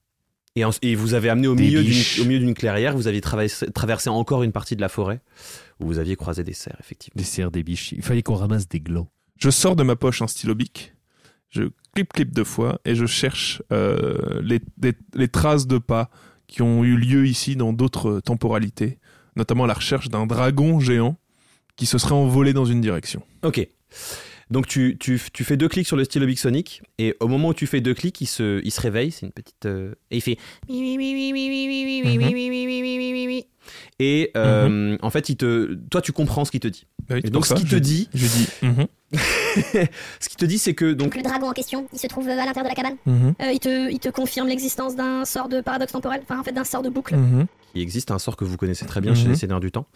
et, 0.55 0.64
en- 0.64 0.71
et 0.83 0.95
vous 0.95 1.14
avez 1.14 1.29
amené 1.31 1.49
au 1.49 1.55
Des 1.55 1.64
milieu, 1.64 1.83
d'une, 1.83 2.03
au 2.21 2.25
milieu 2.27 2.38
d'une 2.38 2.55
clairière, 2.55 2.95
vous 2.97 3.09
aviez 3.09 3.21
traversé, 3.23 3.71
traversé 3.73 4.11
encore 4.11 4.42
une 4.42 4.53
partie 4.53 4.77
de 4.77 4.81
la 4.83 4.88
forêt 4.90 5.21
où 5.81 5.87
vous 5.87 5.99
aviez 5.99 6.14
croisé 6.14 6.45
des 6.45 6.53
cerfs, 6.53 6.77
effectivement. 6.81 7.18
Des 7.18 7.25
cerfs, 7.25 7.51
des 7.51 7.62
biches. 7.62 7.92
Il 7.92 8.03
fallait 8.03 8.23
qu'on 8.23 8.35
ramasse 8.37 8.68
des 8.68 8.79
glands. 8.81 9.09
Je 9.38 9.51
sors 9.51 9.77
de 9.77 9.83
ma 9.83 9.97
poche 9.97 10.23
un 10.23 10.27
stylo 10.29 10.55
bic. 10.55 10.95
Je 11.49 11.64
clip-clip 11.95 12.33
deux 12.35 12.45
fois 12.45 12.81
et 12.85 12.95
je 12.95 13.07
cherche 13.07 13.62
euh, 13.73 14.40
les, 14.42 15.29
traces 15.29 15.66
de 15.66 15.79
pas 15.79 16.11
qui 16.47 16.62
ont 16.62 16.85
eu 16.85 16.97
lieu 16.97 17.27
ici 17.27 17.57
dans 17.57 17.73
d'autres 17.73 18.21
temporalités. 18.21 18.99
Notamment 19.37 19.66
la 19.66 19.75
recherche 19.75 20.09
d'un 20.09 20.27
dragon 20.27 20.79
géant 20.81 21.16
qui 21.77 21.87
se 21.87 21.97
serait 21.99 22.14
envolé 22.14 22.53
dans 22.53 22.64
une 22.66 22.81
direction. 22.81 23.23
Ok. 23.42 23.66
Donc 24.51 24.66
tu, 24.66 24.99
tu, 25.01 25.18
tu 25.33 25.45
fais 25.45 25.57
deux 25.57 25.68
clics 25.68 25.87
sur 25.87 25.97
le 25.97 26.05
stylo 26.05 26.27
Big 26.27 26.37
Sonic 26.37 26.83
et 26.99 27.16
au 27.21 27.29
moment 27.29 27.49
où 27.49 27.55
tu 27.55 27.66
fais 27.66 27.81
deux 27.81 27.95
clics, 27.95 28.21
il 28.21 28.27
se, 28.27 28.61
il 28.62 28.71
se 28.71 28.81
réveille, 28.83 29.11
c'est 29.11 29.25
une 29.25 29.33
petite... 29.33 29.64
euh, 29.64 29.95
et 30.11 30.16
il 30.18 30.21
fait... 30.21 30.37
Et 33.99 34.31
euh, 34.37 34.97
en 35.01 35.11
fait, 35.11 35.29
il 35.29 35.37
te, 35.37 35.75
toi 35.90 36.03
tu 36.03 36.12
comprends 36.12 36.45
ce 36.45 36.51
qu'il 36.51 36.61
te 36.61 36.68
dit. 36.68 36.85
Ah 37.09 37.14
oui, 37.14 37.21
Et 37.25 37.31
donc 37.31 37.47
ce 37.47 37.55
qu'il 37.55 37.66
je- 37.66 37.77
te 37.77 37.81
dit, 37.81 38.09
Je 38.12 38.27
dis. 38.27 38.49
Mhm. 38.62 38.87
ce 40.21 40.29
qu'il 40.29 40.37
te 40.37 40.45
dit, 40.45 40.59
c'est 40.59 40.75
que 40.75 40.92
donc 40.92 41.09
Donc 41.09 41.16
le 41.16 41.23
dragon 41.23 41.49
en 41.49 41.53
question, 41.53 41.87
il 41.92 41.99
se 41.99 42.07
trouve 42.07 42.29
à 42.29 42.35
l'intérieur 42.37 42.64
de 42.64 42.68
la 42.68 42.75
cabane. 42.75 42.97
Mhm, 43.07 43.35
Euh, 43.40 43.53
il, 43.53 43.61
te, 43.61 43.90
il 43.90 43.99
te 43.99 44.09
confirme 44.09 44.49
l'existence 44.49 44.97
d'un 44.97 45.25
sort 45.25 45.49
de 45.49 45.61
paradoxe 45.61 45.92
temporel, 45.92 46.21
enfin 46.25 46.40
en 46.40 46.45
fait 46.45 46.53
d'un 46.53 46.64
sort 46.64 46.83
de 46.83 46.88
boucle. 46.90 47.16
Il 47.75 47.83
existe 47.83 48.11
un 48.11 48.19
sort 48.19 48.37
que 48.37 48.45
vous 48.45 48.57
connaissez 48.57 48.87
très 48.87 49.01
bien 49.01 49.15
chez 49.15 49.25
Mhm. 49.25 49.31
les 49.31 49.37
Seigneurs 49.37 49.61
du 49.61 49.71
Temps, 49.73 49.87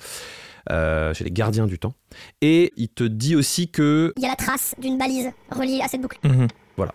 euh, 0.71 1.15
chez 1.15 1.25
les 1.25 1.31
Gardiens 1.31 1.67
du 1.67 1.79
Temps, 1.79 1.95
et 2.41 2.73
il 2.77 2.89
te 2.89 3.05
dit 3.05 3.37
aussi 3.37 3.69
que, 3.71 4.13
Il 4.17 4.23
y 4.23 4.27
a 4.27 4.31
la 4.31 4.37
trace 4.37 4.75
d'une 4.81 4.99
balise 4.99 5.31
reliée 5.51 5.81
à 5.83 5.89
cette 5.89 6.01
boucle. 6.01 6.19
Mhm. 6.25 6.49
Voilà. 6.77 6.93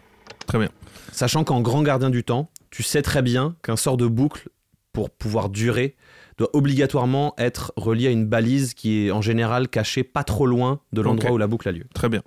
Très 0.48 0.58
bien. 0.60 0.70
sachant 1.14 1.44
qu'en 1.44 1.62
Grand 1.62 1.84
Gardien 1.84 2.10
du 2.10 2.24
Temps, 2.24 2.50
tu 2.70 2.84
sais 2.84 3.02
très 3.02 3.22
bien 3.22 3.56
qu'un 3.64 3.76
sort 3.76 3.98
de 3.98 4.08
boucle, 4.08 4.50
pour 4.94 5.10
pouvoir 5.10 5.50
durer, 5.50 5.96
doit 6.38 6.50
obligatoirement 6.54 7.34
être 7.38 7.72
relié 7.76 8.08
à 8.08 8.12
une 8.12 8.26
balise 8.26 8.74
qui 8.74 9.06
est 9.08 9.12
en 9.12 9.22
général 9.22 9.68
cachée 9.70 10.04
pas 10.04 10.24
trop 10.24 10.46
loin 10.48 10.80
de 10.94 11.02
l'endroit 11.02 11.32
où 11.32 11.38
la 11.38 11.48
boucle 11.48 11.68
a 11.70 11.72
lieu. 11.72 11.86
Très 11.94 12.10
bien. 12.10 12.22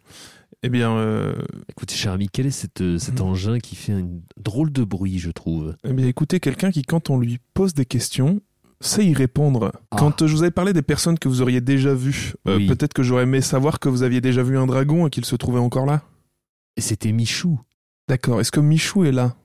Eh 0.66 0.70
bien, 0.70 0.96
euh, 0.96 1.34
Écoutez, 1.68 1.94
cher 1.94 2.12
ami, 2.12 2.28
quel 2.32 2.46
est 2.46 2.50
cet, 2.50 2.80
euh, 2.80 2.96
cet 2.98 3.20
Mhm. 3.20 3.26
engin 3.26 3.58
qui 3.58 3.76
fait 3.76 3.92
un 3.92 4.08
drôle 4.38 4.72
de 4.72 4.82
bruit, 4.82 5.18
je 5.18 5.30
trouve? 5.30 5.76
eh 5.84 5.92
bien, 5.92 6.06
écoutez, 6.06 6.40
quelqu'un 6.40 6.70
qui, 6.70 6.80
quand 6.82 7.10
on 7.10 7.18
lui 7.18 7.38
pose 7.52 7.74
des 7.74 7.84
questions, 7.84 8.40
sait 8.80 9.04
y 9.04 9.12
répondre. 9.12 9.72
Ah. 9.90 9.96
Quand 9.98 10.22
euh, 10.22 10.26
je 10.26 10.32
vous 10.34 10.42
avais 10.42 10.50
parlé 10.50 10.72
des 10.72 10.80
personnes 10.80 11.18
que 11.18 11.28
vous 11.28 11.42
auriez 11.42 11.60
déjà 11.60 11.92
vues, 11.94 12.32
euh, 12.48 12.56
Oui. 12.56 12.66
peut-être 12.66 12.94
que 12.94 13.02
j'aurais 13.02 13.24
aimé 13.24 13.42
savoir 13.42 13.78
que 13.78 13.90
vous 13.90 14.02
aviez 14.02 14.22
déjà 14.22 14.42
vu 14.42 14.56
un 14.56 14.66
dragon 14.66 15.06
et 15.06 15.10
qu'il 15.10 15.26
se 15.26 15.36
trouvait 15.36 15.58
encore 15.60 15.84
là. 15.84 16.02
C'était 16.78 17.12
Michou. 17.12 17.60
D'accord. 18.08 18.40
Est-ce 18.40 18.50
que 18.50 18.60
Michou 18.60 19.04
est 19.04 19.12
là? 19.12 19.36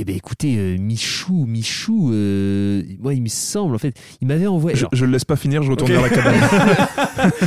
Eh 0.00 0.04
ben 0.04 0.14
écoutez, 0.14 0.56
euh, 0.58 0.76
Michou, 0.78 1.44
Michou, 1.44 2.12
euh, 2.12 2.84
moi 3.00 3.14
il 3.14 3.22
me 3.22 3.26
semble, 3.28 3.74
en 3.74 3.78
fait, 3.78 3.98
il 4.20 4.28
m'avait 4.28 4.46
envoyé... 4.46 4.76
je, 4.92 5.04
le 5.04 5.10
laisse 5.10 5.24
pas 5.24 5.34
finir, 5.34 5.64
je 5.64 5.72
retourne 5.72 5.90
vers 5.90 6.02
la 6.02 6.08
cabane. 6.08 6.34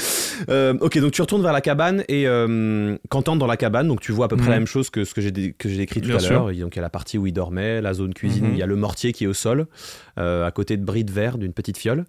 Euh, 0.50 0.74
ok, 0.82 0.98
donc 1.00 1.12
tu 1.12 1.22
retournes 1.22 1.44
vers 1.44 1.54
la 1.54 1.62
cabane 1.62 2.04
et 2.10 2.28
euh, 2.28 2.98
quand 3.10 3.22
t'entres 3.22 3.38
dans 3.38 3.46
la 3.48 3.58
cabane, 3.58 3.88
donc 3.88 4.02
tu 4.02 4.12
vois 4.12 4.26
à 4.26 4.28
peu 4.28 4.36
près 4.36 4.48
Mhm. 4.48 4.52
la 4.52 4.58
même 4.58 4.68
chose 4.68 4.90
que 4.90 5.06
ce 5.06 5.14
que 5.14 5.22
j'ai 5.22 5.30
dé- 5.32 5.54
que 5.58 5.70
j'ai 5.70 5.78
décrit 5.78 6.02
tout 6.02 6.08
Bien 6.10 6.18
à 6.18 6.30
l'heure. 6.30 6.48
Donc 6.52 6.76
il 6.76 6.78
y 6.78 6.80
a 6.80 6.82
la 6.82 6.90
partie 6.90 7.18
où 7.20 7.28
il 7.28 7.32
dormait, 7.32 7.80
la 7.80 7.94
zone 7.94 8.14
cuisine, 8.14 8.46
Mhm. 8.48 8.54
il 8.54 8.58
y 8.58 8.64
a 8.64 8.66
le 8.66 8.76
mortier 8.76 9.14
qui 9.14 9.26
est 9.26 9.28
au 9.28 9.34
sol, 9.36 9.68
euh, 10.20 10.46
à 10.46 10.52
côté 10.52 10.78
de 10.78 10.84
bris 10.84 11.04
de 11.06 11.12
verre 11.12 11.38
d'une 11.38 11.54
petite 11.54 11.78
fiole. 11.78 12.06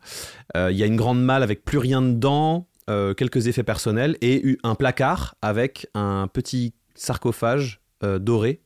Euh, 0.57 0.71
il 0.73 0.79
y 0.79 0.83
a 0.83 0.87
une 0.87 0.97
grande 0.97 1.23
malle 1.23 1.43
avec 1.43 1.63
plus 1.65 1.77
rien 1.79 2.01
dedans, 2.01 2.67
euh, 2.91 3.13
quelques 3.15 3.47
effets 3.49 3.63
personnels 3.65 4.17
et 4.23 4.57
un 4.65 4.75
placard 4.75 5.35
avec 5.43 5.87
un 5.95 6.27
petit 6.33 6.73
sarcophage 6.95 7.81
euh, 8.03 8.19
doré 8.19 8.63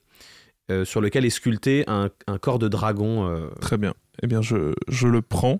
euh, 0.70 0.84
sur 0.84 1.00
lequel 1.00 1.24
est 1.24 1.30
sculpté 1.30 1.84
un, 1.86 2.10
un 2.26 2.38
corps 2.38 2.58
de 2.58 2.68
dragon. 2.68 3.28
euh, 3.28 3.48
Très 3.60 3.78
bien. 3.78 3.94
Eh 4.22 4.26
bien, 4.26 4.42
je, 4.42 4.72
je 4.88 5.06
le 5.08 5.22
prends 5.22 5.58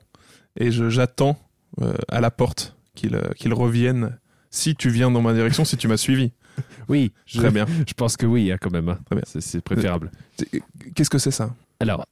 et 0.59 0.71
je- 0.71 0.89
j'attends 0.89 1.39
euh, 1.83 1.93
à 2.09 2.21
la 2.21 2.31
porte 2.31 2.77
qu'il 2.95 3.21
qu'il 3.37 3.53
revienne. 3.55 4.19
Si 4.51 4.75
tu 4.75 4.89
viens 4.89 5.11
dans 5.11 5.21
ma 5.23 5.35
direction, 5.35 5.65
si 5.65 5.77
tu 5.77 5.89
m'as 5.89 5.97
suivi. 5.99 6.33
Oui, 6.89 7.13
je, 7.27 7.39
Très 7.41 7.51
bien. 7.51 7.67
je 7.87 7.93
pense 7.95 8.17
que 8.17 8.25
oui, 8.25 8.51
hein, 8.51 8.57
quand 8.61 8.71
même. 8.73 8.89
hein. 8.89 8.99
Très 9.07 9.17
bien. 9.17 9.25
C'est- 9.27 9.41
C'est 9.43 9.61
préférable. 9.61 10.11
Qu'est-ce 10.95 11.11
que 11.11 11.19
c'est 11.19 11.31
ça? 11.31 11.55
Alors, 11.81 12.07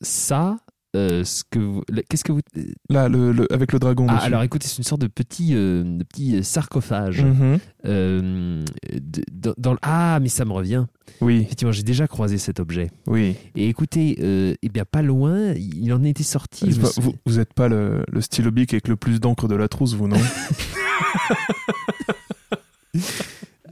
ça, 0.00 0.58
euh, 0.96 1.24
ce 1.24 1.44
que 1.48 1.58
vous- 1.58 1.82
le- 1.88 2.02
qu'est-ce 2.08 2.24
que 2.24 2.32
vous. 2.32 2.40
Là, 2.88 3.08
le, 3.08 3.30
le- 3.32 3.52
avec 3.52 3.72
le 3.72 3.78
dragon 3.78 4.06
Ah, 4.08 4.16
alors 4.18 4.42
écoutez, 4.42 4.66
c'est 4.66 4.78
une 4.78 4.84
sorte 4.84 5.00
de 5.02 5.06
petit, 5.06 5.50
euh, 5.54 5.84
de 5.84 6.02
petit 6.04 6.42
sarcophage. 6.42 7.22
Mhm. 7.22 7.58
Euh, 7.86 8.64
de- 8.92 9.24
dans, 9.32 9.54
dans 9.58 9.72
le- 9.72 9.78
ah, 9.82 10.18
mais 10.20 10.28
ça 10.28 10.44
me 10.44 10.52
revient. 10.52 10.86
Oui, 11.20 11.42
Effectivement, 11.42 11.72
j'ai 11.72 11.82
déjà 11.84 12.06
croisé 12.08 12.36
cet 12.38 12.58
objet. 12.60 12.90
oui. 13.06 13.36
Et 13.54 13.68
écoutez, 13.68 14.16
euh, 14.20 14.54
eh 14.62 14.68
bien, 14.68 14.84
pas 14.84 15.02
loin, 15.02 15.52
il 15.54 15.92
en 15.92 16.02
était 16.02 16.22
sorti. 16.24 16.66
pas- 16.66 16.86
souviens- 16.86 17.10
vous, 17.12 17.14
vous 17.26 17.38
êtes 17.38 17.54
pas 17.54 17.68
le, 17.68 18.04
le 18.10 18.20
stylo 18.20 18.50
bic 18.50 18.72
avec 18.74 18.88
le 18.88 18.96
plus 18.96 19.20
d'encre 19.20 19.46
de 19.48 19.54
la 19.54 19.68
trousse, 19.68 19.94
vous, 19.94 20.08
non 20.08 20.16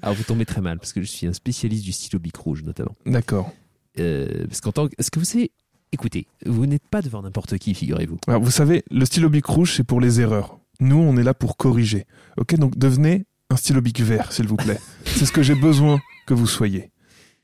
Alors, 0.02 0.14
vous 0.16 0.22
tombez 0.24 0.44
très 0.44 0.60
mal, 0.60 0.78
parce 0.78 0.92
que 0.92 1.00
je 1.00 1.06
suis 1.06 1.26
un 1.26 1.32
spécialiste 1.32 1.84
du 1.84 1.92
stylo 1.92 2.18
bic 2.18 2.36
rouge, 2.36 2.62
notamment. 2.62 2.94
D'accord. 3.06 3.50
Euh, 3.98 4.44
parce 4.48 4.60
qu'en 4.60 4.72
tant 4.72 4.88
que. 4.88 4.92
Est-ce 4.98 5.10
que 5.10 5.18
vous 5.18 5.24
savez. 5.24 5.50
Écoutez, 5.94 6.26
vous 6.44 6.66
n'êtes 6.66 6.82
pas 6.90 7.02
devant 7.02 7.22
n'importe 7.22 7.56
qui, 7.58 7.72
figurez-vous. 7.72 8.18
Alors, 8.26 8.42
vous 8.42 8.50
savez, 8.50 8.82
le 8.90 9.04
stylo 9.04 9.28
bic 9.28 9.46
rouge, 9.46 9.74
c'est 9.76 9.84
pour 9.84 10.00
les 10.00 10.20
erreurs. 10.20 10.58
Nous, 10.80 10.96
on 10.96 11.16
est 11.16 11.22
là 11.22 11.34
pour 11.34 11.56
corriger. 11.56 12.04
Ok, 12.36 12.56
donc 12.56 12.76
devenez 12.76 13.26
un 13.48 13.54
stylo 13.54 13.80
bic 13.80 14.00
vert, 14.00 14.32
s'il 14.32 14.48
vous 14.48 14.56
plaît. 14.56 14.80
c'est 15.04 15.24
ce 15.24 15.30
que 15.30 15.44
j'ai 15.44 15.54
besoin 15.54 16.00
que 16.26 16.34
vous 16.34 16.48
soyez. 16.48 16.90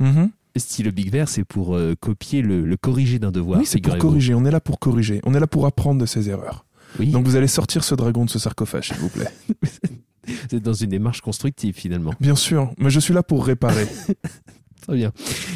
Mhm. 0.01 0.31
Le 0.57 0.61
stylo 0.61 0.91
bic 0.91 1.13
vert, 1.13 1.29
c'est 1.29 1.45
pour 1.45 1.77
euh, 1.77 1.95
copier 2.01 2.43
le, 2.43 2.65
le 2.67 2.77
corrigé 2.77 3.21
d'un 3.21 3.31
devoir. 3.31 3.61
oui, 3.61 3.67
c'est 3.67 3.79
pour 3.79 3.97
corriger. 3.99 4.35
On 4.35 4.45
est 4.45 4.51
là 4.51 4.61
pour 4.61 4.81
corriger. 4.81 5.21
On 5.23 5.33
est 5.33 5.41
là 5.41 5.47
pour 5.47 5.65
apprendre 5.65 6.01
de 6.01 6.07
ses 6.07 6.29
erreurs. 6.29 6.67
Oui, 6.99 7.13
Donc, 7.13 7.27
vous 7.27 7.37
allez 7.37 7.47
sortir 7.47 7.85
ce 7.85 7.95
dragon 7.95 8.25
de 8.25 8.31
ce 8.31 8.41
sarcophage, 8.41 8.89
s'il 8.89 8.97
vous 8.97 9.11
plaît. 9.11 9.31
vous 10.27 10.57
êtes 10.57 10.63
dans 10.65 10.73
une 10.73 10.91
démarche 10.91 11.21
constructive, 11.21 11.77
finalement. 11.77 12.15
Bien 12.19 12.35
sûr, 12.35 12.73
mais 12.79 12.91
je 12.91 12.99
suis 12.99 13.15
là 13.15 13.23
pour 13.23 13.47
réparer. 13.47 13.87
Très 14.87 14.97
bien. 14.97 15.12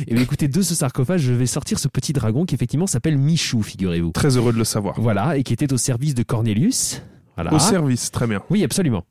Et 0.06 0.14
bien, 0.14 0.22
écoutez, 0.22 0.48
de 0.48 0.62
ce 0.62 0.74
sarcophage, 0.74 1.22
je 1.22 1.32
vais 1.32 1.46
sortir 1.46 1.78
ce 1.78 1.88
petit 1.88 2.12
dragon 2.12 2.44
qui, 2.44 2.54
effectivement, 2.54 2.86
s'appelle 2.86 3.16
Michou, 3.18 3.62
figurez-vous. 3.62 4.10
Très 4.12 4.36
heureux 4.36 4.52
de 4.52 4.58
le 4.58 4.64
savoir. 4.64 5.00
Voilà, 5.00 5.36
et 5.36 5.42
qui 5.42 5.52
était 5.52 5.72
au 5.72 5.78
service 5.78 6.14
de 6.14 6.22
Cornelius. 6.22 7.02
Voilà. 7.36 7.52
Au 7.54 7.58
service, 7.58 8.10
très 8.10 8.26
bien. 8.26 8.42
Oui, 8.50 8.62
absolument. 8.64 9.04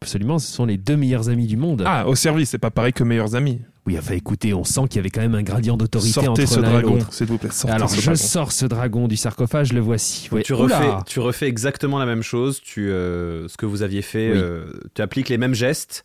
Absolument, 0.00 0.38
ce 0.38 0.50
sont 0.52 0.64
les 0.64 0.76
deux 0.78 0.96
meilleurs 0.96 1.28
amis 1.28 1.46
du 1.48 1.56
monde. 1.56 1.82
Ah, 1.84 2.06
au 2.06 2.14
service, 2.14 2.50
c'est 2.50 2.58
pas 2.58 2.70
pareil 2.70 2.92
que 2.92 3.02
meilleurs 3.02 3.34
amis. 3.34 3.60
Oui, 3.84 3.96
enfin, 3.98 4.14
écoutez, 4.14 4.54
on 4.54 4.62
sent 4.64 4.82
qu'il 4.88 4.96
y 4.96 4.98
avait 5.00 5.10
quand 5.10 5.22
même 5.22 5.34
un 5.34 5.42
gradient 5.42 5.76
d'autorité 5.76 6.12
Sortez 6.12 6.28
entre 6.28 6.46
ce 6.46 6.60
l'un 6.60 6.68
et 6.68 6.72
dragon, 6.72 6.94
l'autre. 6.96 7.12
s'il 7.12 7.26
vous 7.26 7.38
plaît. 7.38 7.48
Sortez 7.50 7.74
Alors, 7.74 7.90
ce 7.90 7.96
je 7.96 8.02
dragon. 8.04 8.16
sors 8.20 8.52
ce 8.52 8.66
dragon 8.66 9.08
du 9.08 9.16
sarcophage, 9.16 9.72
le 9.72 9.80
voici. 9.80 10.28
Ouais. 10.30 10.42
Tu 10.42 10.52
Oula 10.52 10.78
refais, 10.78 11.04
tu 11.06 11.20
refais 11.20 11.48
exactement 11.48 11.98
la 11.98 12.06
même 12.06 12.22
chose, 12.22 12.60
tu, 12.62 12.90
euh, 12.90 13.48
ce 13.48 13.56
que 13.56 13.66
vous 13.66 13.82
aviez 13.82 14.02
fait, 14.02 14.30
Oui. 14.30 14.38
euh, 14.38 14.66
tu 14.94 15.02
appliques 15.02 15.30
les 15.30 15.38
mêmes 15.38 15.54
gestes, 15.54 16.04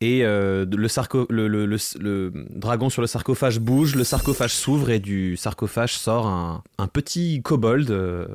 et 0.00 0.24
euh, 0.24 0.64
le, 0.70 0.86
sarco- 0.88 1.26
le, 1.28 1.48
le- 1.48 1.66
le- 1.66 1.76
le 1.98 2.32
dragon 2.50 2.88
sur 2.88 3.00
le 3.02 3.08
sarcophage 3.08 3.58
bouge, 3.58 3.94
le 3.96 4.04
sarcophage 4.04 4.54
s'ouvre, 4.54 4.90
et 4.90 5.00
du 5.00 5.36
sarcophage 5.36 5.94
sort 5.98 6.26
un, 6.26 6.62
un 6.78 6.86
petit 6.86 7.42
kobold 7.42 7.90
euh, 7.90 8.26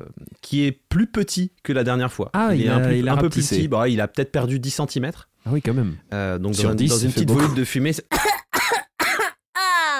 qui 0.42 0.64
est 0.64 0.72
plus 0.72 1.06
petit 1.06 1.52
que 1.62 1.72
la 1.72 1.82
dernière 1.84 2.12
fois. 2.12 2.30
Ah, 2.34 2.50
il, 2.54 2.60
il 2.60 2.66
est 2.66 2.68
a- 2.68 2.76
un, 2.76 2.80
plus- 2.80 2.98
il 2.98 3.08
a 3.08 3.12
un 3.12 3.16
peu 3.16 3.30
plus 3.30 3.46
petit, 3.48 3.68
Bah, 3.68 3.88
il 3.88 4.00
a 4.00 4.08
peut-être 4.08 4.30
perdu 4.32 4.58
10 4.58 4.70
cm. 4.88 5.10
Ah 5.46 5.50
oui, 5.52 5.62
quand 5.62 5.74
même. 5.74 5.96
donc 6.40 6.54
Sur 6.54 6.64
dans, 6.64 6.72
un- 6.72 6.74
10, 6.74 6.88
dans 6.90 6.96
ça 6.96 7.04
une 7.06 7.12
petite 7.12 7.30
volute 7.30 7.54
de 7.54 7.64
fumée, 7.64 7.92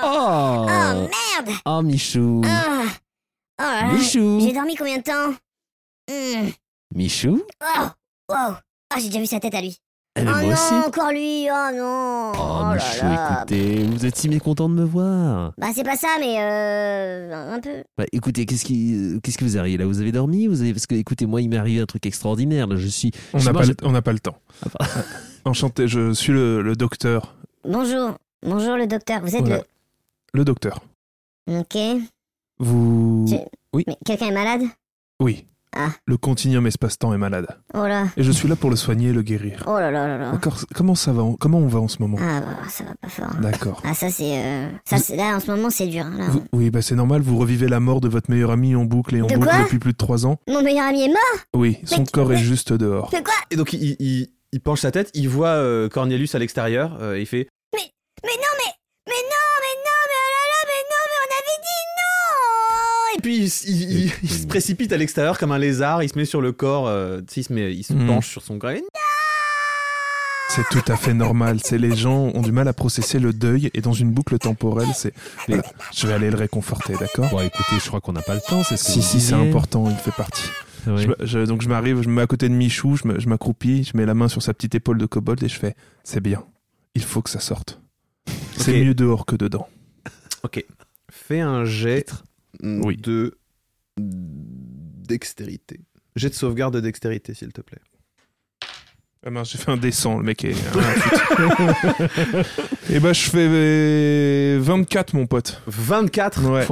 Oh, 0.02 0.06
Oh, 0.06 0.66
oh 0.68 0.68
merde 0.68 1.56
Oh, 1.64 1.82
Michou. 1.82 2.42
Oh 2.44 2.46
là 2.46 3.86
là. 3.86 3.92
Michou 3.92 4.40
J'ai 4.40 4.52
dormi 4.52 4.74
combien 4.74 4.98
de 4.98 5.02
temps? 5.02 5.34
Hmm. 6.10 6.48
Michou 6.94 7.42
Oh, 7.62 7.86
wow. 8.28 8.36
Ah, 8.90 8.96
j'ai 8.98 9.06
déjà 9.08 9.20
vu 9.20 9.26
sa 9.26 9.40
tête 9.40 9.54
à 9.54 9.60
lui. 9.62 9.78
Eh 10.16 10.22
ben, 10.22 10.30
oh 10.30 10.34
Moi 10.34 10.42
non, 10.44 10.52
aussi 10.52 10.74
encore 10.86 11.10
lui, 11.10 11.48
oh 11.50 11.76
non 11.76 12.32
Oh, 12.36 12.62
là 12.62 12.74
Michou, 12.76 13.04
là. 13.04 13.38
écoutez, 13.38 13.82
vous 13.82 14.06
êtes 14.06 14.14
si 14.16 14.28
mécontent 14.28 14.68
de 14.68 14.74
me 14.74 14.84
voir. 14.84 15.52
Bah 15.58 15.68
c'est 15.74 15.82
pas 15.82 15.96
ça, 15.96 16.06
mais 16.20 16.36
euh, 16.40 17.52
un 17.54 17.60
peu. 17.60 17.82
Bah, 17.98 18.04
écoutez, 18.12 18.46
qu'est-ce 18.46 18.64
qui, 18.64 18.94
euh, 18.94 19.20
qu'est-ce 19.20 19.36
que 19.38 19.44
vous 19.44 19.58
arrivez 19.58 19.76
là? 19.76 19.86
Vous 19.86 20.00
avez 20.00 20.12
dormi? 20.12 20.46
Vous 20.46 20.60
avez... 20.60 20.72
Parce 20.72 20.86
que, 20.86 20.94
écoutez, 20.94 21.26
moi, 21.26 21.40
il 21.42 21.48
m'est 21.48 21.56
arrivé 21.56 21.80
un 21.80 21.86
truc 21.86 22.06
extraordinaire. 22.06 22.68
Là, 22.68 22.76
je 22.76 22.86
suis. 22.86 23.10
On 23.32 23.38
n'a 23.42 23.52
pas, 23.52 23.64
le- 23.64 23.76
on 23.82 23.90
n'a 23.90 24.02
pas 24.02 24.12
le 24.12 24.20
temps. 24.20 24.36
Ah, 24.64 24.68
pardon. 24.78 24.92
Enchanté, 25.46 25.88
je 25.88 26.12
suis 26.12 26.32
le, 26.32 26.62
le 26.62 26.76
docteur. 26.76 27.34
Bonjour, 27.68 28.12
bonjour 28.46 28.76
le 28.76 28.86
docteur. 28.86 29.20
Vous 29.22 29.34
êtes 29.34 29.40
Voilà. 29.44 29.64
Le 30.32 30.44
docteur. 30.44 30.80
le. 31.48 31.58
Ok. 31.58 31.76
Vous... 32.60 33.26
J'ai- 33.28 33.44
Mais 33.88 33.96
quelqu'un 34.06 34.28
est 34.28 34.32
malade? 34.32 34.62
Oui. 35.20 35.44
Ah. 35.76 35.88
Le 36.06 36.16
continuum 36.16 36.66
espace-temps 36.66 37.12
est 37.14 37.18
malade. 37.18 37.46
Oh 37.74 37.86
là. 37.86 38.06
Et 38.16 38.22
je 38.22 38.30
suis 38.32 38.48
là 38.48 38.56
pour 38.56 38.70
le 38.70 38.76
soigner 38.76 39.08
et 39.08 39.12
le 39.12 39.22
guérir. 39.22 39.62
Oh 39.66 39.78
là 39.78 39.90
là 39.90 40.06
là 40.06 40.18
là. 40.18 40.32
D'accord. 40.32 40.56
Comment 40.74 40.94
ça 40.94 41.12
va 41.12 41.22
en- 41.22 41.34
Comment 41.34 41.58
on 41.58 41.66
va 41.66 41.80
en 41.80 41.88
ce 41.88 42.00
moment? 42.00 42.16
Ah 42.20 42.40
bah 42.40 42.68
ça 42.68 42.84
va 42.84 42.94
pas 43.00 43.08
fort. 43.08 43.34
D'accord. 43.40 43.82
Ah 43.84 43.94
ça 43.94 44.10
c'est 44.10 44.38
euh, 44.38 44.68
ça 44.84 44.98
c'est 44.98 45.16
là 45.16 45.36
en 45.36 45.40
ce 45.40 45.50
moment 45.50 45.70
c'est 45.70 45.86
dur. 45.86 46.04
hein, 46.06 46.14
Là. 46.18 46.26
Vous- 46.28 46.42
oui, 46.52 46.70
bah 46.70 46.82
c'est 46.82 46.94
normal, 46.94 47.22
vous 47.22 47.38
revivez 47.38 47.68
la 47.68 47.80
mort 47.80 48.00
de 48.00 48.08
votre 48.08 48.30
meilleur 48.30 48.50
ami 48.50 48.74
en 48.76 48.84
boucle 48.84 49.16
et 49.16 49.22
en 49.22 49.26
De 49.26 49.34
boucle 49.34 49.48
depuis 49.62 49.78
plus 49.78 49.92
de 49.92 49.96
trois 49.98 50.26
ans. 50.26 50.38
Mon 50.48 50.62
meilleur 50.62 50.86
ami 50.86 51.02
est 51.04 51.08
mort? 51.08 51.40
Oui, 51.54 51.78
son 51.84 52.00
Mais- 52.02 52.06
corps 52.06 52.32
est 52.32 52.38
juste 52.38 52.72
dehors. 52.72 53.10
De 53.10 53.18
quoi? 53.18 53.34
Et 53.50 53.56
donc 53.56 53.72
il, 53.72 53.96
il- 53.98 54.28
il 54.52 54.60
penche 54.60 54.80
sa 54.82 54.92
tête, 54.92 55.10
il 55.14 55.28
voit 55.28 55.48
euh, 55.48 55.88
Cornelius 55.88 56.34
à 56.36 56.38
l'extérieur, 56.38 56.96
euh, 57.00 57.18
il 57.18 57.26
fait 57.26 57.48
Mais 57.74 57.80
non 57.80 57.90
mais 58.22 58.30
mais 58.30 58.53
puis 63.24 63.38
il, 63.38 63.44
s- 63.46 63.64
il- 63.66 63.90
il- 64.06 64.12
il 64.22 64.30
se 64.30 64.46
précipite 64.46 64.92
à 64.92 64.96
l'extérieur 64.98 65.38
comme 65.38 65.50
un 65.52 65.58
lézard, 65.58 66.02
il 66.02 66.08
se 66.10 66.18
met 66.18 66.24
sur 66.26 66.40
le 66.42 66.52
corps, 66.52 66.86
euh, 66.88 67.20
il 67.36 67.42
se, 67.44 67.52
met- 67.52 67.74
il 67.74 67.82
se 67.82 67.94
Mhm. 67.94 68.06
penche 68.06 68.28
sur 68.28 68.42
son 68.42 68.58
corps. 68.58 68.70
et- 68.70 68.84
C'est 70.50 70.68
tout 70.70 70.92
à 70.92 70.96
fait 70.96 71.14
normal. 71.14 71.58
C'est 71.64 71.78
les 71.78 71.96
gens 71.96 72.30
ont 72.34 72.42
du 72.42 72.52
mal 72.52 72.68
à 72.68 72.72
processer 72.72 73.18
le 73.18 73.32
deuil 73.32 73.70
et 73.74 73.80
dans 73.80 73.94
une 73.94 74.12
boucle 74.12 74.38
temporelle, 74.38 74.88
c'est. 74.94 75.12
Voilà. 75.48 75.62
Je 75.92 76.06
vais 76.06 76.12
aller 76.12 76.30
le 76.30 76.36
réconforter, 76.36 76.92
d'accord? 77.00 77.28
Bon, 77.30 77.40
écoutez, 77.40 77.76
je 77.82 77.86
crois 77.88 78.00
qu'on 78.00 78.12
n'a 78.12 78.22
pas 78.22 78.34
le 78.34 78.40
temps. 78.40 78.62
C'est 78.62 78.76
ce 78.76 78.84
Si, 78.92 79.02
si, 79.02 79.20
c'est 79.20 79.34
important, 79.34 79.88
il 79.90 79.96
fait 79.96 80.12
partie. 80.14 80.48
Je 80.86 81.08
je- 81.22 81.38
donc 81.46 81.62
je 81.62 81.68
m'arrive, 81.68 82.02
je 82.02 82.08
me 82.08 82.14
mets 82.16 82.22
à 82.22 82.26
côté 82.26 82.48
de 82.50 82.54
Michou, 82.54 82.96
je 82.96 83.26
m'accroupis, 83.28 83.84
je 83.84 83.96
mets 83.96 84.04
la 84.04 84.12
main 84.14 84.28
sur 84.28 84.42
sa 84.42 84.52
petite 84.52 84.74
épaule 84.74 84.98
de 84.98 85.06
kobold 85.06 85.42
et 85.42 85.48
je 85.48 85.58
fais 85.58 85.74
C'est 86.04 86.20
bien, 86.20 86.44
il 86.94 87.02
faut 87.02 87.22
que 87.22 87.30
ça 87.30 87.40
sorte. 87.40 87.80
C'est 88.56 88.78
Ok. 88.78 88.86
mieux 88.86 88.94
dehors 88.94 89.24
que 89.26 89.34
dedans. 89.36 89.66
Fais 91.10 91.40
un 91.40 91.64
jet 91.64 92.12
Oui. 92.62 92.96
de 92.96 93.36
dextérité. 93.98 95.80
Jet 96.16 96.30
de 96.30 96.34
sauvegarde 96.34 96.74
de 96.74 96.80
dextérité, 96.80 97.34
s'il 97.34 97.52
te 97.52 97.60
plaît. 97.60 97.78
Ah 99.26 99.30
mince, 99.30 99.52
j'ai 99.52 99.58
fait 99.58 99.70
un 99.70 99.76
descend, 99.78 100.18
le 100.18 100.24
mec 100.24 100.44
est. 100.44 100.52
Et 102.90 103.00
bah, 103.00 103.12
je 103.14 103.30
fais 103.30 104.58
24, 104.58 105.14
mon 105.14 105.26
pote. 105.26 105.62
24 105.66 106.44
Ouais. 106.50 106.66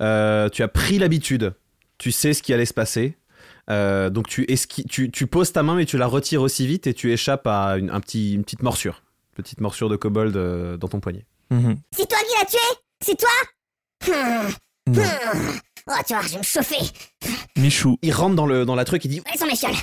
Euh, 0.00 0.48
tu 0.48 0.62
as 0.62 0.68
pris 0.68 0.98
l'habitude. 0.98 1.52
Tu 1.98 2.10
sais 2.10 2.32
ce 2.32 2.42
qui 2.42 2.52
allait 2.54 2.64
se 2.66 2.72
passer. 2.74 3.16
Euh, 3.70 4.10
donc 4.10 4.28
tu, 4.28 4.42
esqui- 4.44 4.86
tu, 4.88 5.10
tu 5.10 5.26
poses 5.26 5.52
ta 5.52 5.62
main 5.62 5.74
mais 5.76 5.86
tu 5.86 5.96
la 5.96 6.06
retires 6.06 6.42
aussi 6.42 6.66
vite 6.66 6.86
et 6.86 6.92
tu 6.94 7.12
échappes 7.12 7.46
à 7.46 7.78
une, 7.78 7.88
un 7.90 8.00
petit, 8.00 8.34
une 8.34 8.42
petite 8.44 8.62
morsure. 8.62 9.02
Petite 9.34 9.60
morsure 9.60 9.88
de 9.88 9.96
kobold 9.96 10.36
euh, 10.36 10.76
dans 10.76 10.88
ton 10.88 11.00
poignet. 11.00 11.24
Mhm. 11.50 11.76
C'est 11.96 12.08
toi 12.08 12.18
qui 12.18 12.34
l'as 12.40 12.46
tué? 12.46 12.58
C'est 13.00 13.16
toi? 13.18 13.28
Hum, 14.08 14.48
Non. 14.88 15.02
hum. 15.02 15.60
Oh, 15.86 15.92
tu 16.06 16.14
vois, 16.14 16.22
je 16.22 16.28
vais 16.32 16.38
me 16.38 16.42
chauffer. 16.42 16.76
Michou, 17.56 17.98
Il 18.02 18.12
rentre 18.12 18.34
dans 18.36 18.46
le, 18.46 18.64
dans 18.64 18.74
la 18.74 18.84
truc, 18.84 19.04
il 19.04 19.08
dit 19.08 19.20
Où 19.20 19.24
elles 19.32 19.38
sont 19.38 19.46
mes 19.46 19.56
fioles 19.56 19.74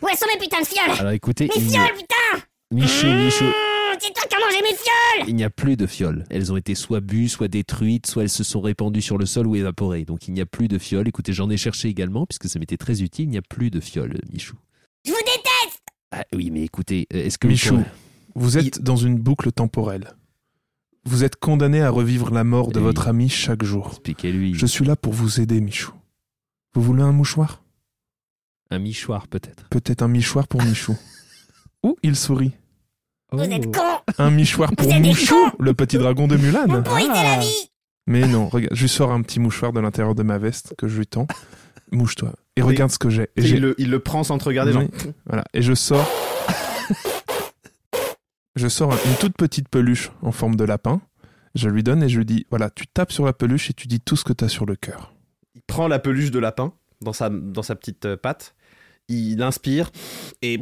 Où 0.00 0.08
elles 0.08 0.16
sont 0.16 0.26
mes 0.32 0.38
putains 0.40 0.60
de 0.62 0.66
fioles? 0.66 0.98
Alors 0.98 1.12
écoutez, 1.12 1.44
Mes 1.48 1.62
il 1.62 1.70
fioles, 1.70 1.92
putain 1.92 2.44
Michou, 2.72 3.06
Michou, 3.06 3.44
Hum, 3.44 3.96
C'est 4.00 4.12
toi 4.14 4.22
qui 4.28 4.34
as 4.36 4.38
mangé 4.38 4.62
mes 4.62 4.76
fioles 4.76 5.28
il 5.28 5.34
n'y 5.36 5.44
a 5.44 5.50
plus 5.50 5.76
de 5.76 5.86
fioles. 5.86 6.24
Elles 6.30 6.50
ont 6.52 6.56
été 6.56 6.74
soit 6.74 7.00
bues, 7.00 7.28
soit 7.28 7.48
détruites, 7.48 8.06
soit 8.06 8.22
elles 8.22 8.30
se 8.30 8.42
sont 8.44 8.60
répandues 8.62 9.02
sur 9.02 9.18
le 9.18 9.26
sol 9.26 9.46
ou 9.46 9.54
évaporées. 9.56 10.04
Donc 10.04 10.28
il 10.28 10.34
n'y 10.34 10.40
a 10.40 10.46
plus 10.46 10.68
de 10.68 10.78
fioles. 10.78 11.06
Écoutez, 11.08 11.32
j'en 11.34 11.50
ai 11.50 11.56
cherché 11.58 11.88
également 11.88 12.24
puisque 12.24 12.48
ça 12.48 12.58
m'était 12.58 12.78
très 12.78 13.02
utile. 13.02 13.26
Il 13.26 13.30
n'y 13.30 13.38
a 13.38 13.42
plus 13.42 13.70
de 13.70 13.80
fioles, 13.80 14.18
Michou. 14.32 14.56
Je 15.04 15.10
vous 15.10 15.18
déteste 15.18 15.82
Ah 16.12 16.24
oui, 16.34 16.50
mais 16.50 16.62
écoutez, 16.62 17.06
euh, 17.12 17.24
est-ce 17.24 17.36
que 17.36 17.46
vous 17.48 17.52
Michou, 17.52 17.74
pourrez- 17.74 17.84
vous 18.36 18.56
êtes 18.58 18.80
dans 18.80 18.96
une 18.96 19.16
boucle 19.18 19.52
temporelle. 19.52 20.12
Vous 21.04 21.24
êtes 21.24 21.36
condamné 21.36 21.80
à 21.82 21.90
revivre 21.90 22.30
la 22.30 22.44
mort 22.44 22.68
de 22.72 22.80
votre 22.80 23.08
ami 23.08 23.28
chaque 23.28 23.64
jour. 23.64 23.88
expliquez-lui 23.88 24.54
Je 24.54 24.66
suis 24.66 24.84
là 24.84 24.96
pour 24.96 25.12
vous 25.12 25.40
aider, 25.40 25.60
Michou. 25.60 25.92
Vous 26.74 26.82
voulez 26.82 27.02
un 27.02 27.12
mouchoir? 27.12 27.62
Un 28.70 28.78
michoir 28.78 29.26
peut-être 29.26 29.64
Peut-être 29.70 30.02
un 30.02 30.08
michoir 30.08 30.46
pour 30.46 30.62
Michou. 30.62 30.96
Ouh, 31.82 31.96
il 32.02 32.14
sourit. 32.16 32.52
Vous 33.32 33.40
êtes 33.42 33.64
Oh. 33.66 33.70
cons 33.72 34.12
Un 34.18 34.30
michoir 34.30 34.70
pour 34.76 34.86
Vous 34.86 34.92
êtes 34.94 35.02
des 35.02 35.08
Mouchou, 35.08 35.34
cons 35.34 35.56
le 35.58 35.72
petit 35.74 35.96
dragon 35.98 36.26
de 36.28 36.36
Vous 36.36 36.46
Mulan. 36.46 36.82
pourrissez 36.82 37.08
Ah. 37.12 37.36
la 37.36 37.38
vie 37.40 37.70
Mais 38.06 38.26
non, 38.26 38.48
regarde, 38.48 38.74
je 38.74 38.82
lui 38.82 38.88
sors 38.88 39.10
un 39.12 39.22
petit 39.22 39.40
mouchoir 39.40 39.72
de 39.72 39.80
l'intérieur 39.80 40.14
de 40.14 40.22
ma 40.22 40.38
veste 40.38 40.74
que 40.76 40.86
je 40.88 40.98
lui 40.98 41.06
tends. 41.06 41.26
Mouche-toi. 41.92 42.32
Et 42.56 42.62
Oui. 42.62 42.68
regarde 42.68 42.90
ce 42.90 42.98
que 42.98 43.08
j'ai. 43.10 43.22
Et, 43.36 43.40
Et 43.40 43.42
j'ai- 43.42 43.56
il, 43.56 43.62
le, 43.62 43.74
il 43.78 43.90
le 43.90 43.98
prend 44.00 44.22
sans 44.22 44.36
te 44.38 44.44
regarder. 44.44 44.72
Oui. 44.72 44.88
genre, 44.92 45.12
Voilà. 45.26 45.44
Et 45.54 45.62
je 45.62 45.74
sors. 45.74 46.08
je 48.60 48.68
sors 48.68 48.92
une 48.92 49.14
toute 49.18 49.34
petite 49.36 49.68
peluche 49.68 50.10
en 50.22 50.32
forme 50.32 50.54
de 50.56 50.64
lapin. 50.64 51.00
Je 51.54 51.68
lui 51.68 51.82
donne 51.82 52.02
et 52.02 52.08
je 52.08 52.18
lui 52.18 52.26
dis 52.26 52.46
voilà, 52.50 52.70
tu 52.70 52.86
tapes 52.86 53.10
sur 53.12 53.24
la 53.24 53.32
peluche 53.32 53.70
et 53.70 53.72
tu 53.72 53.86
dis 53.88 54.00
tout 54.00 54.16
ce 54.16 54.24
que 54.24 54.32
tu 54.32 54.44
as 54.44 54.48
sur 54.48 54.66
le 54.66 54.76
cœur. 54.76 55.14
il 55.54 55.62
prend 55.62 55.88
la 55.88 55.98
peluche 55.98 56.30
de 56.30 56.38
lapin 56.38 56.72
dans 57.00 57.12
sa, 57.12 57.30
dans 57.30 57.62
sa 57.62 57.74
petite 57.74 58.04
euh, 58.06 58.16
patte. 58.16 58.54
Il 59.08 59.42
inspire 59.42 59.90
et 60.40 60.60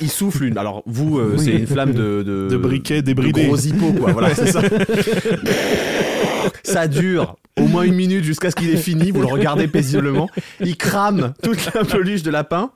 il 0.00 0.10
souffle 0.10 0.42
une. 0.44 0.58
Alors 0.58 0.82
vous, 0.86 1.20
euh, 1.20 1.36
Oui. 1.38 1.44
c'est 1.44 1.52
une 1.52 1.66
flamme 1.66 1.92
de 1.92 2.24
de, 2.24 2.48
de 2.50 3.00
débridés. 3.02 3.46
gros 3.46 3.56
hippos 3.56 3.92
quoi. 3.92 4.12
Voilà, 4.12 4.34
c'est 4.34 4.50
ça. 4.50 4.60
ça 6.62 6.88
dure 6.88 7.36
au 7.58 7.66
moins 7.66 7.82
une 7.82 7.94
minute 7.94 8.24
jusqu'à 8.24 8.50
ce 8.50 8.56
qu'il 8.56 8.70
ait 8.70 8.76
fini. 8.76 9.10
Vous 9.10 9.20
le 9.20 9.26
regardez 9.26 9.68
paisiblement. 9.68 10.28
Il 10.60 10.76
crame 10.76 11.34
toute 11.42 11.74
la 11.74 11.84
peluche 11.84 12.22
de 12.22 12.30
lapin. 12.30 12.70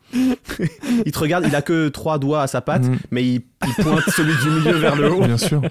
il 1.06 1.12
te 1.12 1.18
regarde. 1.18 1.44
Il 1.46 1.54
a 1.54 1.62
que 1.62 1.88
trois 1.88 2.18
doigts 2.18 2.42
à 2.42 2.46
sa 2.46 2.60
patte, 2.60 2.82
Mhm. 2.84 2.98
mais 3.10 3.24
il, 3.24 3.42
il 3.66 3.74
pointe 3.82 4.02
celui 4.10 4.34
du 4.42 4.50
milieu 4.50 4.76
vers 4.78 4.96
le 4.96 5.10
haut. 5.12 5.24
Bien 5.24 5.38
sûr. 5.38 5.62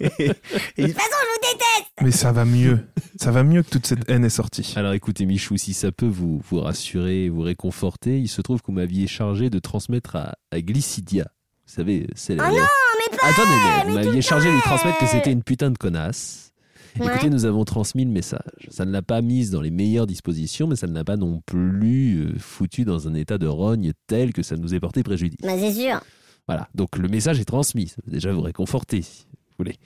Et, 0.00 0.06
et 0.08 0.10
il- 0.18 0.28
De 0.28 0.92
toute 0.92 0.96
façon, 0.96 1.16
je 1.22 1.26
vous 1.26 1.52
déteste 1.52 1.90
Mais 2.02 2.10
ça 2.10 2.32
va 2.32 2.44
mieux. 2.44 2.80
Ça 3.18 3.30
va 3.30 3.42
mieux 3.44 3.62
que 3.62 3.70
toute 3.70 3.86
cette 3.86 4.10
haine 4.10 4.24
est 4.24 4.28
sortie. 4.30 4.74
Alors 4.76 4.92
écoutez, 4.92 5.24
Michou, 5.26 5.56
si 5.56 5.72
ça 5.72 5.90
peut 5.92 6.06
vous, 6.06 6.42
vous 6.50 6.60
rassurer, 6.60 7.28
vous 7.30 7.42
réconforter, 7.42 8.18
il 8.18 8.28
se 8.28 8.42
trouve 8.42 8.60
que 8.60 8.66
vous 8.66 8.72
m'aviez 8.72 9.06
chargé 9.06 9.48
de 9.48 9.58
transmettre 9.58 10.16
à, 10.16 10.34
à 10.50 10.60
Glycidia. 10.60 11.24
Vous 11.66 11.74
savez, 11.76 12.06
c'est 12.14 12.34
la- 12.34 12.44
Oh 12.46 12.50
non, 12.52 12.56
mais 12.58 13.16
pas 13.16 13.26
Attendez, 13.28 13.48
mais 13.48 13.84
mais 13.84 13.90
vous 14.02 14.06
m'aviez 14.08 14.22
chargé 14.22 14.48
de 14.48 14.54
lui 14.54 14.60
transmettre 14.62 14.98
que 14.98 15.06
c'était 15.06 15.32
une 15.32 15.42
putain 15.42 15.70
de 15.70 15.78
connasse. 15.78 16.49
Ouais. 16.98 17.06
Écoutez, 17.06 17.30
nous 17.30 17.44
avons 17.44 17.64
transmis 17.64 18.04
le 18.04 18.10
message. 18.10 18.66
Ça 18.70 18.84
ne 18.84 18.90
l'a 18.90 19.02
pas 19.02 19.20
mise 19.22 19.50
dans 19.50 19.60
les 19.60 19.70
meilleures 19.70 20.06
dispositions, 20.06 20.66
mais 20.66 20.76
ça 20.76 20.86
ne 20.86 20.92
l'a 20.94 21.04
pas 21.04 21.16
non 21.16 21.40
plus 21.46 22.16
euh, 22.24 22.38
foutu 22.38 22.84
dans 22.84 23.06
un 23.06 23.14
état 23.14 23.38
de 23.38 23.46
rogne 23.46 23.92
tel 24.06 24.32
que 24.32 24.42
ça 24.42 24.56
nous 24.56 24.74
ait 24.74 24.80
porté 24.80 25.02
préjudice. 25.02 25.38
Bah, 25.42 25.56
c'est 25.58 25.72
sûr. 25.72 26.00
Voilà, 26.48 26.68
donc 26.74 26.96
le 26.98 27.08
message 27.08 27.38
est 27.38 27.44
transmis. 27.44 27.88
Ça 27.88 27.96
va 28.04 28.12
déjà 28.12 28.32
vous 28.32 28.40
réconforter, 28.40 29.02
si 29.02 29.24
vous 29.32 29.54
voulez. 29.58 29.76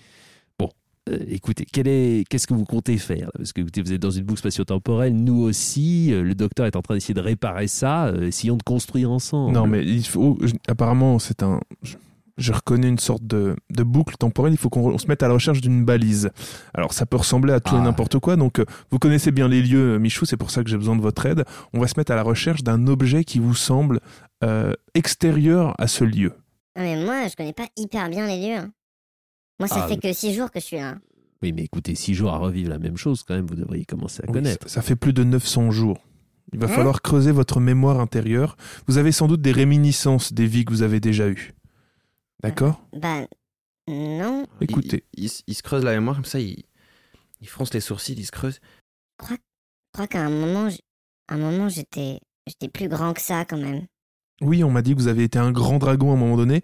Bon, 0.59 0.71
euh, 1.11 1.19
écoutez, 1.29 1.67
qu'est-ce 1.67 2.47
que 2.47 2.55
vous 2.55 2.65
comptez 2.65 2.97
faire 2.97 3.27
là? 3.27 3.33
Parce 3.37 3.53
que 3.53 3.61
écoutez, 3.61 3.83
vous 3.83 3.93
êtes 3.93 4.01
dans 4.01 4.11
une 4.11 4.25
boucle 4.25 4.39
spatio-temporelle, 4.41 5.15
nous 5.15 5.43
aussi. 5.43 6.11
euh, 6.13 6.23
le 6.23 6.35
docteur 6.35 6.65
est 6.65 6.77
en 6.77 6.81
train 6.83 6.95
d'essayer 6.95 7.13
de 7.15 7.21
réparer 7.21 7.67
ça. 7.69 8.07
euh, 8.07 8.29
essayons 8.29 8.57
de 8.57 8.63
construire 8.63 9.11
ensemble. 9.11 9.53
Non, 9.53 9.67
mais 9.67 9.85
il 9.85 10.07
faut. 10.07 10.39
je- 10.41 10.55
apparemment, 10.69 11.19
c'est 11.19 11.43
un. 11.43 11.61
Je, 11.83 11.97
je 12.37 12.53
reconnais 12.53 12.89
une 12.89 12.99
sorte 12.99 13.25
de, 13.25 13.55
de 13.71 13.83
boucle 13.83 14.17
temporelle. 14.17 14.53
Il 14.53 14.57
faut 14.59 14.69
qu'on 14.71 14.91
on 14.93 14.99
se 14.99 15.07
mette 15.07 15.23
à 15.23 15.29
la 15.29 15.35
recherche 15.35 15.61
d'une 15.61 15.85
balise. 15.85 16.31
Alors, 16.75 16.93
ça 16.93 17.07
peut 17.07 17.17
ressembler 17.17 17.53
à 17.53 17.61
tout 17.61 17.75
et 17.75 17.79
Ah. 17.79 17.83
n'importe 17.83 18.19
quoi. 18.19 18.37
Donc, 18.37 18.59
euh, 18.59 18.65
vous 18.91 18.99
connaissez 18.99 19.31
bien 19.31 19.47
les 19.49 19.63
lieux, 19.63 19.95
euh, 19.95 19.99
Michou. 19.99 20.25
C'est 20.25 20.37
pour 20.37 20.51
ça 20.51 20.65
que 20.65 20.71
j'ai 20.71 20.77
besoin 20.77 20.97
de 20.97 21.03
votre 21.03 21.25
aide. 21.27 21.45
On 21.73 21.81
va 21.81 21.87
se 21.87 21.95
mettre 21.97 22.13
à 22.13 22.17
la 22.17 22.23
recherche 22.23 22.63
d'un 22.63 22.87
objet 22.89 23.25
qui 23.25 23.39
vous 23.39 23.55
semble 23.55 24.01
euh, 24.43 24.73
extérieur 24.95 25.75
à 25.79 25.87
ce 25.87 26.03
lieu. 26.05 26.33
Ah, 26.77 26.81
mais 26.83 27.05
moi, 27.05 27.29
je 27.29 27.37
connais 27.37 27.53
pas 27.53 27.69
hyper 27.77 28.09
bien 28.11 28.27
les 28.27 28.49
lieux. 28.49 28.57
hein. 28.59 28.71
Moi, 29.61 29.69
ça 29.69 29.83
Ah, 29.85 29.89
fait 29.89 29.99
que 29.99 30.13
six 30.13 30.35
jours 30.35 30.51
que 30.51 30.59
je 30.59 30.65
suis 30.65 30.77
là. 30.79 30.97
Oui, 31.43 31.53
mais 31.53 31.63
écoutez, 31.63 31.95
six 31.95 32.15
jours 32.15 32.33
à 32.33 32.39
revivre 32.39 32.71
la 32.71 32.79
même 32.79 32.97
chose, 32.97 33.23
quand 33.23 33.35
même, 33.35 33.47
vous 33.47 33.55
devriez 33.55 33.85
commencer 33.85 34.23
à 34.23 34.27
Oui, 34.27 34.33
connaître. 34.33 34.67
ça, 34.69 34.77
ça 34.77 34.83
fait 34.83 34.97
plus 34.97 35.13
de 35.13 35.23
900 35.23 35.71
jours. 35.71 35.99
Il 36.53 36.59
va 36.59 36.67
Hein? 36.67 36.69
falloir 36.71 37.03
creuser 37.03 37.31
votre 37.33 37.61
mémoire 37.61 38.01
intérieure. 38.01 38.57
Vous 38.89 38.99
avez 38.99 39.13
sans 39.13 39.29
doute 39.29 39.41
des 39.43 39.53
réminiscences 39.53 40.33
des 40.33 40.47
vies 40.47 40.65
que 40.65 40.73
vous 40.73 40.83
avez 40.83 40.99
déjà 41.01 41.29
eues. 41.29 41.53
D'accord 42.45 42.87
Bah, 42.97 43.27
non. 43.89 44.47
Écoutez. 44.61 45.05
il, 45.17 45.25
il 45.25 45.29
se- 45.31 45.43
il 45.47 45.55
se 45.55 45.63
creuse 45.63 45.83
la 45.85 45.93
mémoire 45.93 46.17
comme 46.17 46.25
ça. 46.25 46.39
Il, 46.41 46.63
il 47.41 47.49
fronce 47.49 47.73
les 47.75 47.81
sourcils, 47.81 48.15
il 48.15 48.25
se 48.27 48.31
creuse. 48.33 48.61
Je 49.29 49.37
crois 49.93 50.07
qu'à 50.07 50.25
un 50.25 50.31
moment, 50.31 50.69
à 51.29 51.35
un 51.35 51.39
moment, 51.39 51.69
j'étais, 51.69 52.21
j'étais 52.47 52.69
plus 52.69 52.89
grand 52.89 53.13
que 53.15 53.21
ça 53.21 53.45
quand 53.45 53.57
même. 53.59 53.87
Oui, 54.41 54.65
on 54.65 54.71
m'a 54.71 54.83
dit 54.83 54.95
que 54.95 54.99
vous 55.01 55.07
avez 55.07 55.23
été 55.25 55.39
un 55.39 55.53
grand 55.53 55.79
dragon 55.79 56.11
à 56.11 56.15
un 56.15 56.17
moment 56.19 56.37
donné 56.37 56.63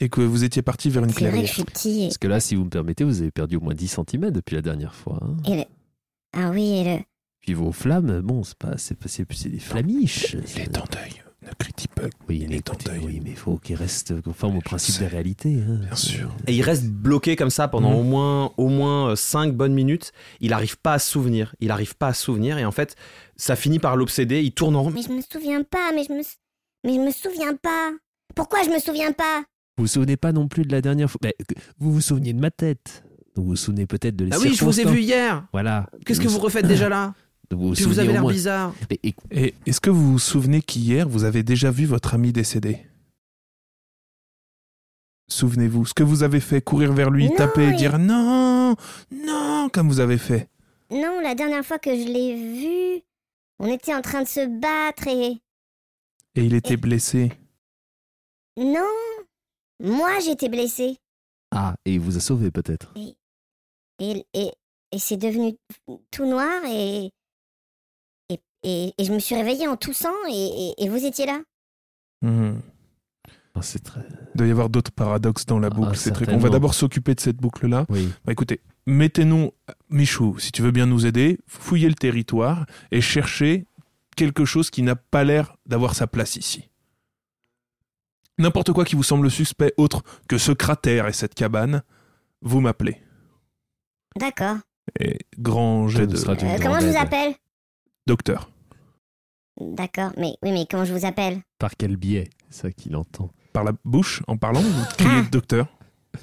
et 0.00 0.08
que 0.08 0.22
vous 0.22 0.44
étiez 0.44 0.62
parti 0.62 0.88
vers 0.90 1.04
une 1.04 1.10
vrai 1.10 1.14
que 1.14 1.18
clairière. 1.28 1.46
je 1.46 1.52
suis 1.52 1.64
petit. 1.64 2.02
Parce 2.06 2.18
que 2.18 2.26
là, 2.26 2.40
si 2.40 2.54
vous 2.54 2.64
me 2.64 2.70
permettez, 2.70 3.04
vous 3.04 3.20
avez 3.20 3.30
perdu 3.30 3.56
au 3.56 3.60
moins 3.60 3.74
10 3.74 3.88
cm 4.08 4.30
depuis 4.30 4.54
la 4.56 4.62
dernière 4.62 4.94
fois. 4.94 5.18
hein. 5.22 5.36
Et, 5.46 5.52
et 5.52 5.56
le... 5.58 5.64
Ah 6.32 6.50
oui, 6.50 6.78
et 6.78 6.84
le... 6.98 7.04
Puis 7.40 7.52
vos 7.54 7.70
flammes, 7.72 8.20
bon, 8.22 8.42
c'est 8.44 8.56
pas, 8.56 8.78
c'est 8.78 8.94
pas, 8.94 9.08
c'est 9.08 9.30
c'est 9.34 9.50
des 9.50 9.58
flamiches. 9.58 10.32
Il 10.56 10.60
est 10.62 10.78
en 10.78 10.84
deuil. 10.84 11.22
Ne 11.44 11.50
critique 11.58 11.92
pas. 11.94 12.02
Oui, 12.28 12.40
Il 12.42 12.48
mais 12.50 12.56
écoutez, 12.58 12.90
oui, 13.04 13.20
mais 13.22 13.30
il 13.30 13.36
faut 13.36 13.56
qu'il 13.58 13.74
reste 13.76 14.20
conforme 14.22 14.56
au 14.58 14.60
principe 14.60 14.94
sais. 14.94 15.00
des 15.00 15.06
réalités. 15.08 15.58
hein. 15.68 15.80
Bien 15.86 15.94
sûr. 15.96 16.34
Et 16.46 16.54
il 16.54 16.62
reste 16.62 16.86
bloqué 16.86 17.34
comme 17.36 17.50
ça 17.50 17.66
pendant 17.68 17.90
Mhm. 17.90 17.96
au 17.96 18.02
moins 18.04 18.52
au 18.56 18.68
moins 18.68 19.16
5 19.16 19.52
bonnes 19.54 19.74
minutes. 19.74 20.12
Il 20.40 20.50
n'arrive 20.50 20.78
pas 20.78 20.94
à 20.94 20.98
se 20.98 21.10
souvenir. 21.10 21.54
Il 21.60 21.68
n'arrive 21.68 21.96
pas 21.96 22.08
à 22.08 22.14
se 22.14 22.22
souvenir 22.22 22.58
et 22.58 22.64
en 22.64 22.70
fait, 22.70 22.94
ça 23.36 23.56
finit 23.56 23.78
par 23.80 23.96
l'obséder. 23.96 24.40
Il 24.42 24.52
tourne 24.52 24.76
en 24.76 24.82
rond. 24.84 24.90
Mais 24.90 25.02
je 25.02 25.10
me 25.10 25.20
souviens 25.20 25.62
pas, 25.64 25.90
mais 25.94 26.04
je 26.04 26.12
me... 26.12 26.22
Mais 26.84 26.94
je 26.94 27.00
me 27.00 27.10
souviens 27.10 27.54
pas. 27.56 27.90
Pourquoi 28.34 28.62
je 28.64 28.70
me 28.70 28.78
souviens 28.78 29.12
pas? 29.12 29.40
Vous 29.78 29.84
vous 29.84 29.88
souvenez 29.88 30.16
pas 30.16 30.32
non 30.32 30.48
plus 30.48 30.64
de 30.64 30.72
la 30.72 30.80
dernière 30.80 31.10
fois? 31.10 31.18
Mais, 31.24 31.34
que- 31.48 31.54
Vous 31.78 31.92
vous 31.92 32.00
souveniez 32.00 32.32
de 32.32 32.40
ma 32.40 32.50
tête. 32.50 33.04
Donc 33.34 33.44
vous 33.46 33.50
vous 33.52 33.56
souvenez 33.56 33.86
peut-être 33.86 34.14
de 34.16 34.26
les 34.26 34.32
Ah 34.34 34.38
oui, 34.38 34.54
je 34.54 34.64
vous 34.64 34.78
ai 34.80 34.84
vu 34.84 35.00
hier. 35.00 35.46
Voilà. 35.52 35.88
Qu'est-ce 36.06 36.20
que 36.20 36.28
vous 36.28 36.38
refaites 36.38 36.66
déjà 36.66 36.88
là? 36.88 37.14
Vous 37.54 37.68
vous 37.68 37.74
Puis 37.74 37.84
vous 37.84 37.98
avez 37.98 38.12
l'air 38.12 38.24
bizarre. 38.26 38.74
Mais 38.90 38.98
écou- 39.02 39.26
Et 39.30 39.54
est-ce 39.66 39.80
que 39.80 39.90
vous 39.90 40.12
vous 40.12 40.18
souvenez 40.18 40.62
qu'hier, 40.62 41.08
vous 41.08 41.24
avez 41.24 41.42
déjà 41.42 41.70
vu 41.70 41.84
votre 41.86 42.14
ami 42.14 42.32
décédé? 42.32 42.78
Souvenez-vous, 45.28 45.86
ce 45.86 45.94
que 45.94 46.02
vous 46.02 46.22
avez 46.22 46.40
fait, 46.40 46.60
courir 46.60 46.92
vers 46.92 47.10
lui, 47.10 47.28
Non, 47.28 47.36
taper 47.36 47.64
et 47.64 47.70
il- 47.70 47.76
dire 47.76 47.98
non, 47.98 48.74
non, 49.10 49.68
comme 49.72 49.88
vous 49.88 50.00
avez 50.00 50.18
fait. 50.18 50.48
Non, 50.90 51.20
la 51.22 51.34
dernière 51.34 51.64
fois 51.64 51.78
que 51.78 51.90
je 51.90 52.04
l'ai 52.06 52.34
vu, 52.34 53.02
on 53.58 53.66
était 53.66 53.94
en 53.94 54.02
train 54.02 54.22
de 54.22 54.28
se 54.28 54.46
battre 54.60 55.06
et... 55.08 55.40
Et 56.34 56.44
il 56.44 56.54
était 56.54 56.76
blessé. 56.76 57.32
Non 58.58 58.86
Moi, 59.80 60.18
j'étais 60.20 60.48
blessée. 60.50 60.98
Ah, 61.50 61.74
et 61.86 61.94
il 61.94 62.00
vous 62.00 62.16
a 62.16 62.20
sauvé 62.20 62.50
peut-être. 62.50 62.92
Et, 63.98 64.24
et, 64.34 64.52
et 64.92 64.98
c'est 64.98 65.16
devenu 65.16 65.54
tout 66.10 66.26
noir 66.26 66.62
et... 66.66 67.10
Et, 68.64 68.92
je 68.98 69.12
me 69.12 69.18
suis 69.18 69.34
réveillée 69.34 69.66
en 69.66 69.76
toussant 69.76 70.12
et, 70.30 70.32
et, 70.78 70.84
et 70.84 70.88
vous 70.88 71.04
étiez 71.04 71.26
là 71.26 71.40
Mhm. 72.22 72.60
Ah, 73.54 73.60
c'est 73.62 73.82
très. 73.82 74.00
Il 74.34 74.38
doit 74.38 74.46
y 74.46 74.50
avoir 74.50 74.70
d'autres 74.70 74.92
paradoxes 74.92 75.44
dans 75.44 75.58
la 75.58 75.66
Ah, 75.66 75.70
boucle. 75.70 75.96
c'est 75.96 76.12
très... 76.12 76.32
On 76.32 76.38
va 76.38 76.48
d'abord 76.48 76.72
s'occuper 76.74 77.14
de 77.14 77.20
cette 77.20 77.36
boucle-là. 77.36 77.84
Oui. 77.90 78.08
Bah, 78.24 78.32
écoutez, 78.32 78.60
mettez-nous, 78.86 79.50
Michou, 79.90 80.38
si 80.38 80.52
tu 80.52 80.62
veux 80.62 80.70
bien 80.70 80.86
nous 80.86 81.04
aider, 81.04 81.38
fouillez 81.46 81.88
le 81.88 81.94
territoire 81.94 82.64
et 82.92 83.00
cherchez 83.02 83.66
quelque 84.16 84.44
chose 84.46 84.70
qui 84.70 84.82
n'a 84.82 84.96
pas 84.96 85.24
l'air 85.24 85.56
d'avoir 85.66 85.94
sa 85.94 86.06
place 86.06 86.36
ici. 86.36 86.70
N'importe 88.38 88.72
quoi 88.72 88.84
qui 88.84 88.94
vous 88.96 89.02
semble 89.02 89.30
suspect 89.30 89.74
autre 89.76 90.02
que 90.28 90.38
ce 90.38 90.52
cratère 90.52 91.06
et 91.08 91.12
cette 91.12 91.34
cabane, 91.34 91.82
vous 92.40 92.60
m'appelez. 92.60 93.02
D'accord. 94.18 94.56
Et 94.98 95.18
grand 95.38 95.88
jet 95.88 96.06
de 96.06 96.16
Euh, 96.16 96.58
comment 96.60 96.80
je 96.80 96.86
vous 96.88 96.96
appelle? 96.96 97.34
Docteur. 98.06 98.50
D'accord, 99.60 100.12
mais 100.16 100.36
oui, 100.42 100.52
mais 100.52 100.66
comment 100.70 100.84
je 100.84 100.94
vous 100.94 101.04
appelle? 101.06 101.42
Par 101.58 101.76
quel 101.76 101.96
biais 101.96 102.30
C'est 102.50 102.62
ça 102.62 102.72
qu'il 102.72 102.96
entend? 102.96 103.30
par 103.52 103.64
la 103.64 103.72
bouche 103.84 104.22
en 104.28 104.38
parlant 104.38 104.62
Vous 104.62 104.84
criez 104.96 105.10
Ah. 105.26 105.28
docteur? 105.30 105.66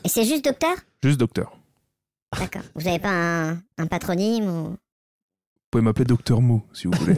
Et 0.04 0.10
c'est 0.10 0.26
juste 0.26 0.44
docteur? 0.46 0.76
Juste 1.04 1.20
docteur. 1.20 1.56
D'accord. 2.38 2.64
Vous 2.76 2.88
avez 2.88 2.98
pas 3.00 3.12
un, 3.52 3.62
un 3.78 3.88
patronyme 3.88 4.46
ou... 4.46 4.64
Vous 4.72 4.78
pouvez 5.72 5.84
m'appeler 5.84 6.06
docteur 6.06 6.42
Mou 6.42 6.64
si 6.74 6.88
vous 6.88 6.94
voulez. 7.00 7.16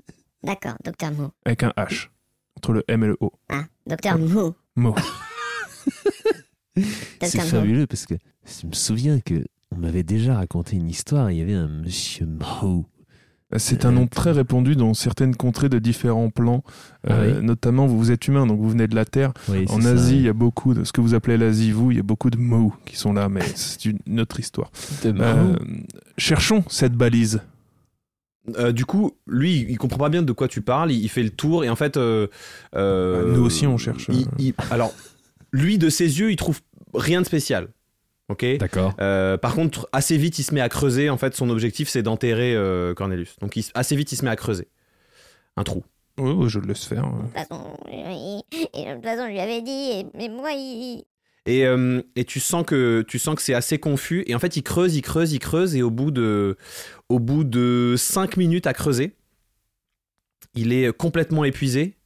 D'accord, 0.42 0.76
docteur 0.82 1.12
Mou. 1.12 1.28
avec 1.44 1.62
un 1.62 1.70
H 1.76 2.08
entre 2.56 2.72
le 2.72 2.82
M 2.88 3.04
et 3.04 3.08
le 3.08 3.16
O. 3.20 3.30
Ah, 3.50 3.64
docteur 3.86 4.18
Mou. 4.18 4.54
Mou. 4.76 4.94
C'est 7.22 7.34
Mou. 7.38 7.44
fabuleux 7.48 7.86
parce 7.86 8.06
que 8.06 8.14
je 8.46 8.66
me 8.66 8.72
souviens 8.72 9.20
que 9.20 9.44
on 9.72 9.76
m'avait 9.76 10.02
déjà 10.02 10.34
raconté 10.36 10.76
une 10.76 10.88
histoire. 10.88 11.30
Il 11.30 11.38
y 11.38 11.42
avait 11.42 11.54
un 11.54 11.68
monsieur 11.68 12.26
Mao. 12.26 12.86
C'est 13.56 13.84
un 13.84 13.92
nom 13.92 14.06
très 14.06 14.30
répandu 14.30 14.76
dans 14.76 14.94
certaines 14.94 15.34
contrées 15.34 15.68
de 15.68 15.78
différents 15.78 16.30
plans. 16.30 16.62
Ah 17.06 17.12
Euh, 17.14 17.38
oui 17.40 17.44
Notamment, 17.44 17.86
vous 17.86 18.10
êtes 18.12 18.28
humain, 18.28 18.46
donc 18.46 18.60
vous 18.60 18.70
venez 18.70 18.86
de 18.86 18.94
la 18.94 19.04
Terre. 19.04 19.32
Oui, 19.48 19.64
En 19.68 19.80
ça, 19.80 19.90
Asie, 19.90 20.16
il 20.16 20.22
y 20.22 20.28
a 20.28 20.32
beaucoup 20.32 20.72
de 20.74 20.84
ce 20.84 20.92
que 20.92 21.00
vous 21.00 21.14
appelez 21.14 21.36
l'Asie, 21.36 21.72
vous, 21.72 21.90
il 21.90 21.96
y 21.96 22.00
a 22.00 22.04
beaucoup 22.04 22.30
de 22.30 22.36
Mou 22.38 22.74
qui 22.86 22.96
sont 22.96 23.12
là, 23.12 23.28
mais 23.28 23.40
c'est 23.56 23.84
une 23.86 23.98
une 24.06 24.20
autre 24.20 24.38
histoire. 24.38 24.70
Euh, 25.04 25.56
cherchons 26.16 26.62
cette 26.68 26.94
balise. 26.94 27.40
Euh, 28.58 28.72
du 28.72 28.84
coup, 28.86 29.12
lui, 29.26 29.66
il 29.68 29.76
comprend 29.78 29.98
pas 29.98 30.08
bien 30.08 30.22
de 30.22 30.32
quoi 30.32 30.48
tu 30.48 30.60
parles. 30.62 30.92
Il, 30.92 31.02
il 31.02 31.08
fait 31.08 31.22
le 31.22 31.30
tour 31.30 31.62
et 31.64 31.68
en 31.68 31.76
fait, 31.76 31.96
euh, 31.96 32.26
euh, 32.74 33.26
Bah, 33.26 33.36
nous 33.36 33.44
aussi, 33.44 33.66
on 33.66 33.76
cherche, 33.76 34.06
il- 34.10 34.22
euh. 34.22 34.30
il- 34.38 34.54
alors, 34.70 34.92
lui, 35.52 35.76
de 35.78 35.88
ses 35.88 36.18
yeux, 36.20 36.30
il 36.30 36.36
trouve 36.36 36.60
rien 36.94 37.20
de 37.20 37.26
spécial. 37.26 37.68
Ok. 38.30 38.46
D'accord. 38.58 38.94
Euh, 39.00 39.36
par 39.36 39.54
contre, 39.54 39.88
assez 39.92 40.16
vite, 40.16 40.38
il 40.38 40.44
se 40.44 40.54
met 40.54 40.60
à 40.62 40.68
creuser. 40.68 41.10
En 41.10 41.16
fait, 41.18 41.34
son 41.36 41.50
objectif, 41.50 41.88
c'est 41.88 42.02
d'enterrer 42.02 42.54
euh, 42.54 42.94
Cornelius. 42.94 43.36
Donc, 43.40 43.56
il- 43.56 43.64
assez 43.74 43.96
vite, 43.96 44.10
il 44.12 44.16
se 44.16 44.24
met 44.24 44.30
à 44.30 44.36
creuser 44.36 44.68
un 45.56 45.64
trou. 45.64 45.84
Oui, 46.18 46.30
oui, 46.32 46.48
je 46.48 46.58
le 46.60 46.66
laisse 46.68 46.84
faire. 46.84 47.02
De 47.10 47.22
toute 47.22 47.32
façon, 47.32 47.76
il- 47.90 48.42
et 48.74 48.84
de 48.86 48.94
toute 48.94 49.02
façon, 49.04 49.24
je 49.26 49.32
lui 49.32 49.40
avais 49.40 49.60
dit, 49.62 49.90
et- 49.92 50.06
mais 50.14 50.28
moi, 50.28 50.50
il... 50.52 51.04
Et, 51.46 51.66
euh, 51.66 52.02
et 52.16 52.24
tu 52.24 52.38
sens 52.38 52.64
que 52.66 53.02
tu 53.08 53.18
sens 53.18 53.34
que 53.34 53.42
c'est 53.42 53.54
assez 53.54 53.78
confus. 53.78 54.22
Et 54.26 54.34
en 54.34 54.38
fait, 54.38 54.56
il 54.56 54.62
creuse, 54.62 54.94
il 54.94 55.02
creuse, 55.02 55.32
il 55.32 55.38
creuse. 55.40 55.74
Et 55.74 55.82
au 55.82 55.90
bout 55.90 56.10
de, 56.10 56.56
au 57.08 57.18
bout 57.18 57.44
de 57.44 57.94
5 57.96 58.36
minutes 58.36 58.66
à 58.66 58.74
creuser, 58.74 59.16
il 60.54 60.72
est 60.72 60.92
complètement 60.96 61.44
épuisé. 61.44 61.96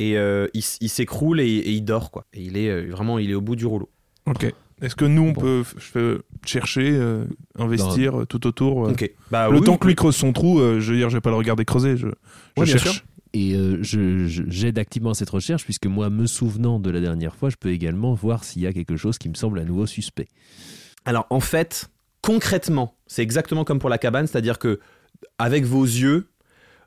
Et 0.00 0.16
euh, 0.16 0.46
il, 0.54 0.62
s'écroule 0.62 1.40
et, 1.40 1.44
et 1.48 1.70
il 1.72 1.82
dort. 1.82 2.10
quoi. 2.10 2.24
Et 2.32 2.42
il 2.42 2.56
est 2.56 2.86
vraiment 2.86 3.18
il 3.18 3.30
est 3.30 3.34
au 3.34 3.40
bout 3.40 3.56
du 3.56 3.66
rouleau. 3.66 3.90
Ok. 4.26 4.52
Est-ce 4.80 4.94
que 4.96 5.04
nous, 5.04 5.22
on 5.22 5.32
Bon. 5.32 5.40
peut 5.40 5.62
f- 5.62 5.74
je 5.76 5.84
fais 5.86 6.18
chercher, 6.46 6.90
euh, 6.92 7.24
investir 7.58 8.20
euh, 8.20 8.24
tout 8.26 8.46
autour 8.46 8.88
euh. 8.88 8.94
Bah, 9.30 9.48
Le 9.48 9.58
oui, 9.58 9.64
temps 9.64 9.72
oui. 9.72 9.78
que 9.78 9.86
lui 9.88 9.94
creuse 9.94 10.14
son 10.16 10.32
trou, 10.32 10.60
euh, 10.60 10.78
je 10.80 10.92
veux 10.92 10.98
dire, 10.98 11.10
je 11.10 11.16
vais 11.16 11.20
pas 11.20 11.30
le 11.30 11.36
regarder 11.36 11.64
creuser. 11.64 11.96
Je, 11.96 12.06
je 12.06 12.12
Ouais, 12.56 12.64
bien 12.64 12.76
cherche. 12.78 12.90
sûr. 12.92 13.02
Et 13.34 13.54
euh, 13.54 13.78
je- 13.82 14.26
j'aide 14.48 14.78
activement 14.78 15.10
à 15.10 15.14
cette 15.14 15.30
recherche 15.30 15.64
puisque 15.64 15.86
moi, 15.86 16.08
me 16.10 16.26
souvenant 16.26 16.78
de 16.78 16.90
la 16.90 17.00
dernière 17.00 17.34
fois, 17.34 17.50
je 17.50 17.56
peux 17.56 17.70
également 17.70 18.14
voir 18.14 18.44
s'il 18.44 18.62
y 18.62 18.66
a 18.66 18.72
quelque 18.72 18.96
chose 18.96 19.18
qui 19.18 19.28
me 19.28 19.34
semble 19.34 19.58
à 19.58 19.64
nouveau 19.64 19.84
suspect. 19.86 20.28
Alors 21.04 21.26
en 21.30 21.40
fait, 21.40 21.90
concrètement, 22.22 22.94
c'est 23.06 23.22
exactement 23.22 23.64
comme 23.64 23.78
pour 23.80 23.90
la 23.90 23.98
cabane, 23.98 24.26
c'est-à-dire 24.26 24.58
que 24.58 24.80
avec 25.38 25.64
vos 25.64 25.84
yeux, 25.84 26.28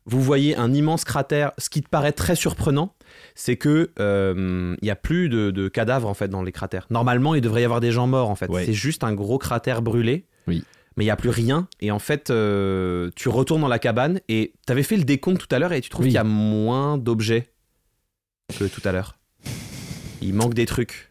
vous 0.06 0.22
voyez 0.22 0.56
un 0.56 0.74
immense 0.74 1.04
cratère. 1.04 1.52
Ce 1.58 1.70
qui 1.70 1.82
te 1.84 1.90
paraît 1.90 2.12
très 2.12 2.36
surprenant, 2.36 2.94
c'est 3.36 3.58
que 3.58 3.92
euh, 4.00 4.76
il 4.82 4.88
y 4.88 4.92
a 4.92 4.96
plus 4.96 5.30
de, 5.30 5.52
de 5.52 5.68
cadavres 5.68 6.08
en 6.08 6.14
fait 6.14 6.28
dans 6.28 6.44
les 6.44 6.52
cratères. 6.52 6.88
Normalement, 6.90 7.36
il 7.36 7.42
devrait 7.42 7.62
y 7.62 7.66
avoir 7.66 7.80
des 7.82 7.92
gens 7.92 8.08
morts 8.08 8.30
en 8.30 8.36
fait. 8.36 8.50
Ouais. 8.50 8.66
C'est 8.66 8.74
juste 8.74 9.04
un 9.04 9.14
gros 9.14 9.38
cratère 9.38 9.82
brûlé. 9.82 10.26
Oui. 10.48 10.64
Mais 10.98 11.04
il 11.06 11.08
n'y 11.08 11.12
a 11.12 11.16
plus 11.16 11.30
rien. 11.30 11.68
Et 11.80 11.90
en 11.92 12.00
fait, 12.00 12.30
euh, 12.32 13.10
tu 13.16 13.30
retournes 13.30 13.62
dans 13.62 13.68
la 13.70 13.80
cabane 13.80 14.20
et 14.28 14.54
tu 14.68 14.72
avais 14.74 14.84
fait 14.84 14.98
le 14.98 15.04
décompte 15.06 15.40
tout 15.48 15.56
à 15.56 15.60
l'heure 15.60 15.72
et 15.74 15.80
tu 15.82 15.90
trouves 15.90 16.04
Oui. 16.04 16.10
qu'il 16.10 16.16
y 16.16 16.18
a 16.20 16.24
moins 16.26 16.98
d'objets 16.98 17.48
que 18.60 18.66
tout 18.66 18.82
à 18.84 18.92
l'heure. 18.92 19.18
Il 20.22 20.34
manque 20.34 20.54
des 20.54 20.66
trucs. 20.66 21.10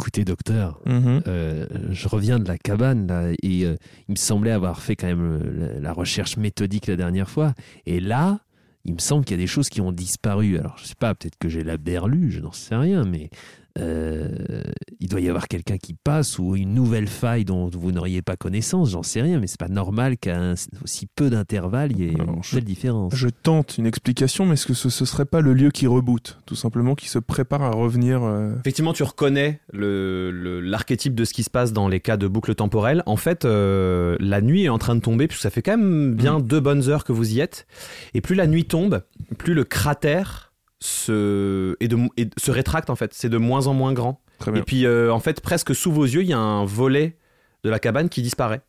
Écoutez, 0.00 0.24
docteur, 0.24 0.80
Mhm. 0.86 1.22
euh, 1.28 1.66
je 1.90 2.08
reviens 2.08 2.38
de 2.40 2.48
la 2.48 2.58
cabane 2.58 3.06
là, 3.06 3.30
et 3.42 3.64
euh, 3.64 3.76
il 4.08 4.12
me 4.12 4.16
semblait 4.16 4.50
avoir 4.50 4.80
fait 4.82 4.96
quand 4.96 5.06
même 5.06 5.40
euh, 5.42 5.74
la, 5.74 5.80
la 5.80 5.92
recherche 5.92 6.36
méthodique 6.36 6.86
la 6.88 6.96
dernière 6.96 7.30
fois. 7.30 7.54
Et 7.86 8.00
là, 8.00 8.40
il 8.84 8.94
me 8.94 8.98
semble 8.98 9.24
qu'il 9.24 9.36
y 9.36 9.40
a 9.40 9.42
des 9.42 9.46
choses 9.46 9.68
qui 9.68 9.80
ont 9.80 9.92
disparu. 9.92 10.58
Alors, 10.58 10.76
je 10.78 10.86
sais 10.86 10.94
pas, 10.94 11.14
peut-être 11.14 11.38
que 11.38 11.48
j'ai 11.48 11.64
la 11.64 11.76
berlue, 11.76 12.30
je 12.30 12.40
n'en 12.40 12.52
sais 12.52 12.76
rien, 12.76 13.04
mais 13.04 13.30
il 13.78 15.08
doit 15.08 15.20
y 15.20 15.28
avoir 15.28 15.48
quelqu'un 15.48 15.78
qui 15.78 15.94
passe 15.94 16.38
ou 16.38 16.54
une 16.56 16.74
nouvelle 16.74 17.08
faille 17.08 17.44
dont 17.44 17.68
vous 17.72 17.92
n'auriez 17.92 18.22
pas 18.22 18.36
connaissance, 18.36 18.90
j'en 18.90 19.02
sais 19.02 19.20
rien, 19.22 19.40
mais 19.40 19.46
c'est 19.46 19.58
pas 19.60 19.68
normal 19.68 20.16
qu'à 20.16 20.38
un- 20.40 20.54
aussi 20.84 21.06
peu 21.06 21.30
d'intervalle, 21.30 21.92
il 21.92 21.98
y 22.00 22.04
ait 22.08 22.14
Alors, 22.20 22.36
une 22.36 22.42
je- 22.42 22.54
telle 22.54 22.64
différence. 22.64 23.14
Je 23.14 23.28
tente 23.28 23.78
une 23.78 23.86
explication, 23.86 24.46
mais 24.46 24.54
est-ce 24.54 24.66
que 24.66 24.74
ce, 24.74 24.88
ce 24.90 25.04
serait 25.04 25.24
pas 25.24 25.40
le 25.40 25.52
lieu 25.54 25.70
qui 25.70 25.86
reboot 25.86 26.38
Tout 26.46 26.54
simplement, 26.54 26.94
qui 26.94 27.08
se 27.08 27.18
prépare 27.18 27.62
à 27.62 27.70
revenir 27.70 28.22
euh, 28.22 28.54
Effectivement, 28.60 28.92
tu 28.92 29.02
reconnais 29.02 29.60
le- 29.72 30.30
le- 30.30 30.60
l'archétype 30.60 31.14
de 31.14 31.24
ce 31.24 31.32
qui 31.32 31.42
se 31.42 31.50
passe 31.50 31.72
dans 31.72 31.88
les 31.88 32.00
cas 32.00 32.16
de 32.16 32.26
boucle 32.28 32.54
temporelle. 32.54 33.02
En 33.06 33.16
fait, 33.16 33.44
euh, 33.44 34.16
la 34.20 34.40
nuit 34.40 34.64
est 34.64 34.68
en 34.68 34.78
train 34.78 34.94
de 34.94 35.00
tomber, 35.00 35.26
puisque 35.28 35.42
ça 35.42 35.50
fait 35.50 35.62
quand 35.62 35.76
même 35.76 36.14
bien 36.14 36.40
deux 36.40 36.60
bonnes 36.60 36.88
heures 36.88 37.04
que 37.04 37.12
vous 37.12 37.32
y 37.34 37.40
êtes. 37.40 37.66
Et 38.14 38.20
plus 38.20 38.34
la 38.34 38.46
nuit 38.46 38.64
tombe, 38.64 39.02
plus 39.38 39.54
le 39.54 39.64
cratère 39.64 40.51
se, 40.82 41.76
est 41.80 41.88
de- 41.88 42.08
se 42.36 42.50
rétracte, 42.50 42.90
en 42.90 42.96
fait. 42.96 43.14
C'est 43.14 43.28
de 43.28 43.38
moins 43.38 43.66
en 43.66 43.74
moins 43.74 43.92
grand. 43.92 44.20
Et 44.56 44.62
puis, 44.62 44.86
euh, 44.86 45.12
en 45.12 45.20
fait, 45.20 45.40
presque 45.40 45.74
sous 45.74 45.92
vos 45.92 46.04
yeux, 46.04 46.22
il 46.22 46.28
y 46.28 46.32
a 46.32 46.38
un 46.38 46.64
volet 46.64 47.16
de 47.64 47.70
la 47.70 47.78
cabane 47.78 48.08
qui 48.08 48.22
disparaît. 48.22 48.60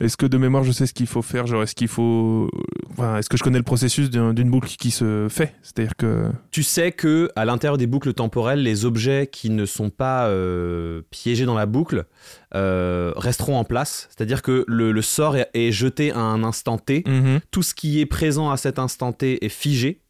Est-ce 0.00 0.16
que 0.16 0.26
de 0.26 0.36
mémoire, 0.38 0.64
je 0.64 0.72
sais 0.72 0.86
ce 0.86 0.92
qu'il 0.92 1.06
faut 1.06 1.22
faire 1.22 1.46
Genre, 1.46 1.62
est-ce 1.62 1.76
qu'il 1.76 1.86
faut. 1.86 2.50
Enfin, 2.90 3.18
est-ce 3.18 3.28
que 3.28 3.36
je 3.36 3.44
connais 3.44 3.58
le 3.58 3.64
processus 3.64 4.10
d'un- 4.10 4.34
d'une 4.34 4.50
boucle 4.50 4.68
qui 4.76 4.90
se 4.90 5.28
fait? 5.30 5.54
C'est-à-dire 5.62 5.94
que. 5.96 6.30
Tu 6.50 6.64
sais 6.64 6.90
que 6.90 7.30
à 7.36 7.44
l'intérieur 7.44 7.78
des 7.78 7.86
boucles 7.86 8.12
temporelles, 8.12 8.60
les 8.60 8.84
objets 8.84 9.28
qui 9.30 9.50
ne 9.50 9.64
sont 9.66 9.90
pas 9.90 10.26
euh, 10.26 11.02
piégés 11.10 11.44
dans 11.46 11.54
la 11.54 11.66
boucle 11.66 12.06
euh, 12.56 13.12
resteront 13.14 13.56
en 13.56 13.62
place. 13.64 14.08
C'est-à-dire 14.10 14.42
que 14.42 14.64
le, 14.66 14.90
le 14.90 15.02
sort 15.02 15.36
est, 15.36 15.48
est 15.54 15.70
jeté 15.70 16.10
à 16.10 16.18
un 16.18 16.42
instant 16.42 16.76
T. 16.76 17.04
Mhm. 17.06 17.38
Tout 17.52 17.62
ce 17.62 17.72
qui 17.72 18.00
est 18.00 18.06
présent 18.06 18.50
à 18.50 18.56
cet 18.56 18.80
instant 18.80 19.12
T 19.12 19.44
est 19.44 19.48
figé, 19.48 20.00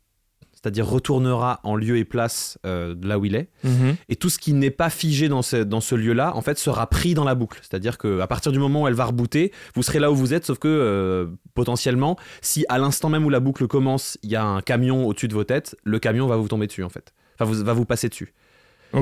c'est-à-dire 0.65 0.87
retournera 0.87 1.61
en 1.63 1.77
lieu 1.77 1.99
et 1.99 2.07
place 2.07 2.57
euh, 2.65 2.95
de 2.95 3.07
là 3.07 3.19
où 3.19 3.27
il 3.27 3.35
est. 3.35 3.49
Mhm. 3.65 3.97
Et 4.09 4.17
tout 4.17 4.31
ce 4.31 4.39
qui 4.39 4.55
n'est 4.55 4.71
pas 4.71 4.89
figé 4.89 5.29
dans 5.29 5.43
ce, 5.43 5.57
dans 5.57 5.83
ce 5.83 5.95
lieu-là, 5.95 6.35
en 6.35 6.41
fait, 6.41 6.59
sera 6.59 6.87
pris 6.87 7.13
dans 7.13 7.25
la 7.25 7.35
boucle. 7.35 7.59
C'est-à-dire 7.61 7.99
qu'à 7.99 8.27
partir 8.27 8.51
du 8.51 8.59
moment 8.59 8.83
où 8.83 8.89
elle 8.89 8.95
va 8.95 9.05
rebooter, 9.05 9.53
vous 9.75 9.83
serez 9.83 9.99
là 9.99 10.11
où 10.11 10.15
vous 10.15 10.33
êtes, 10.33 10.47
sauf 10.47 10.59
que 10.59 10.69
euh, 10.69 11.27
potentiellement, 11.53 12.17
si 12.41 12.65
à 12.71 12.79
l'instant 12.79 13.11
même 13.11 13.27
où 13.27 13.31
la 13.31 13.41
boucle 13.41 13.67
commence, 13.67 14.17
il 14.23 14.31
y 14.31 14.37
a 14.37 14.43
un 14.43 14.63
camion 14.63 15.07
au-dessus 15.07 15.29
de 15.29 15.35
vos 15.35 15.45
têtes, 15.45 15.77
le 15.85 15.99
camion 15.99 16.27
va 16.27 16.37
vous 16.37 16.49
tomber 16.49 16.67
dessus, 16.67 16.83
en 16.83 16.89
fait. 16.89 17.13
Enfin, 17.35 17.45
vous, 17.45 17.63
va 17.63 17.75
vous 17.75 17.85
passer 17.85 18.09
dessus. 18.09 18.33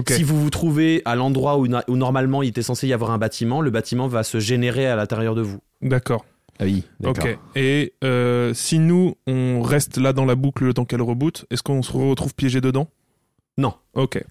Si 0.08 0.24
vous 0.24 0.40
vous 0.40 0.50
trouvez 0.50 1.02
à 1.04 1.14
l'endroit 1.14 1.58
où, 1.58 1.66
où 1.66 1.96
normalement 1.96 2.42
il 2.42 2.48
était 2.48 2.62
censé 2.62 2.88
y 2.88 2.92
avoir 2.92 3.12
un 3.12 3.18
bâtiment, 3.18 3.60
le 3.60 3.70
bâtiment 3.70 4.08
va 4.08 4.24
se 4.24 4.40
générer 4.40 4.86
à 4.86 4.96
l'intérieur 4.96 5.36
de 5.36 5.42
vous. 5.42 5.60
D'accord. 5.82 6.24
Ah 6.58 6.64
oui, 6.64 6.84
d'accord. 7.00 7.24
Ok. 7.24 7.38
Et 7.56 7.94
euh, 8.04 8.54
si 8.54 8.78
nous, 8.78 9.14
on 9.26 9.62
reste 9.62 9.96
là 9.98 10.12
dans 10.12 10.24
la 10.24 10.34
boucle 10.34 10.64
le 10.64 10.74
temps 10.74 10.84
qu'elle 10.84 11.02
reboot, 11.02 11.44
est-ce 11.50 11.62
qu'on 11.62 11.82
se 11.82 11.92
retrouve 11.92 12.34
piégé 12.34 12.60
dedans? 12.60 12.88
Non. 13.58 13.74
Ok. 13.94 14.22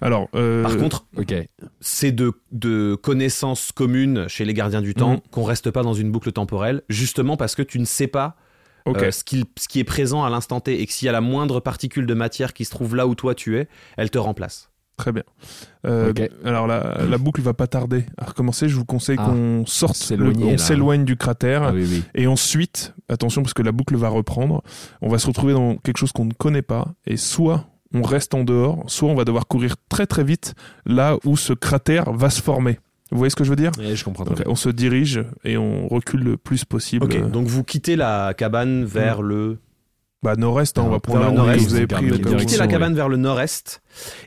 Alors. 0.00 0.28
euh, 0.34 0.62
Par 0.62 0.76
contre, 0.76 1.06
Ok. 1.16 1.34
c'est 1.80 2.12
de, 2.12 2.32
de 2.52 2.94
connaissances 2.94 3.72
communes 3.72 4.28
chez 4.28 4.44
les 4.44 4.54
gardiens 4.54 4.82
du 4.82 4.94
temps 4.94 5.14
Mhm. 5.14 5.20
qu'on 5.32 5.42
reste 5.44 5.70
pas 5.70 5.82
dans 5.82 5.94
une 5.94 6.12
boucle 6.12 6.30
temporelle, 6.32 6.82
justement 6.88 7.36
parce 7.36 7.54
que 7.54 7.62
tu 7.62 7.78
ne 7.80 7.84
sais 7.84 8.06
pas 8.06 8.36
Ok. 8.86 9.02
euh, 9.02 9.10
ce, 9.10 9.24
qu'il- 9.24 9.44
ce 9.58 9.66
qui 9.68 9.80
est 9.80 9.84
présent 9.84 10.22
à 10.24 10.30
l'instant 10.30 10.60
T 10.60 10.80
et 10.80 10.86
que 10.86 10.92
s'il 10.92 11.06
y 11.06 11.08
a 11.08 11.12
la 11.12 11.20
moindre 11.20 11.60
particule 11.60 12.06
de 12.06 12.14
matière 12.14 12.52
qui 12.52 12.64
se 12.64 12.70
trouve 12.70 12.94
là 12.94 13.06
où 13.06 13.14
toi 13.14 13.34
tu 13.34 13.58
es, 13.58 13.68
elle 13.96 14.10
te 14.10 14.18
remplace. 14.18 14.69
Très 15.00 15.12
bien. 15.12 15.22
Euh. 15.86 16.12
Alors 16.44 16.66
la, 16.66 16.98
la 17.08 17.16
boucle 17.18 17.40
va 17.40 17.54
pas 17.54 17.66
tarder 17.66 18.04
à 18.18 18.26
recommencer. 18.26 18.68
Je 18.68 18.76
vous 18.76 18.84
conseille 18.84 19.16
Ah. 19.18 19.26
qu'on 19.26 19.64
sorte, 19.66 19.96
on 20.12 20.58
s'éloigne 20.58 21.04
du 21.06 21.16
cratère. 21.16 21.62
Ah 21.62 21.72
oui, 21.72 21.86
oui. 21.90 22.02
Et 22.14 22.26
ensuite, 22.26 22.94
attention 23.08 23.40
parce 23.42 23.54
que 23.54 23.62
la 23.62 23.72
boucle 23.72 23.96
va 23.96 24.08
reprendre, 24.10 24.62
on 25.00 25.08
va 25.08 25.18
se 25.18 25.26
retrouver 25.26 25.54
dans 25.54 25.76
quelque 25.76 25.96
chose 25.96 26.12
qu'on 26.12 26.26
ne 26.26 26.34
connaît 26.34 26.60
pas. 26.62 26.88
Et 27.06 27.16
soit 27.16 27.66
on 27.94 28.02
reste 28.02 28.34
en 28.34 28.44
dehors, 28.44 28.84
soit 28.88 29.08
on 29.08 29.14
va 29.14 29.24
devoir 29.24 29.46
courir 29.46 29.76
très 29.88 30.06
très 30.06 30.22
vite 30.22 30.54
là 30.84 31.16
où 31.24 31.36
ce 31.38 31.52
cratère 31.54 32.12
va 32.12 32.28
se 32.30 32.42
former. 32.42 32.78
Vous 33.10 33.18
voyez 33.18 33.30
ce 33.30 33.36
que 33.36 33.42
je 33.44 33.50
veux 33.50 33.56
dire? 33.56 33.72
Ouais, 33.78 33.96
je 33.96 34.04
comprends 34.04 34.24
Donc. 34.24 34.42
On 34.46 34.54
se 34.54 34.68
dirige 34.68 35.24
et 35.44 35.56
on 35.56 35.88
recule 35.88 36.22
le 36.22 36.36
plus 36.36 36.64
possible. 36.64 37.06
Ok, 37.06 37.14
Euh, 37.16 37.28
donc 37.28 37.46
vous 37.46 37.64
quittez 37.64 37.96
la 37.96 38.34
cabane 38.34 38.84
vers 38.84 39.22
le. 39.22 39.58
Bah 40.22 40.36
nord-est, 40.36 40.76
hein, 40.76 40.82
on 40.82 40.84
va 40.84 40.88
Alors, 40.90 41.00
prendre 41.00 41.20
la 41.46 41.52
route 41.54 41.54
que 41.54 41.68
vous 41.68 41.74
avez 41.76 41.86
pris. 41.86 42.08
Vous 42.10 42.36
quittez 42.36 42.58
la 42.58 42.66
cabane 42.66 42.94
vers 42.94 43.08
le 43.08 43.16
nord-est 43.16 43.80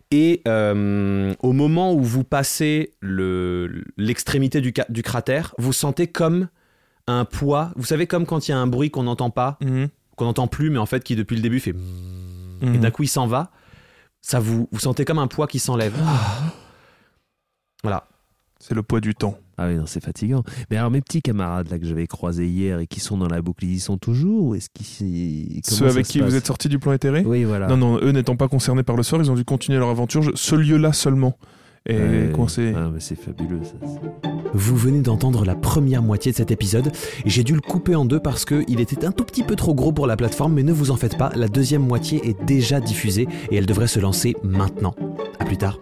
et 0.09 0.41
euh, 0.47 1.33
au 1.43 1.53
moment 1.53 1.93
où 1.93 2.01
vous 2.01 2.23
passez 2.23 2.93
le- 2.99 3.83
l'extrémité 3.97 4.59
du, 4.59 4.73
du 4.89 5.03
cratère, 5.03 5.53
vous 5.59 5.71
sentez 5.71 6.07
comme 6.07 6.47
un 7.05 7.25
poids. 7.25 7.71
Vous 7.75 7.85
savez, 7.85 8.07
comme 8.07 8.25
quand 8.25 8.47
il 8.47 8.51
y 8.51 8.53
a 8.55 8.57
un 8.57 8.65
bruit 8.65 8.89
qu'on 8.89 9.03
n'entend 9.03 9.29
pas, 9.29 9.57
Mhm. 9.61 9.89
qu'on 10.15 10.25
n'entend 10.25 10.47
plus, 10.47 10.71
mais 10.71 10.79
en 10.79 10.87
fait 10.87 11.03
qui 11.03 11.15
depuis 11.15 11.35
le 11.35 11.41
début 11.43 11.59
fait. 11.59 11.75
Et 12.61 12.65
Mhm. 12.65 12.79
d'un 12.79 12.91
coup 12.91 13.03
il 13.03 13.07
s'en 13.07 13.27
va. 13.27 13.51
Ça 14.21 14.39
vous, 14.39 14.67
vous 14.71 14.79
sentez 14.79 15.05
comme 15.05 15.19
un 15.19 15.27
poids 15.27 15.45
qui 15.47 15.59
s'enlève. 15.59 15.93
Voilà. 17.83 18.07
C'est 18.59 18.73
le 18.73 18.81
poids 18.81 19.01
du 19.01 19.13
temps. 19.13 19.37
Ah 19.57 19.67
oui, 19.67 19.75
non, 19.75 19.85
c'est 19.85 20.03
fatigant. 20.03 20.43
Mais 20.71 20.77
alors, 20.77 20.89
mes 20.89 21.01
petits 21.01 21.21
camarades 21.21 21.69
là 21.69 21.77
que 21.77 21.85
j'avais 21.85 22.07
croisés 22.07 22.47
hier 22.47 22.79
et 22.79 22.87
qui 22.87 22.99
sont 22.99 23.17
dans 23.17 23.27
la 23.27 23.41
boucle, 23.41 23.65
ils 23.65 23.73
y 23.75 23.79
sont 23.79 23.97
toujours 23.97 24.45
ou 24.47 24.55
est-ce 24.55 24.69
qu'ils. 24.73 25.61
Ceux 25.63 25.87
avec 25.87 26.05
qui 26.07 26.21
vous 26.21 26.35
êtes 26.35 26.47
sortis 26.47 26.69
du 26.69 26.79
plan 26.79 26.91
éthéré? 26.93 27.23
Oui, 27.25 27.43
voilà. 27.43 27.67
Non, 27.67 27.77
non, 27.77 27.97
eux 28.01 28.11
n'étant 28.11 28.35
pas 28.35 28.47
concernés 28.47 28.83
par 28.83 28.95
le 28.95 29.03
sort, 29.03 29.21
ils 29.21 29.29
ont 29.29 29.35
dû 29.35 29.45
continuer 29.45 29.77
leur 29.77 29.89
aventure. 29.89 30.31
Ce 30.35 30.55
lieu-là 30.55 30.91
seulement 30.93 31.37
est 31.85 31.97
Ouais. 31.97 32.31
coincé. 32.33 32.73
Ah, 32.75 32.89
mais 32.93 32.99
c'est 32.99 33.15
fabuleux 33.15 33.59
ça. 33.63 33.73
Vous 34.53 34.75
venez 34.75 35.01
d'entendre 35.01 35.45
la 35.45 35.55
première 35.55 36.01
moitié 36.01 36.31
de 36.31 36.37
cet 36.37 36.49
épisode 36.51 36.91
et 37.25 37.29
j'ai 37.29 37.43
dû 37.43 37.53
le 37.53 37.59
couper 37.61 37.93
en 37.95 38.05
deux 38.05 38.19
parce 38.19 38.45
qu'il 38.45 38.79
était 38.79 39.05
un 39.05 39.11
tout 39.11 39.23
petit 39.25 39.43
peu 39.43 39.55
trop 39.55 39.73
gros 39.75 39.91
pour 39.91 40.07
la 40.07 40.15
plateforme, 40.15 40.53
mais 40.53 40.63
ne 40.63 40.71
vous 40.71 40.91
en 40.91 40.95
faites 40.95 41.17
pas, 41.17 41.31
la 41.35 41.47
deuxième 41.47 41.85
moitié 41.85 42.21
est 42.27 42.41
déjà 42.45 42.79
diffusée 42.79 43.27
et 43.51 43.57
elle 43.57 43.65
devrait 43.65 43.87
se 43.87 43.99
lancer 43.99 44.35
maintenant. 44.43 44.95
A 45.39 45.45
plus 45.45 45.57
tard. 45.57 45.79